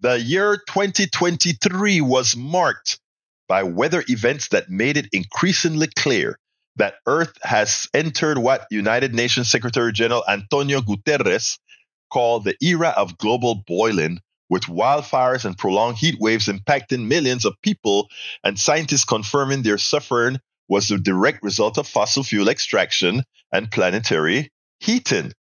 The 0.00 0.20
year 0.20 0.56
2023 0.56 2.00
was 2.00 2.34
marked 2.34 2.98
by 3.46 3.62
weather 3.62 4.02
events 4.08 4.48
that 4.48 4.68
made 4.68 4.96
it 4.96 5.06
increasingly 5.12 5.86
clear 5.96 6.36
that 6.76 6.94
Earth 7.06 7.36
has 7.42 7.88
entered 7.94 8.38
what 8.38 8.66
United 8.70 9.14
Nations 9.14 9.50
Secretary 9.50 9.92
General 9.92 10.24
Antonio 10.28 10.80
Guterres 10.80 11.58
called 12.12 12.44
the 12.44 12.56
era 12.60 12.94
of 12.96 13.18
global 13.18 13.62
boiling, 13.66 14.20
with 14.50 14.64
wildfires 14.64 15.44
and 15.44 15.56
prolonged 15.56 15.96
heat 15.98 16.16
waves 16.20 16.48
impacting 16.48 17.06
millions 17.06 17.44
of 17.44 17.60
people, 17.62 18.08
and 18.42 18.58
scientists 18.58 19.04
confirming 19.04 19.62
their 19.62 19.78
suffering 19.78 20.38
was 20.68 20.88
the 20.88 20.98
direct 20.98 21.42
result 21.42 21.78
of 21.78 21.86
fossil 21.86 22.22
fuel 22.22 22.48
extraction 22.48 23.22
and 23.52 23.70
planetary 23.70 24.50
heating. 24.80 25.32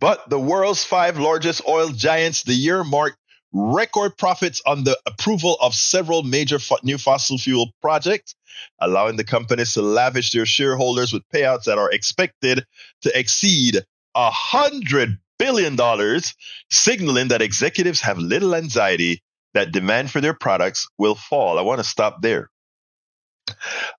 But 0.00 0.28
the 0.28 0.38
world's 0.38 0.84
five 0.84 1.18
largest 1.18 1.62
oil 1.68 1.90
giants, 1.90 2.42
the 2.42 2.54
year 2.54 2.82
marked 2.82 3.18
record 3.52 4.16
profits 4.16 4.62
on 4.66 4.84
the 4.84 4.98
approval 5.06 5.56
of 5.60 5.74
several 5.74 6.22
major 6.22 6.58
fo- 6.58 6.78
new 6.82 6.98
fossil 6.98 7.38
fuel 7.38 7.72
projects, 7.80 8.34
allowing 8.80 9.16
the 9.16 9.24
companies 9.24 9.74
to 9.74 9.82
lavish 9.82 10.30
their 10.30 10.46
shareholders 10.46 11.12
with 11.12 11.22
payouts 11.34 11.64
that 11.64 11.78
are 11.78 11.90
expected 11.90 12.64
to 13.02 13.18
exceed 13.18 13.76
a 14.14 14.30
hundred 14.30 15.18
billion 15.38 15.76
dollars, 15.76 16.34
signaling 16.70 17.28
that 17.28 17.42
executives 17.42 18.00
have 18.00 18.18
little 18.18 18.54
anxiety 18.54 19.22
that 19.54 19.72
demand 19.72 20.10
for 20.10 20.20
their 20.20 20.34
products 20.34 20.88
will 20.98 21.14
fall. 21.14 21.58
I 21.58 21.62
want 21.62 21.80
to 21.80 21.84
stop 21.84 22.22
there. 22.22 22.50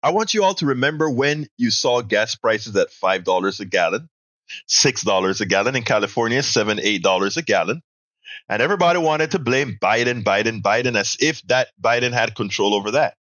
I 0.01 0.11
want 0.11 0.33
you 0.33 0.43
all 0.43 0.55
to 0.55 0.67
remember 0.67 1.09
when 1.09 1.47
you 1.57 1.69
saw 1.69 2.01
gas 2.01 2.35
prices 2.35 2.75
at 2.75 2.89
$5 2.91 3.59
a 3.59 3.65
gallon, 3.65 4.09
$6 4.69 5.41
a 5.41 5.45
gallon 5.45 5.75
in 5.75 5.83
California, 5.83 6.41
7, 6.41 6.77
$8 6.77 7.37
a 7.37 7.41
gallon. 7.41 7.81
And 8.49 8.61
everybody 8.61 8.99
wanted 8.99 9.31
to 9.31 9.39
blame 9.39 9.77
Biden, 9.81 10.23
Biden, 10.23 10.61
Biden 10.61 10.95
as 10.95 11.17
if 11.19 11.41
that 11.43 11.69
Biden 11.81 12.11
had 12.11 12.35
control 12.35 12.73
over 12.73 12.91
that. 12.91 13.15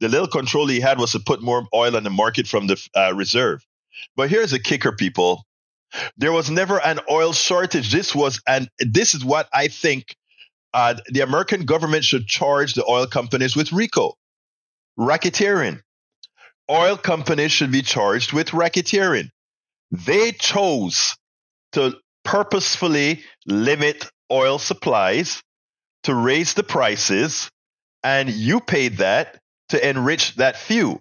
The 0.00 0.08
little 0.08 0.28
control 0.28 0.66
he 0.66 0.80
had 0.80 0.98
was 0.98 1.12
to 1.12 1.20
put 1.20 1.42
more 1.42 1.66
oil 1.74 1.96
on 1.96 2.04
the 2.04 2.10
market 2.10 2.46
from 2.46 2.66
the 2.66 2.88
uh, 2.96 3.12
reserve. 3.14 3.64
But 4.16 4.30
here's 4.30 4.50
the 4.50 4.58
kicker, 4.58 4.92
people. 4.92 5.44
There 6.16 6.32
was 6.32 6.50
never 6.50 6.80
an 6.80 7.00
oil 7.10 7.32
shortage. 7.32 7.92
This 7.92 8.14
was, 8.14 8.40
and 8.46 8.68
this 8.78 9.14
is 9.14 9.24
what 9.24 9.48
I 9.52 9.68
think 9.68 10.16
uh, 10.72 10.94
the 11.08 11.20
American 11.20 11.64
government 11.64 12.04
should 12.04 12.26
charge 12.26 12.74
the 12.74 12.84
oil 12.84 13.06
companies 13.06 13.56
with 13.56 13.72
RICO, 13.72 14.14
racketeering. 14.98 15.80
Oil 16.70 16.96
companies 16.96 17.50
should 17.50 17.72
be 17.72 17.82
charged 17.82 18.32
with 18.32 18.50
racketeering. 18.50 19.30
They 19.90 20.32
chose 20.32 21.16
to 21.72 21.96
purposefully 22.24 23.24
limit 23.46 24.08
oil 24.30 24.58
supplies 24.58 25.42
to 26.04 26.14
raise 26.14 26.54
the 26.54 26.62
prices, 26.62 27.50
and 28.02 28.30
you 28.30 28.60
paid 28.60 28.98
that 28.98 29.38
to 29.68 29.88
enrich 29.88 30.36
that 30.36 30.56
few. 30.56 31.00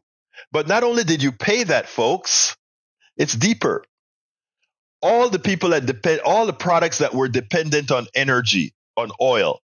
But 0.51 0.67
not 0.67 0.83
only 0.83 1.03
did 1.03 1.23
you 1.23 1.31
pay 1.31 1.63
that, 1.63 1.87
folks, 1.87 2.55
it's 3.17 3.33
deeper. 3.33 3.83
All 5.01 5.29
the 5.29 5.39
people 5.39 5.69
that 5.69 5.85
depend, 5.85 6.21
all 6.21 6.45
the 6.45 6.53
products 6.53 6.97
that 6.97 7.13
were 7.13 7.29
dependent 7.29 7.91
on 7.91 8.07
energy, 8.15 8.73
on 8.97 9.11
oil, 9.21 9.59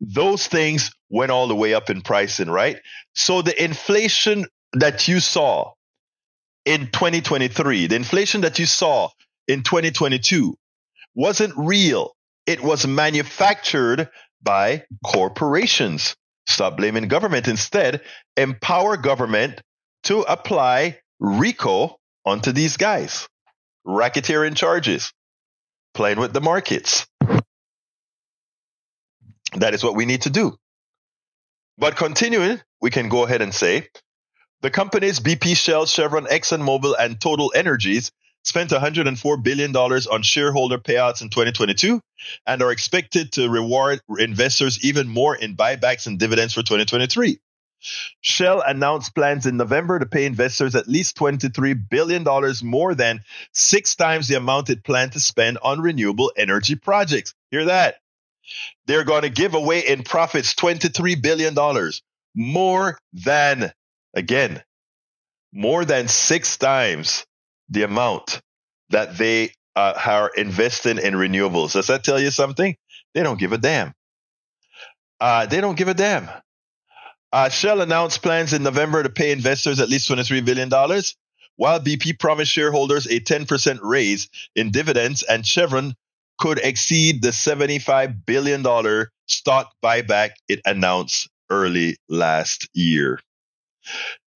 those 0.00 0.46
things 0.46 0.92
went 1.10 1.30
all 1.30 1.48
the 1.48 1.56
way 1.56 1.74
up 1.74 1.90
in 1.90 2.02
pricing, 2.02 2.50
right? 2.50 2.78
So 3.14 3.42
the 3.42 3.62
inflation 3.62 4.46
that 4.74 5.08
you 5.08 5.20
saw 5.20 5.72
in 6.64 6.86
2023, 6.90 7.88
the 7.88 7.96
inflation 7.96 8.42
that 8.42 8.58
you 8.58 8.66
saw 8.66 9.08
in 9.48 9.62
2022 9.62 10.56
wasn't 11.14 11.54
real 11.56 12.13
it 12.46 12.62
was 12.62 12.86
manufactured 12.86 14.08
by 14.42 14.84
corporations. 15.04 16.16
Stop 16.46 16.76
blaming 16.76 17.08
government. 17.08 17.48
Instead, 17.48 18.02
empower 18.36 18.96
government 18.96 19.60
to 20.04 20.20
apply 20.20 20.98
RICO 21.18 21.96
onto 22.24 22.52
these 22.52 22.76
guys. 22.76 23.26
Racketeering 23.86 24.56
charges, 24.56 25.12
playing 25.94 26.18
with 26.18 26.32
the 26.32 26.40
markets. 26.40 27.06
That 29.56 29.74
is 29.74 29.84
what 29.84 29.94
we 29.94 30.04
need 30.04 30.22
to 30.22 30.30
do. 30.30 30.56
But 31.78 31.96
continuing, 31.96 32.60
we 32.80 32.90
can 32.90 33.08
go 33.08 33.24
ahead 33.24 33.42
and 33.42 33.54
say 33.54 33.88
the 34.62 34.70
companies 34.70 35.20
BP, 35.20 35.56
Shell, 35.56 35.86
Chevron, 35.86 36.26
ExxonMobil, 36.26 36.94
and 36.98 37.20
Total 37.20 37.52
Energies 37.54 38.10
spent 38.44 38.70
$104 38.70 39.42
billion 39.42 39.74
on 39.74 40.22
shareholder 40.22 40.78
payouts 40.78 41.22
in 41.22 41.30
2022 41.30 42.00
and 42.46 42.62
are 42.62 42.70
expected 42.70 43.32
to 43.32 43.48
reward 43.48 44.00
investors 44.18 44.84
even 44.84 45.08
more 45.08 45.34
in 45.34 45.56
buybacks 45.56 46.06
and 46.06 46.18
dividends 46.18 46.54
for 46.54 46.62
2023. 46.62 47.40
Shell 48.20 48.62
announced 48.66 49.14
plans 49.14 49.44
in 49.44 49.56
November 49.56 49.98
to 49.98 50.06
pay 50.06 50.24
investors 50.24 50.74
at 50.74 50.88
least 50.88 51.16
$23 51.16 51.88
billion 51.90 52.24
more 52.62 52.94
than 52.94 53.20
six 53.52 53.94
times 53.94 54.28
the 54.28 54.36
amount 54.36 54.70
it 54.70 54.84
planned 54.84 55.12
to 55.12 55.20
spend 55.20 55.58
on 55.62 55.80
renewable 55.80 56.32
energy 56.36 56.76
projects. 56.76 57.34
Hear 57.50 57.66
that? 57.66 57.96
They're 58.86 59.04
going 59.04 59.22
to 59.22 59.30
give 59.30 59.54
away 59.54 59.80
in 59.86 60.02
profits 60.02 60.54
$23 60.54 61.20
billion, 61.20 61.54
more 62.34 62.98
than, 63.12 63.72
again, 64.14 64.62
more 65.52 65.84
than 65.84 66.08
six 66.08 66.56
times 66.56 67.24
the 67.68 67.82
amount 67.82 68.40
that 68.90 69.16
they 69.16 69.50
uh, 69.76 69.94
are 70.06 70.30
investing 70.36 70.98
in 70.98 71.14
renewables. 71.14 71.72
Does 71.72 71.88
that 71.88 72.04
tell 72.04 72.20
you 72.20 72.30
something? 72.30 72.76
They 73.14 73.22
don't 73.22 73.38
give 73.38 73.52
a 73.52 73.58
damn. 73.58 73.92
Uh, 75.20 75.46
they 75.46 75.60
don't 75.60 75.76
give 75.76 75.88
a 75.88 75.94
damn. 75.94 76.28
Uh, 77.32 77.48
Shell 77.48 77.80
announced 77.80 78.22
plans 78.22 78.52
in 78.52 78.62
November 78.62 79.02
to 79.02 79.08
pay 79.08 79.32
investors 79.32 79.80
at 79.80 79.88
least 79.88 80.08
$23 80.08 80.44
billion, 80.44 80.68
while 81.56 81.80
BP 81.80 82.18
promised 82.18 82.52
shareholders 82.52 83.06
a 83.06 83.20
10% 83.20 83.78
raise 83.82 84.28
in 84.54 84.70
dividends, 84.70 85.22
and 85.22 85.44
Chevron 85.44 85.94
could 86.38 86.58
exceed 86.58 87.22
the 87.22 87.30
$75 87.30 88.24
billion 88.26 88.64
stock 89.26 89.72
buyback 89.82 90.30
it 90.48 90.60
announced 90.64 91.28
early 91.50 91.96
last 92.08 92.68
year. 92.72 93.20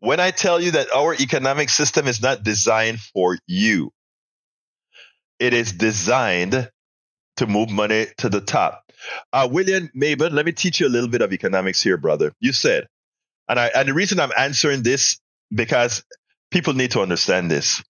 When 0.00 0.20
I 0.20 0.30
tell 0.30 0.60
you 0.60 0.72
that 0.72 0.92
our 0.92 1.14
economic 1.14 1.70
system 1.70 2.06
is 2.06 2.22
not 2.22 2.42
designed 2.44 3.00
for 3.00 3.36
you, 3.46 3.92
it 5.38 5.52
is 5.54 5.72
designed 5.72 6.70
to 7.36 7.46
move 7.46 7.70
money 7.70 8.06
to 8.18 8.28
the 8.28 8.40
top. 8.40 8.84
Uh, 9.32 9.48
William 9.50 9.90
Maben, 9.96 10.32
let 10.32 10.46
me 10.46 10.52
teach 10.52 10.80
you 10.80 10.86
a 10.86 10.90
little 10.90 11.08
bit 11.08 11.22
of 11.22 11.32
economics 11.32 11.82
here, 11.82 11.96
brother. 11.96 12.32
You 12.40 12.52
said, 12.52 12.86
and 13.48 13.58
I, 13.58 13.70
and 13.74 13.88
the 13.88 13.94
reason 13.94 14.20
I'm 14.20 14.32
answering 14.36 14.82
this 14.82 15.18
because 15.52 16.04
people 16.50 16.74
need 16.74 16.92
to 16.92 17.00
understand 17.00 17.50
this. 17.50 17.82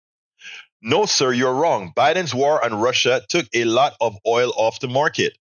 No, 0.80 1.06
sir, 1.06 1.32
you're 1.32 1.54
wrong. 1.54 1.92
Biden's 1.96 2.34
war 2.34 2.64
on 2.64 2.74
Russia 2.74 3.22
took 3.28 3.46
a 3.52 3.64
lot 3.64 3.94
of 4.00 4.16
oil 4.26 4.52
off 4.56 4.80
the 4.80 4.88
market. 4.88 5.36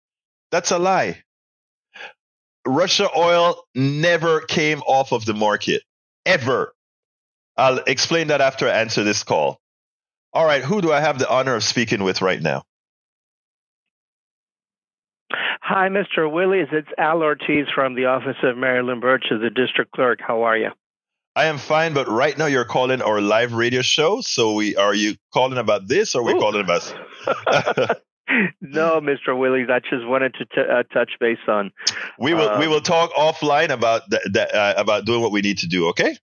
That's 0.51 0.72
a 0.72 0.80
lie. 0.80 1.24
Russia 2.66 3.09
oil 3.16 3.63
never 3.76 4.41
came 4.41 4.80
off 4.82 5.11
of 5.11 5.26
the 5.26 5.34
market 5.34 5.84
ever. 6.26 6.73
I'll 7.57 7.80
explain 7.80 8.28
that 8.28 8.41
after 8.41 8.67
I 8.67 8.80
answer 8.80 9.03
this 9.03 9.23
call. 9.23 9.59
All 10.34 10.45
right, 10.45 10.63
who 10.63 10.82
do 10.82 10.91
I 10.91 10.99
have 10.99 11.17
the 11.17 11.30
honor 11.30 11.55
of 11.55 11.63
speaking 11.63 12.03
with 12.03 12.21
right 12.21 12.41
now? 12.41 12.63
Hi, 15.61 15.89
Mr. 15.89 16.32
Willies. 16.32 16.67
It's 16.71 16.89
Al 16.97 17.23
Ortiz 17.23 17.67
from 17.73 17.95
the 17.95 18.05
office 18.05 18.38
of 18.43 18.57
Marilyn 18.57 18.99
Burgess 18.99 19.32
the 19.41 19.49
district 19.49 19.91
clerk. 19.93 20.19
How 20.21 20.43
are 20.43 20.57
you? 20.57 20.69
I 21.36 21.45
am 21.45 21.57
fine, 21.57 21.93
but 21.93 22.07
right 22.07 22.38
now 22.38 22.45
you're 22.45 22.65
calling 22.65 23.01
our 23.01 23.19
live 23.19 23.53
radio 23.53 23.82
show. 23.82 24.21
So 24.21 24.53
we 24.53 24.76
are 24.76 24.93
you 24.93 25.15
calling 25.34 25.57
about 25.57 25.88
this 25.88 26.15
or 26.15 26.21
are 26.21 26.23
we 26.23 26.34
calling 26.34 26.61
about? 26.61 26.93
no, 28.61 29.01
Mr. 29.01 29.38
Willies. 29.38 29.67
I 29.69 29.79
just 29.79 30.05
wanted 30.05 30.33
to 30.36 30.45
t- 30.45 30.61
uh, 30.61 30.83
touch 30.93 31.11
base 31.19 31.38
on. 31.47 31.71
We 32.19 32.33
will 32.33 32.49
um, 32.49 32.59
we 32.59 32.67
will 32.67 32.81
talk 32.81 33.11
offline 33.13 33.69
about 33.69 34.03
that 34.09 34.53
uh, 34.53 34.73
about 34.77 35.05
doing 35.05 35.21
what 35.21 35.31
we 35.31 35.41
need 35.41 35.59
to 35.59 35.67
do. 35.67 35.89
Okay. 35.89 36.17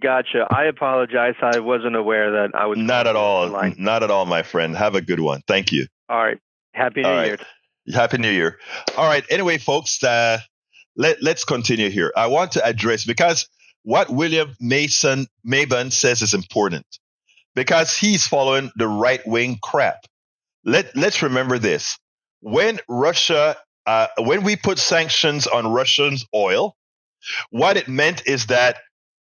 Gotcha. 0.00 0.46
I 0.50 0.64
apologize. 0.64 1.34
I 1.42 1.58
wasn't 1.58 1.94
aware 1.94 2.30
that 2.32 2.54
I 2.54 2.66
was 2.66 2.78
not 2.78 3.06
at 3.06 3.16
all. 3.16 3.44
Online. 3.46 3.74
Not 3.78 4.02
at 4.02 4.10
all, 4.10 4.26
my 4.26 4.42
friend. 4.42 4.76
Have 4.76 4.94
a 4.94 5.00
good 5.00 5.20
one. 5.20 5.42
Thank 5.46 5.72
you. 5.72 5.86
All 6.08 6.22
right. 6.22 6.38
Happy 6.72 7.02
New 7.02 7.08
all 7.08 7.24
Year. 7.24 7.36
Right. 7.36 7.94
Happy 7.94 8.18
New 8.18 8.30
Year. 8.30 8.58
All 8.96 9.06
right. 9.06 9.24
Anyway, 9.30 9.58
folks, 9.58 10.02
uh, 10.02 10.38
let 10.96 11.22
let's 11.22 11.44
continue 11.44 11.90
here. 11.90 12.12
I 12.16 12.28
want 12.28 12.52
to 12.52 12.64
address 12.64 13.04
because 13.04 13.48
what 13.82 14.10
William 14.10 14.54
Mason 14.60 15.26
Maben 15.46 15.92
says 15.92 16.22
is 16.22 16.34
important 16.34 16.86
because 17.54 17.96
he's 17.96 18.26
following 18.26 18.70
the 18.76 18.88
right 18.88 19.26
wing 19.26 19.58
crap. 19.62 20.06
Let 20.64 20.96
let's 20.96 21.22
remember 21.22 21.58
this: 21.58 21.98
when 22.40 22.80
Russia, 22.88 23.56
uh, 23.86 24.08
when 24.18 24.42
we 24.44 24.56
put 24.56 24.78
sanctions 24.78 25.46
on 25.46 25.72
Russian 25.72 26.16
oil, 26.34 26.76
what 27.50 27.76
it 27.76 27.88
meant 27.88 28.26
is 28.26 28.46
that 28.46 28.78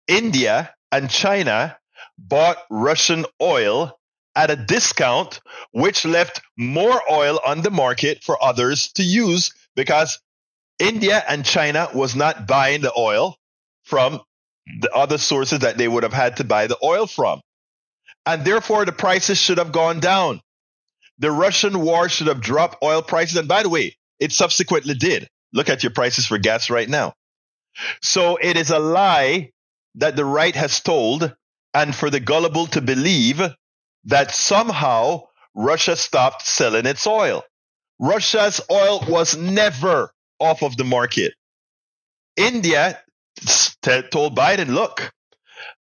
India 0.09 0.75
and 0.93 1.11
China 1.11 1.77
bought 2.19 2.59
Russian 2.71 3.27
oil 3.41 3.99
at 4.35 4.51
a 4.51 4.57
discount, 4.57 5.41
which 5.73 6.05
left 6.05 6.43
more 6.57 7.01
oil 7.11 7.41
on 7.45 7.63
the 7.63 7.71
market 7.71 8.23
for 8.23 8.43
others 8.43 8.93
to 8.93 9.03
use 9.03 9.53
because 9.75 10.21
India 10.79 11.23
and 11.27 11.45
China 11.45 11.89
was 11.95 12.15
not 12.15 12.47
buying 12.47 12.83
the 12.83 12.93
oil 12.97 13.37
from 13.85 14.21
the 14.81 14.93
other 14.93 15.17
sources 15.17 15.61
that 15.61 15.79
they 15.79 15.89
would 15.89 16.03
have 16.03 16.13
had 16.13 16.37
to 16.37 16.45
buy 16.45 16.67
the 16.67 16.77
oil 16.83 17.07
from. 17.07 17.41
And 18.27 18.45
therefore, 18.45 18.85
the 18.85 18.93
prices 18.93 19.39
should 19.41 19.59
have 19.59 19.73
gone 19.73 20.01
down. 20.01 20.41
The 21.19 21.31
Russian 21.31 21.81
war 21.81 22.09
should 22.09 22.27
have 22.27 22.41
dropped 22.41 22.83
oil 22.83 23.03
prices. 23.03 23.37
And 23.37 23.49
by 23.49 23.63
the 23.63 23.69
way, 23.69 23.97
it 24.19 24.33
subsequently 24.33 24.95
did. 24.95 25.29
Look 25.53 25.69
at 25.69 25.83
your 25.83 25.93
prices 25.93 26.27
for 26.27 26.39
gas 26.39 26.71
right 26.71 26.89
now. 26.89 27.15
So 28.03 28.37
it 28.37 28.57
is 28.57 28.71
a 28.71 28.79
lie 28.79 29.51
that 29.97 30.17
the 30.17 30.25
right 30.25 30.55
has 30.55 30.81
told, 30.81 31.35
and 31.73 31.95
for 31.95 32.11
the 32.11 32.21
gullible 32.21 32.67
to 32.69 32.81
believe 32.81 33.41
that 34.05 34.31
somehow 34.31 35.23
Russia 35.55 35.97
stopped 35.97 36.47
selling 36.47 36.87
its 36.87 37.07
oil. 37.07 37.45
Russia's 37.99 38.61
oil 38.71 39.03
was 39.09 39.37
never 39.37 40.11
off 40.39 40.63
of 40.63 40.77
the 40.77 40.85
market. 40.85 41.33
India 42.37 43.01
t- 43.83 44.03
told 44.11 44.37
Biden, 44.37 44.69
look, 44.69 45.13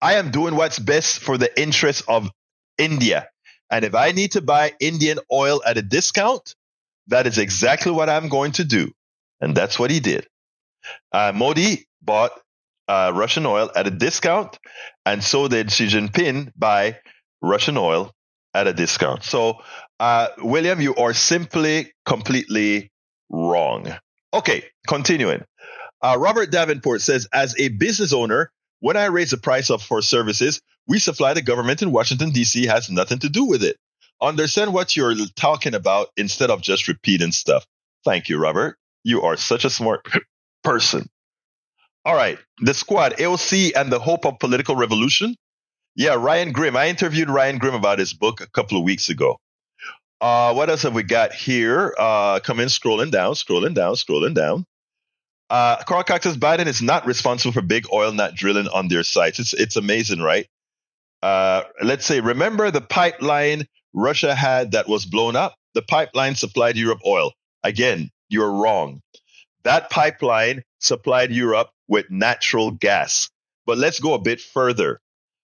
I 0.02 0.14
am 0.14 0.30
doing 0.30 0.56
what's 0.56 0.78
best 0.78 1.20
for 1.20 1.38
the 1.38 1.60
interest 1.60 2.02
of 2.08 2.30
India. 2.78 3.28
And 3.70 3.84
if 3.84 3.94
I 3.94 4.12
need 4.12 4.32
to 4.32 4.40
buy 4.40 4.72
Indian 4.80 5.18
oil 5.32 5.62
at 5.64 5.78
a 5.78 5.82
discount, 5.82 6.54
that 7.06 7.26
is 7.26 7.38
exactly 7.38 7.92
what 7.92 8.08
I'm 8.08 8.28
going 8.28 8.52
to 8.52 8.64
do. 8.64 8.92
And 9.40 9.54
that's 9.54 9.78
what 9.78 9.90
he 9.90 10.00
did. 10.00 10.26
Uh, 11.12 11.32
Modi 11.34 11.86
bought 12.02 12.32
uh, 12.88 13.12
Russian 13.14 13.46
oil 13.46 13.70
at 13.74 13.86
a 13.86 13.90
discount, 13.90 14.58
and 15.06 15.22
so 15.22 15.48
did 15.48 15.70
Xi 15.70 15.86
Jinping 15.86 16.52
buy 16.56 16.98
Russian 17.40 17.76
oil 17.76 18.12
at 18.54 18.66
a 18.66 18.72
discount. 18.72 19.22
So, 19.22 19.58
uh, 20.00 20.28
William, 20.38 20.80
you 20.80 20.94
are 20.96 21.14
simply 21.14 21.92
completely 22.04 22.90
wrong. 23.28 23.94
Okay, 24.34 24.64
continuing. 24.86 25.44
Uh, 26.02 26.16
Robert 26.18 26.50
Davenport 26.50 27.00
says, 27.00 27.28
as 27.32 27.54
a 27.58 27.68
business 27.68 28.12
owner, 28.12 28.50
when 28.80 28.96
I 28.96 29.06
raise 29.06 29.30
the 29.30 29.36
price 29.36 29.70
of 29.70 29.82
for 29.82 30.02
services, 30.02 30.60
we 30.86 30.98
supply 30.98 31.34
the 31.34 31.42
government 31.42 31.82
in 31.82 31.92
Washington, 31.92 32.30
D.C. 32.30 32.66
has 32.66 32.90
nothing 32.90 33.18
to 33.20 33.28
do 33.28 33.44
with 33.44 33.62
it. 33.62 33.76
Understand 34.20 34.74
what 34.74 34.96
you're 34.96 35.14
talking 35.36 35.74
about 35.74 36.08
instead 36.16 36.50
of 36.50 36.60
just 36.60 36.88
repeating 36.88 37.32
stuff. 37.32 37.64
Thank 38.04 38.28
you, 38.28 38.38
Robert. 38.38 38.76
You 39.02 39.22
are 39.22 39.36
such 39.36 39.64
a 39.64 39.70
smart 39.70 40.06
person. 40.62 41.08
All 42.04 42.14
right. 42.14 42.38
The 42.60 42.74
squad, 42.74 43.14
AOC 43.16 43.72
and 43.76 43.90
the 43.90 43.98
Hope 43.98 44.26
of 44.26 44.38
Political 44.38 44.76
Revolution. 44.76 45.34
Yeah, 45.96 46.14
Ryan 46.14 46.52
Grim. 46.52 46.76
I 46.76 46.88
interviewed 46.88 47.28
Ryan 47.28 47.58
Grim 47.58 47.74
about 47.74 47.98
his 47.98 48.12
book 48.12 48.40
a 48.40 48.48
couple 48.48 48.78
of 48.78 48.84
weeks 48.84 49.08
ago. 49.08 49.38
Uh, 50.20 50.52
what 50.52 50.68
else 50.68 50.82
have 50.82 50.94
we 50.94 51.02
got 51.02 51.32
here? 51.32 51.94
Uh, 51.98 52.40
come 52.40 52.60
in, 52.60 52.68
scrolling 52.68 53.10
down, 53.10 53.32
scrolling 53.34 53.74
down, 53.74 53.94
scrolling 53.94 54.34
down. 54.34 54.66
Uh, 55.48 55.82
Carl 55.84 56.04
Cox 56.04 56.24
says 56.24 56.36
Biden 56.36 56.66
is 56.66 56.80
not 56.80 57.06
responsible 57.06 57.52
for 57.52 57.62
big 57.62 57.86
oil 57.92 58.12
not 58.12 58.34
drilling 58.34 58.68
on 58.68 58.88
their 58.88 59.02
sites. 59.02 59.40
It's 59.40 59.52
it's 59.54 59.76
amazing, 59.76 60.20
right? 60.20 60.46
Uh, 61.22 61.62
let's 61.82 62.06
say, 62.06 62.20
remember 62.20 62.70
the 62.70 62.80
pipeline 62.80 63.66
Russia 63.92 64.34
had 64.34 64.72
that 64.72 64.88
was 64.88 65.04
blown 65.04 65.36
up? 65.36 65.54
The 65.74 65.82
pipeline 65.82 66.34
supplied 66.34 66.76
Europe 66.76 67.00
oil. 67.06 67.32
Again, 67.62 68.10
you're 68.28 68.52
wrong. 68.52 69.00
That 69.64 69.90
pipeline 69.90 70.62
supplied 70.78 71.30
Europe 71.30 71.70
with 71.88 72.10
natural 72.10 72.70
gas. 72.70 73.28
But 73.66 73.78
let's 73.78 74.00
go 74.00 74.14
a 74.14 74.18
bit 74.18 74.40
further. 74.40 75.00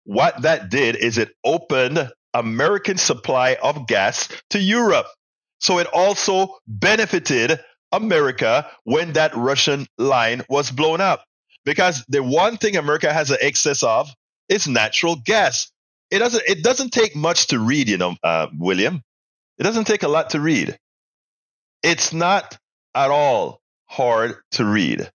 What 0.03 0.41
that 0.41 0.69
did 0.69 0.95
is 0.95 1.17
it 1.17 1.33
opened 1.43 2.11
American 2.33 2.97
supply 2.97 3.57
of 3.61 3.87
gas 3.87 4.29
to 4.49 4.59
Europe. 4.59 5.07
So 5.59 5.79
it 5.79 5.87
also 5.87 6.57
benefited 6.67 7.59
America 7.91 8.69
when 8.83 9.13
that 9.13 9.35
Russian 9.35 9.85
line 9.97 10.43
was 10.49 10.71
blown 10.71 11.01
up. 11.01 11.23
Because 11.63 12.03
the 12.07 12.23
one 12.23 12.57
thing 12.57 12.75
America 12.75 13.13
has 13.13 13.29
an 13.29 13.37
excess 13.41 13.83
of 13.83 14.09
is 14.51 14.67
natural 14.67 15.15
gas. 15.15 15.71
It 16.11 16.19
doesn't, 16.19 16.43
it 16.47 16.63
doesn't 16.63 16.91
take 16.91 17.15
much 17.15 17.47
to 17.47 17.59
read, 17.59 17.89
you 17.89 17.97
know, 17.97 18.15
uh, 18.23 18.47
William. 18.57 19.01
It 19.57 19.63
doesn't 19.63 19.85
take 19.85 20.03
a 20.03 20.09
lot 20.09 20.31
to 20.31 20.39
read. 20.41 20.77
It's 21.83 22.13
not 22.13 22.57
at 22.93 23.09
all 23.11 23.61
hard 23.87 24.35
to 24.51 24.65
read. 24.65 25.09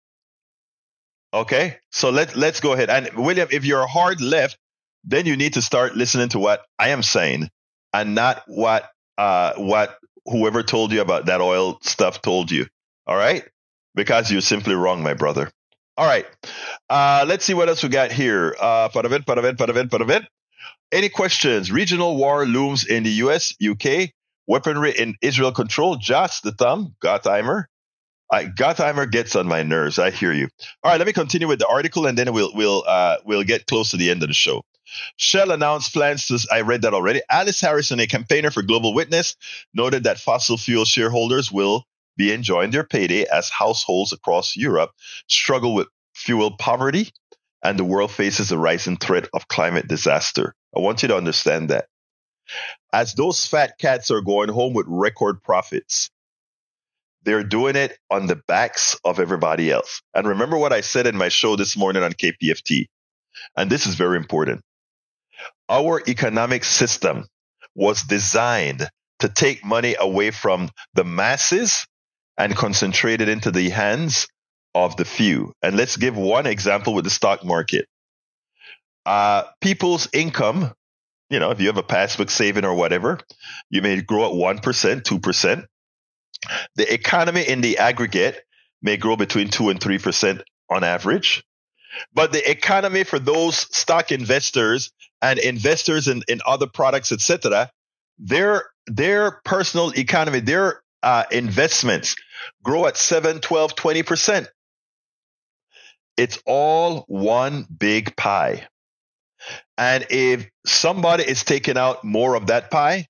Okay, 1.34 1.76
so 1.92 2.10
let 2.10 2.34
let's 2.36 2.60
go 2.60 2.72
ahead. 2.72 2.88
And 2.88 3.10
William, 3.14 3.48
if 3.50 3.64
you're 3.64 3.86
hard 3.86 4.20
left, 4.22 4.56
then 5.04 5.26
you 5.26 5.36
need 5.36 5.54
to 5.54 5.62
start 5.62 5.96
listening 5.96 6.30
to 6.30 6.38
what 6.38 6.62
I 6.78 6.90
am 6.90 7.02
saying, 7.02 7.50
and 7.92 8.14
not 8.14 8.42
what 8.46 8.88
uh 9.18 9.52
what 9.56 9.98
whoever 10.24 10.62
told 10.62 10.92
you 10.92 11.02
about 11.02 11.26
that 11.26 11.40
oil 11.42 11.78
stuff 11.82 12.22
told 12.22 12.50
you. 12.50 12.66
All 13.06 13.16
right, 13.16 13.44
because 13.94 14.32
you're 14.32 14.40
simply 14.40 14.74
wrong, 14.74 15.02
my 15.02 15.14
brother. 15.14 15.50
All 15.98 16.06
right, 16.06 16.26
uh, 16.90 17.24
let's 17.26 17.44
see 17.44 17.54
what 17.54 17.68
else 17.68 17.82
we 17.82 17.88
got 17.88 18.12
here. 18.12 18.54
Uh, 18.60 18.90
Paravet, 18.90 19.24
Paravet, 19.24 19.56
Paravet, 19.56 19.88
Paravet. 19.88 20.26
Any 20.92 21.08
questions? 21.08 21.72
Regional 21.72 22.16
war 22.16 22.44
looms 22.44 22.84
in 22.84 23.02
the 23.02 23.10
U.S., 23.24 23.54
UK. 23.66 24.10
Weaponry 24.46 24.92
in 24.92 25.16
Israel 25.22 25.52
control. 25.52 25.96
Just 25.96 26.42
the 26.42 26.52
thumb. 26.52 26.94
Gottheimer. 27.02 27.64
I, 28.30 28.44
Gottheimer 28.44 29.10
gets 29.10 29.36
on 29.36 29.46
my 29.46 29.62
nerves. 29.62 29.98
I 29.98 30.10
hear 30.10 30.32
you. 30.32 30.48
All 30.82 30.90
right, 30.90 30.98
let 30.98 31.06
me 31.06 31.12
continue 31.12 31.48
with 31.48 31.60
the 31.60 31.66
article, 31.66 32.06
and 32.06 32.18
then 32.18 32.32
we'll 32.32 32.52
we'll 32.54 32.84
uh, 32.86 33.16
we'll 33.24 33.44
get 33.44 33.66
close 33.66 33.90
to 33.90 33.96
the 33.96 34.10
end 34.10 34.22
of 34.22 34.28
the 34.28 34.34
show. 34.34 34.62
Shell 35.16 35.50
announced 35.50 35.92
plans 35.92 36.26
to. 36.26 36.46
I 36.52 36.60
read 36.60 36.82
that 36.82 36.94
already. 36.94 37.22
Alice 37.30 37.60
Harrison, 37.60 38.00
a 38.00 38.06
campaigner 38.06 38.50
for 38.50 38.62
Global 38.62 38.94
Witness, 38.94 39.36
noted 39.74 40.04
that 40.04 40.18
fossil 40.18 40.56
fuel 40.56 40.84
shareholders 40.84 41.50
will 41.50 41.84
be 42.16 42.32
enjoying 42.32 42.70
their 42.70 42.84
payday 42.84 43.24
as 43.24 43.50
households 43.50 44.12
across 44.12 44.56
Europe 44.56 44.90
struggle 45.28 45.74
with 45.74 45.88
fuel 46.14 46.56
poverty, 46.56 47.10
and 47.62 47.78
the 47.78 47.84
world 47.84 48.10
faces 48.10 48.52
a 48.52 48.58
rising 48.58 48.96
threat 48.96 49.28
of 49.34 49.48
climate 49.48 49.88
disaster. 49.88 50.54
I 50.76 50.80
want 50.80 51.02
you 51.02 51.08
to 51.08 51.16
understand 51.16 51.70
that. 51.70 51.86
As 52.92 53.14
those 53.14 53.44
fat 53.44 53.78
cats 53.78 54.10
are 54.10 54.20
going 54.20 54.48
home 54.48 54.72
with 54.72 54.86
record 54.88 55.42
profits, 55.42 56.10
they're 57.24 57.42
doing 57.42 57.74
it 57.74 57.98
on 58.10 58.26
the 58.26 58.40
backs 58.46 58.96
of 59.04 59.18
everybody 59.18 59.70
else. 59.70 60.00
And 60.14 60.28
remember 60.28 60.56
what 60.56 60.72
I 60.72 60.80
said 60.80 61.06
in 61.06 61.16
my 61.16 61.28
show 61.28 61.56
this 61.56 61.76
morning 61.76 62.04
on 62.04 62.12
KPFT. 62.12 62.86
And 63.56 63.68
this 63.68 63.86
is 63.86 63.96
very 63.96 64.16
important. 64.16 64.62
Our 65.68 66.02
economic 66.06 66.62
system 66.64 67.26
was 67.74 68.04
designed 68.04 68.88
to 69.18 69.28
take 69.28 69.64
money 69.64 69.96
away 69.98 70.30
from 70.30 70.70
the 70.94 71.04
masses 71.04 71.86
and 72.38 72.54
concentrate 72.54 73.20
it 73.20 73.28
into 73.28 73.50
the 73.50 73.70
hands 73.70 74.28
of 74.74 74.96
the 74.96 75.04
few. 75.04 75.52
And 75.62 75.76
let's 75.76 75.96
give 75.96 76.16
one 76.16 76.46
example 76.46 76.94
with 76.94 77.04
the 77.04 77.10
stock 77.10 77.44
market. 77.44 77.86
Uh, 79.06 79.44
people's 79.60 80.08
income, 80.12 80.72
you 81.30 81.38
know, 81.38 81.50
if 81.50 81.60
you 81.60 81.68
have 81.68 81.78
a 81.78 81.82
passbook 81.82 82.30
saving 82.30 82.64
or 82.64 82.74
whatever, 82.74 83.18
you 83.70 83.80
may 83.80 84.00
grow 84.02 84.26
at 84.26 84.32
1%, 84.32 85.02
2%. 85.02 85.66
The 86.74 86.92
economy 86.92 87.42
in 87.42 87.60
the 87.60 87.78
aggregate 87.78 88.42
may 88.82 88.96
grow 88.96 89.16
between 89.16 89.48
2 89.48 89.70
and 89.70 89.80
3% 89.80 90.42
on 90.70 90.84
average. 90.84 91.42
But 92.12 92.32
the 92.32 92.48
economy 92.48 93.04
for 93.04 93.18
those 93.18 93.56
stock 93.74 94.12
investors 94.12 94.90
and 95.22 95.38
investors 95.38 96.08
in, 96.08 96.22
in 96.28 96.40
other 96.44 96.66
products, 96.66 97.12
etc., 97.12 97.70
their 98.18 98.64
their 98.86 99.40
personal 99.44 99.90
economy, 99.90 100.40
their 100.40 100.82
uh, 101.02 101.24
investments 101.30 102.16
grow 102.62 102.86
at 102.86 102.96
7, 102.96 103.40
12, 103.40 103.76
20%. 103.76 104.46
It's 106.16 106.38
all 106.46 107.04
one 107.08 107.66
big 107.78 108.16
pie. 108.16 108.66
And 109.76 110.06
if 110.10 110.48
somebody 110.64 111.24
is 111.24 111.44
taking 111.44 111.76
out 111.76 112.04
more 112.04 112.34
of 112.34 112.46
that 112.46 112.70
pie, 112.70 113.06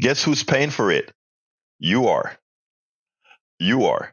guess 0.00 0.22
who's 0.22 0.42
paying 0.42 0.70
for 0.70 0.90
it? 0.90 1.12
You 1.78 2.08
are. 2.08 2.36
You 3.58 3.86
are. 3.86 4.12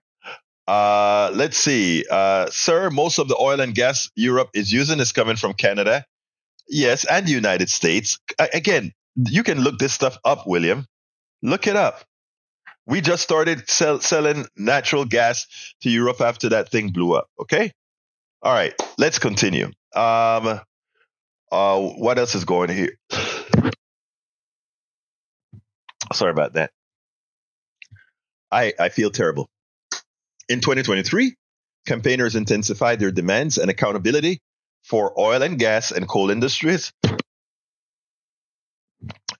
Uh, 0.67 1.31
let's 1.33 1.57
see. 1.57 2.05
Uh, 2.09 2.49
sir, 2.49 2.89
most 2.89 3.19
of 3.19 3.27
the 3.27 3.37
oil 3.39 3.59
and 3.59 3.75
gas 3.75 4.09
Europe 4.15 4.49
is 4.53 4.71
using 4.71 4.99
is 4.99 5.11
coming 5.11 5.35
from 5.35 5.53
Canada. 5.53 6.05
Yes, 6.67 7.05
and 7.05 7.27
the 7.27 7.31
United 7.31 7.69
States. 7.69 8.19
Again, 8.53 8.91
you 9.15 9.43
can 9.43 9.61
look 9.61 9.77
this 9.77 9.93
stuff 9.93 10.17
up, 10.25 10.47
William. 10.47 10.87
Look 11.43 11.67
it 11.67 11.75
up. 11.75 12.03
We 12.87 13.01
just 13.01 13.23
started 13.23 13.67
sell, 13.69 13.99
selling 13.99 14.45
natural 14.55 15.05
gas 15.05 15.47
to 15.81 15.89
Europe 15.89 16.21
after 16.21 16.49
that 16.49 16.69
thing 16.69 16.89
blew 16.89 17.13
up. 17.13 17.27
Okay. 17.39 17.71
All 18.41 18.53
right. 18.53 18.73
Let's 18.97 19.19
continue. 19.19 19.67
Um, 19.95 20.59
uh, 21.51 21.79
what 21.79 22.19
else 22.19 22.35
is 22.35 22.45
going 22.45 22.69
here? 22.69 22.97
Sorry 26.13 26.31
about 26.31 26.53
that. 26.53 26.71
I, 28.51 28.73
I 28.79 28.89
feel 28.89 29.09
terrible. 29.09 29.47
In 30.47 30.61
2023, 30.61 31.33
campaigners 31.87 32.35
intensified 32.35 32.99
their 32.99 33.11
demands 33.11 33.57
and 33.57 33.71
accountability 33.71 34.39
for 34.83 35.19
oil 35.19 35.41
and 35.41 35.57
gas 35.57 35.91
and 35.91 36.07
coal 36.07 36.29
industries 36.29 36.91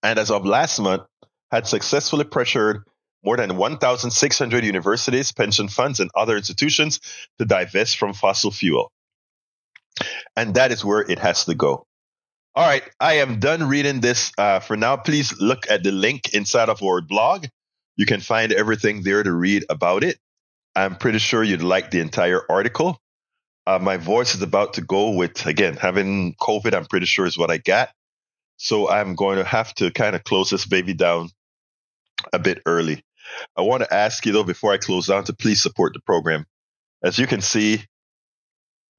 and 0.06 0.20
as 0.20 0.30
of 0.30 0.46
last 0.46 0.80
month, 0.80 1.04
had 1.52 1.66
successfully 1.66 2.26
pressured 2.26 2.84
more 3.26 3.38
than 3.38 3.58
1,600 3.58 4.64
universities, 4.64 5.32
pension 5.32 5.68
funds, 5.68 6.00
and 6.00 6.12
other 6.16 6.38
institutions 6.38 7.00
to 7.40 7.46
divest 7.46 7.98
from 7.98 8.14
fossil 8.14 8.52
fuel. 8.52 8.92
And 10.36 10.54
that 10.56 10.72
is 10.72 10.86
where 10.86 11.02
it 11.02 11.20
has 11.20 11.46
to 11.46 11.56
go. 11.56 11.86
All 12.56 12.66
right, 12.66 12.84
I 13.00 13.16
am 13.16 13.40
done 13.40 13.68
reading 13.68 14.00
this 14.00 14.32
uh, 14.38 14.60
for 14.60 14.78
now. 14.78 14.96
Please 14.96 15.34
look 15.42 15.70
at 15.70 15.84
the 15.84 15.92
link 15.92 16.34
inside 16.34 16.70
of 16.70 16.82
our 16.82 17.02
blog. 17.02 17.48
You 17.98 18.06
can 18.06 18.22
find 18.22 18.54
everything 18.54 19.04
there 19.04 19.24
to 19.24 19.32
read 19.32 19.66
about 19.70 20.04
it. 20.04 20.18
I'm 20.76 20.96
pretty 20.96 21.20
sure 21.20 21.44
you'd 21.44 21.62
like 21.62 21.92
the 21.92 22.02
entire 22.02 22.42
article. 22.50 23.00
Uh, 23.68 23.80
my 23.80 23.98
voice 23.98 24.36
is 24.36 24.42
about 24.42 24.76
to 24.76 24.82
go 24.82 25.12
with, 25.12 25.46
again, 25.46 25.76
having 25.76 26.36
COVID, 26.36 26.74
I'm 26.74 26.86
pretty 26.86 27.08
sure 27.08 27.26
is 27.26 27.38
what 27.38 27.50
I 27.50 27.58
got. 27.58 27.90
So 28.58 28.90
I'm 28.90 29.16
going 29.16 29.38
to 29.38 29.44
have 29.44 29.74
to 29.76 29.92
kind 29.92 30.16
of 30.16 30.24
close 30.24 30.50
this 30.50 30.66
baby 30.66 30.94
down 30.94 31.30
a 32.32 32.40
bit 32.40 32.62
early. 32.66 33.04
I 33.58 33.62
want 33.62 33.84
to 33.84 33.94
ask 33.94 34.26
you, 34.26 34.32
though, 34.32 34.44
before 34.44 34.74
I 34.74 34.78
close 34.78 35.08
down, 35.08 35.24
to 35.26 35.34
please 35.34 35.62
support 35.62 35.94
the 35.94 36.02
program. 36.02 36.46
As 37.04 37.18
you 37.18 37.28
can 37.28 37.42
see, 37.42 37.84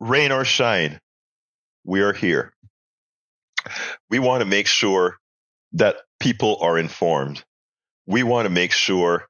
rain 0.01 0.33
or 0.33 0.45
shine, 0.45 1.01
we 1.85 2.01
are 2.01 2.13
here. 2.13 2.53
We 4.11 4.19
want 4.19 4.41
to 4.41 4.47
make 4.47 4.67
sure 4.67 5.17
that 5.73 5.97
people 6.21 6.59
are 6.61 6.79
informed. 6.79 7.45
We 8.07 8.23
want 8.23 8.47
to 8.47 8.51
make 8.51 8.73
sure 8.73 9.27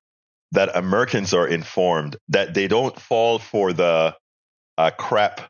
that 0.52 0.76
Americans 0.76 1.34
are 1.34 1.46
informed, 1.46 2.16
that 2.28 2.54
they 2.54 2.68
don't 2.68 2.98
fall 3.00 3.38
for 3.38 3.72
the 3.72 4.14
uh, 4.78 4.90
crap 4.90 5.40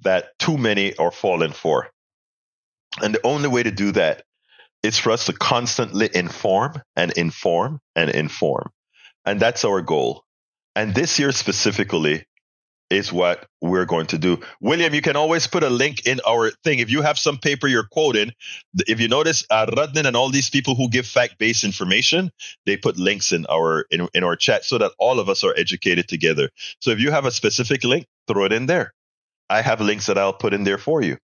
that 0.00 0.38
too 0.38 0.58
many 0.58 0.96
are 0.96 1.10
falling 1.10 1.52
for. 1.52 1.88
And 3.00 3.14
the 3.14 3.26
only 3.26 3.48
way 3.48 3.62
to 3.62 3.70
do 3.70 3.92
that 3.92 4.24
is 4.82 4.98
for 4.98 5.10
us 5.10 5.26
to 5.26 5.32
constantly 5.32 6.08
inform 6.14 6.80
and 6.96 7.12
inform 7.12 7.80
and 7.96 8.10
inform. 8.10 8.70
And 9.24 9.40
that's 9.40 9.64
our 9.64 9.82
goal. 9.82 10.24
And 10.76 10.94
this 10.94 11.18
year 11.18 11.32
specifically 11.32 12.24
is 12.90 13.12
what 13.12 13.46
we're 13.60 13.84
going 13.84 14.06
to 14.06 14.18
do. 14.18 14.40
William, 14.60 14.94
you 14.94 15.02
can 15.02 15.16
always 15.16 15.46
put 15.46 15.62
a 15.62 15.68
link 15.68 16.06
in 16.06 16.20
our 16.26 16.50
thing. 16.64 16.78
If 16.78 16.90
you 16.90 17.02
have 17.02 17.18
some 17.18 17.36
paper 17.36 17.66
you're 17.66 17.86
quoting, 17.86 18.32
if 18.86 19.00
you 19.00 19.08
notice, 19.08 19.44
uh, 19.50 19.66
and 19.94 20.16
all 20.16 20.30
these 20.30 20.48
people 20.48 20.74
who 20.74 20.88
give 20.88 21.06
fact-based 21.06 21.64
information, 21.64 22.30
they 22.64 22.76
put 22.76 22.96
links 22.96 23.32
in 23.32 23.44
our 23.46 23.84
in, 23.90 24.08
in 24.14 24.24
our 24.24 24.36
chat 24.36 24.64
so 24.64 24.78
that 24.78 24.92
all 24.98 25.20
of 25.20 25.28
us 25.28 25.44
are 25.44 25.54
educated 25.56 26.08
together. 26.08 26.48
So 26.80 26.90
if 26.90 27.00
you 27.00 27.10
have 27.10 27.26
a 27.26 27.30
specific 27.30 27.84
link, 27.84 28.06
throw 28.26 28.44
it 28.44 28.52
in 28.52 28.66
there. 28.66 28.94
I 29.50 29.60
have 29.62 29.80
links 29.80 30.06
that 30.06 30.16
I'll 30.16 30.32
put 30.32 30.54
in 30.54 30.64
there 30.64 30.78
for 30.78 31.02
you. 31.02 31.18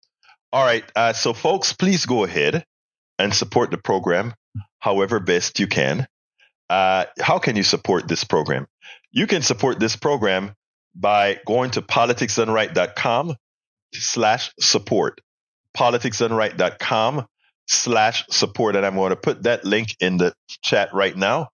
All 0.52 0.64
right. 0.64 0.84
Uh, 0.96 1.12
so, 1.12 1.32
folks, 1.32 1.72
please 1.72 2.06
go 2.06 2.24
ahead 2.24 2.64
and 3.20 3.34
support 3.34 3.70
the 3.70 3.78
program 3.78 4.34
however 4.78 5.20
best 5.20 5.60
you 5.60 5.66
can. 5.66 6.06
Uh, 6.68 7.04
how 7.20 7.38
can 7.38 7.56
you 7.56 7.62
support 7.62 8.08
this 8.08 8.24
program? 8.24 8.66
You 9.10 9.26
can 9.26 9.42
support 9.42 9.78
this 9.78 9.96
program 9.96 10.54
by 10.94 11.38
going 11.46 11.72
to 11.72 11.82
politicsdoneright.com 11.82 13.36
slash 13.94 14.52
support. 14.58 15.20
politicsdoneright.com 15.76 17.26
slash 17.66 18.24
support. 18.30 18.76
And 18.76 18.86
I'm 18.86 18.94
going 18.94 19.10
to 19.10 19.16
put 19.16 19.42
that 19.44 19.64
link 19.64 19.96
in 20.00 20.16
the 20.16 20.32
chat 20.62 20.92
right 20.94 21.16
now. 21.16 21.48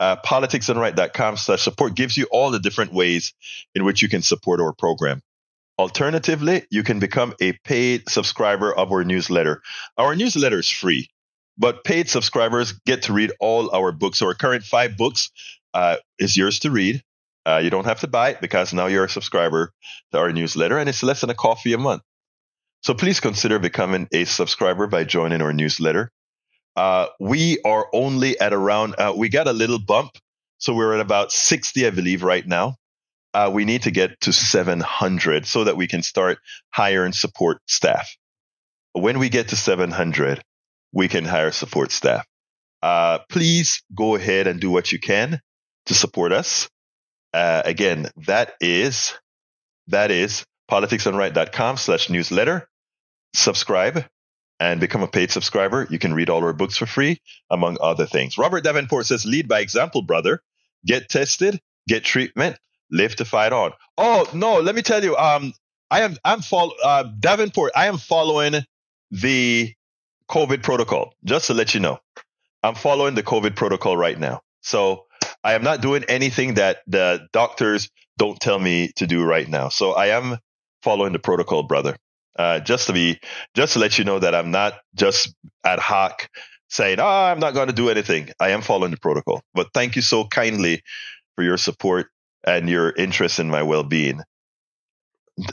Uh, 0.00 0.16
politicsdoneright.com 0.24 1.36
slash 1.36 1.62
support 1.62 1.94
gives 1.94 2.16
you 2.16 2.26
all 2.30 2.50
the 2.50 2.58
different 2.58 2.92
ways 2.92 3.32
in 3.74 3.84
which 3.84 4.02
you 4.02 4.08
can 4.08 4.22
support 4.22 4.60
our 4.60 4.72
program. 4.72 5.20
Alternatively, 5.78 6.64
you 6.70 6.84
can 6.84 7.00
become 7.00 7.34
a 7.40 7.52
paid 7.64 8.08
subscriber 8.08 8.72
of 8.72 8.92
our 8.92 9.02
newsletter. 9.02 9.60
Our 9.98 10.14
newsletter 10.14 10.60
is 10.60 10.70
free, 10.70 11.08
but 11.58 11.82
paid 11.82 12.08
subscribers 12.08 12.72
get 12.86 13.02
to 13.02 13.12
read 13.12 13.32
all 13.40 13.74
our 13.74 13.90
books. 13.90 14.22
Our 14.22 14.34
current 14.34 14.62
five 14.62 14.96
books 14.96 15.30
uh, 15.72 15.96
is 16.18 16.36
yours 16.36 16.60
to 16.60 16.70
read. 16.70 17.02
Uh, 17.44 17.60
you 17.62 17.70
don't 17.70 17.86
have 17.86 18.00
to 18.00 18.06
buy 18.06 18.30
it 18.30 18.40
because 18.40 18.72
now 18.72 18.86
you're 18.86 19.04
a 19.04 19.08
subscriber 19.08 19.72
to 20.12 20.18
our 20.18 20.32
newsletter, 20.32 20.78
and 20.78 20.88
it's 20.88 21.02
less 21.02 21.22
than 21.22 21.30
a 21.30 21.34
coffee 21.34 21.72
a 21.72 21.78
month. 21.78 22.02
So 22.82 22.94
please 22.94 23.18
consider 23.18 23.58
becoming 23.58 24.06
a 24.12 24.26
subscriber 24.26 24.86
by 24.86 25.04
joining 25.04 25.42
our 25.42 25.52
newsletter. 25.52 26.10
Uh, 26.76 27.06
we 27.18 27.58
are 27.64 27.88
only 27.92 28.38
at 28.38 28.52
around, 28.52 28.94
uh, 28.98 29.12
we 29.16 29.28
got 29.28 29.48
a 29.48 29.52
little 29.52 29.80
bump. 29.80 30.12
So 30.58 30.72
we're 30.72 30.94
at 30.94 31.00
about 31.00 31.32
60, 31.32 31.86
I 31.86 31.90
believe, 31.90 32.22
right 32.22 32.46
now 32.46 32.76
uh, 33.34 33.50
we 33.52 33.64
need 33.64 33.82
to 33.82 33.90
get 33.90 34.20
to 34.22 34.32
700 34.32 35.46
so 35.46 35.64
that 35.64 35.76
we 35.76 35.88
can 35.88 36.02
start 36.02 36.38
hire 36.70 37.04
and 37.04 37.14
support 37.14 37.58
staff. 37.66 38.16
When 38.92 39.18
we 39.18 39.28
get 39.28 39.48
to 39.48 39.56
700, 39.56 40.42
we 40.92 41.08
can 41.08 41.24
hire 41.24 41.50
support 41.50 41.90
staff. 41.90 42.24
Uh, 42.80 43.18
please 43.28 43.82
go 43.94 44.14
ahead 44.14 44.46
and 44.46 44.60
do 44.60 44.70
what 44.70 44.92
you 44.92 45.00
can 45.00 45.40
to 45.86 45.94
support 45.94 46.32
us. 46.32 46.68
Uh, 47.32 47.62
again, 47.64 48.08
that 48.26 48.54
is 48.60 49.14
that 49.88 50.10
is 50.10 50.44
politicsdoneright.com 50.70 51.76
slash 51.76 52.08
newsletter. 52.08 52.68
Subscribe 53.34 54.04
and 54.60 54.80
become 54.80 55.02
a 55.02 55.08
paid 55.08 55.30
subscriber. 55.30 55.86
You 55.90 55.98
can 55.98 56.14
read 56.14 56.30
all 56.30 56.44
our 56.44 56.52
books 56.52 56.76
for 56.76 56.86
free, 56.86 57.18
among 57.50 57.78
other 57.80 58.06
things. 58.06 58.38
Robert 58.38 58.62
Davenport 58.62 59.06
says, 59.06 59.26
lead 59.26 59.48
by 59.48 59.60
example, 59.60 60.02
brother. 60.02 60.40
Get 60.86 61.08
tested, 61.08 61.60
get 61.88 62.04
treatment, 62.04 62.56
live 62.94 63.16
to 63.16 63.24
fight 63.24 63.52
on. 63.52 63.72
Oh 63.98 64.26
no, 64.32 64.60
let 64.60 64.74
me 64.74 64.82
tell 64.82 65.04
you. 65.04 65.16
Um, 65.16 65.52
I 65.90 66.00
am 66.00 66.16
I'm 66.24 66.40
follow 66.40 66.72
uh, 66.82 67.04
Davenport. 67.20 67.72
I 67.76 67.86
am 67.86 67.98
following 67.98 68.64
the 69.10 69.74
COVID 70.30 70.62
protocol. 70.62 71.14
Just 71.24 71.48
to 71.48 71.54
let 71.54 71.74
you 71.74 71.80
know, 71.80 71.98
I'm 72.62 72.74
following 72.74 73.14
the 73.14 73.22
COVID 73.22 73.56
protocol 73.56 73.96
right 73.96 74.18
now. 74.18 74.40
So 74.62 75.04
I 75.42 75.54
am 75.54 75.62
not 75.62 75.82
doing 75.82 76.04
anything 76.08 76.54
that 76.54 76.78
the 76.86 77.28
doctors 77.32 77.90
don't 78.16 78.40
tell 78.40 78.58
me 78.58 78.92
to 78.96 79.06
do 79.06 79.24
right 79.24 79.48
now. 79.48 79.68
So 79.68 79.92
I 79.92 80.06
am 80.08 80.38
following 80.82 81.12
the 81.12 81.18
protocol, 81.18 81.64
brother. 81.64 81.96
Uh, 82.36 82.60
just 82.60 82.86
to 82.88 82.92
be, 82.92 83.20
just 83.54 83.74
to 83.74 83.78
let 83.78 83.98
you 83.98 84.04
know 84.04 84.18
that 84.18 84.34
I'm 84.34 84.50
not 84.50 84.74
just 84.94 85.34
ad 85.64 85.78
hoc 85.78 86.28
saying, 86.68 86.98
"Oh, 86.98 87.06
I'm 87.06 87.38
not 87.38 87.54
going 87.54 87.68
to 87.68 87.74
do 87.74 87.90
anything." 87.90 88.30
I 88.40 88.50
am 88.50 88.62
following 88.62 88.90
the 88.90 88.96
protocol. 88.96 89.42
But 89.54 89.68
thank 89.74 89.94
you 89.94 90.02
so 90.02 90.24
kindly 90.24 90.82
for 91.36 91.44
your 91.44 91.56
support 91.56 92.08
and 92.46 92.68
your 92.68 92.90
interest 92.90 93.38
in 93.38 93.48
my 93.48 93.62
well-being. 93.62 94.20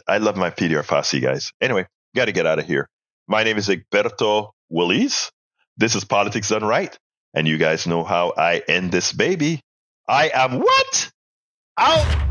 I 0.08 0.18
love 0.18 0.38
my 0.38 0.52
PDR 0.52 1.22
guys. 1.22 1.52
Anyway, 1.60 1.88
got 2.16 2.26
to 2.26 2.32
get 2.32 2.46
out 2.46 2.60
of 2.60 2.66
here. 2.66 2.88
My 3.28 3.44
name 3.44 3.58
is 3.58 3.68
Egberto 3.68 4.52
Willies. 4.70 5.32
This 5.78 5.96
is 5.96 6.04
Politics 6.04 6.50
Done 6.50 6.64
Right. 6.64 6.96
And 7.34 7.48
you 7.48 7.58
guys 7.58 7.88
know 7.88 8.04
how 8.04 8.34
I 8.38 8.62
end 8.68 8.92
this 8.92 9.14
baby. 9.14 9.62
I 10.08 10.30
am 10.34 10.60
what? 10.60 11.12
Out 11.78 12.31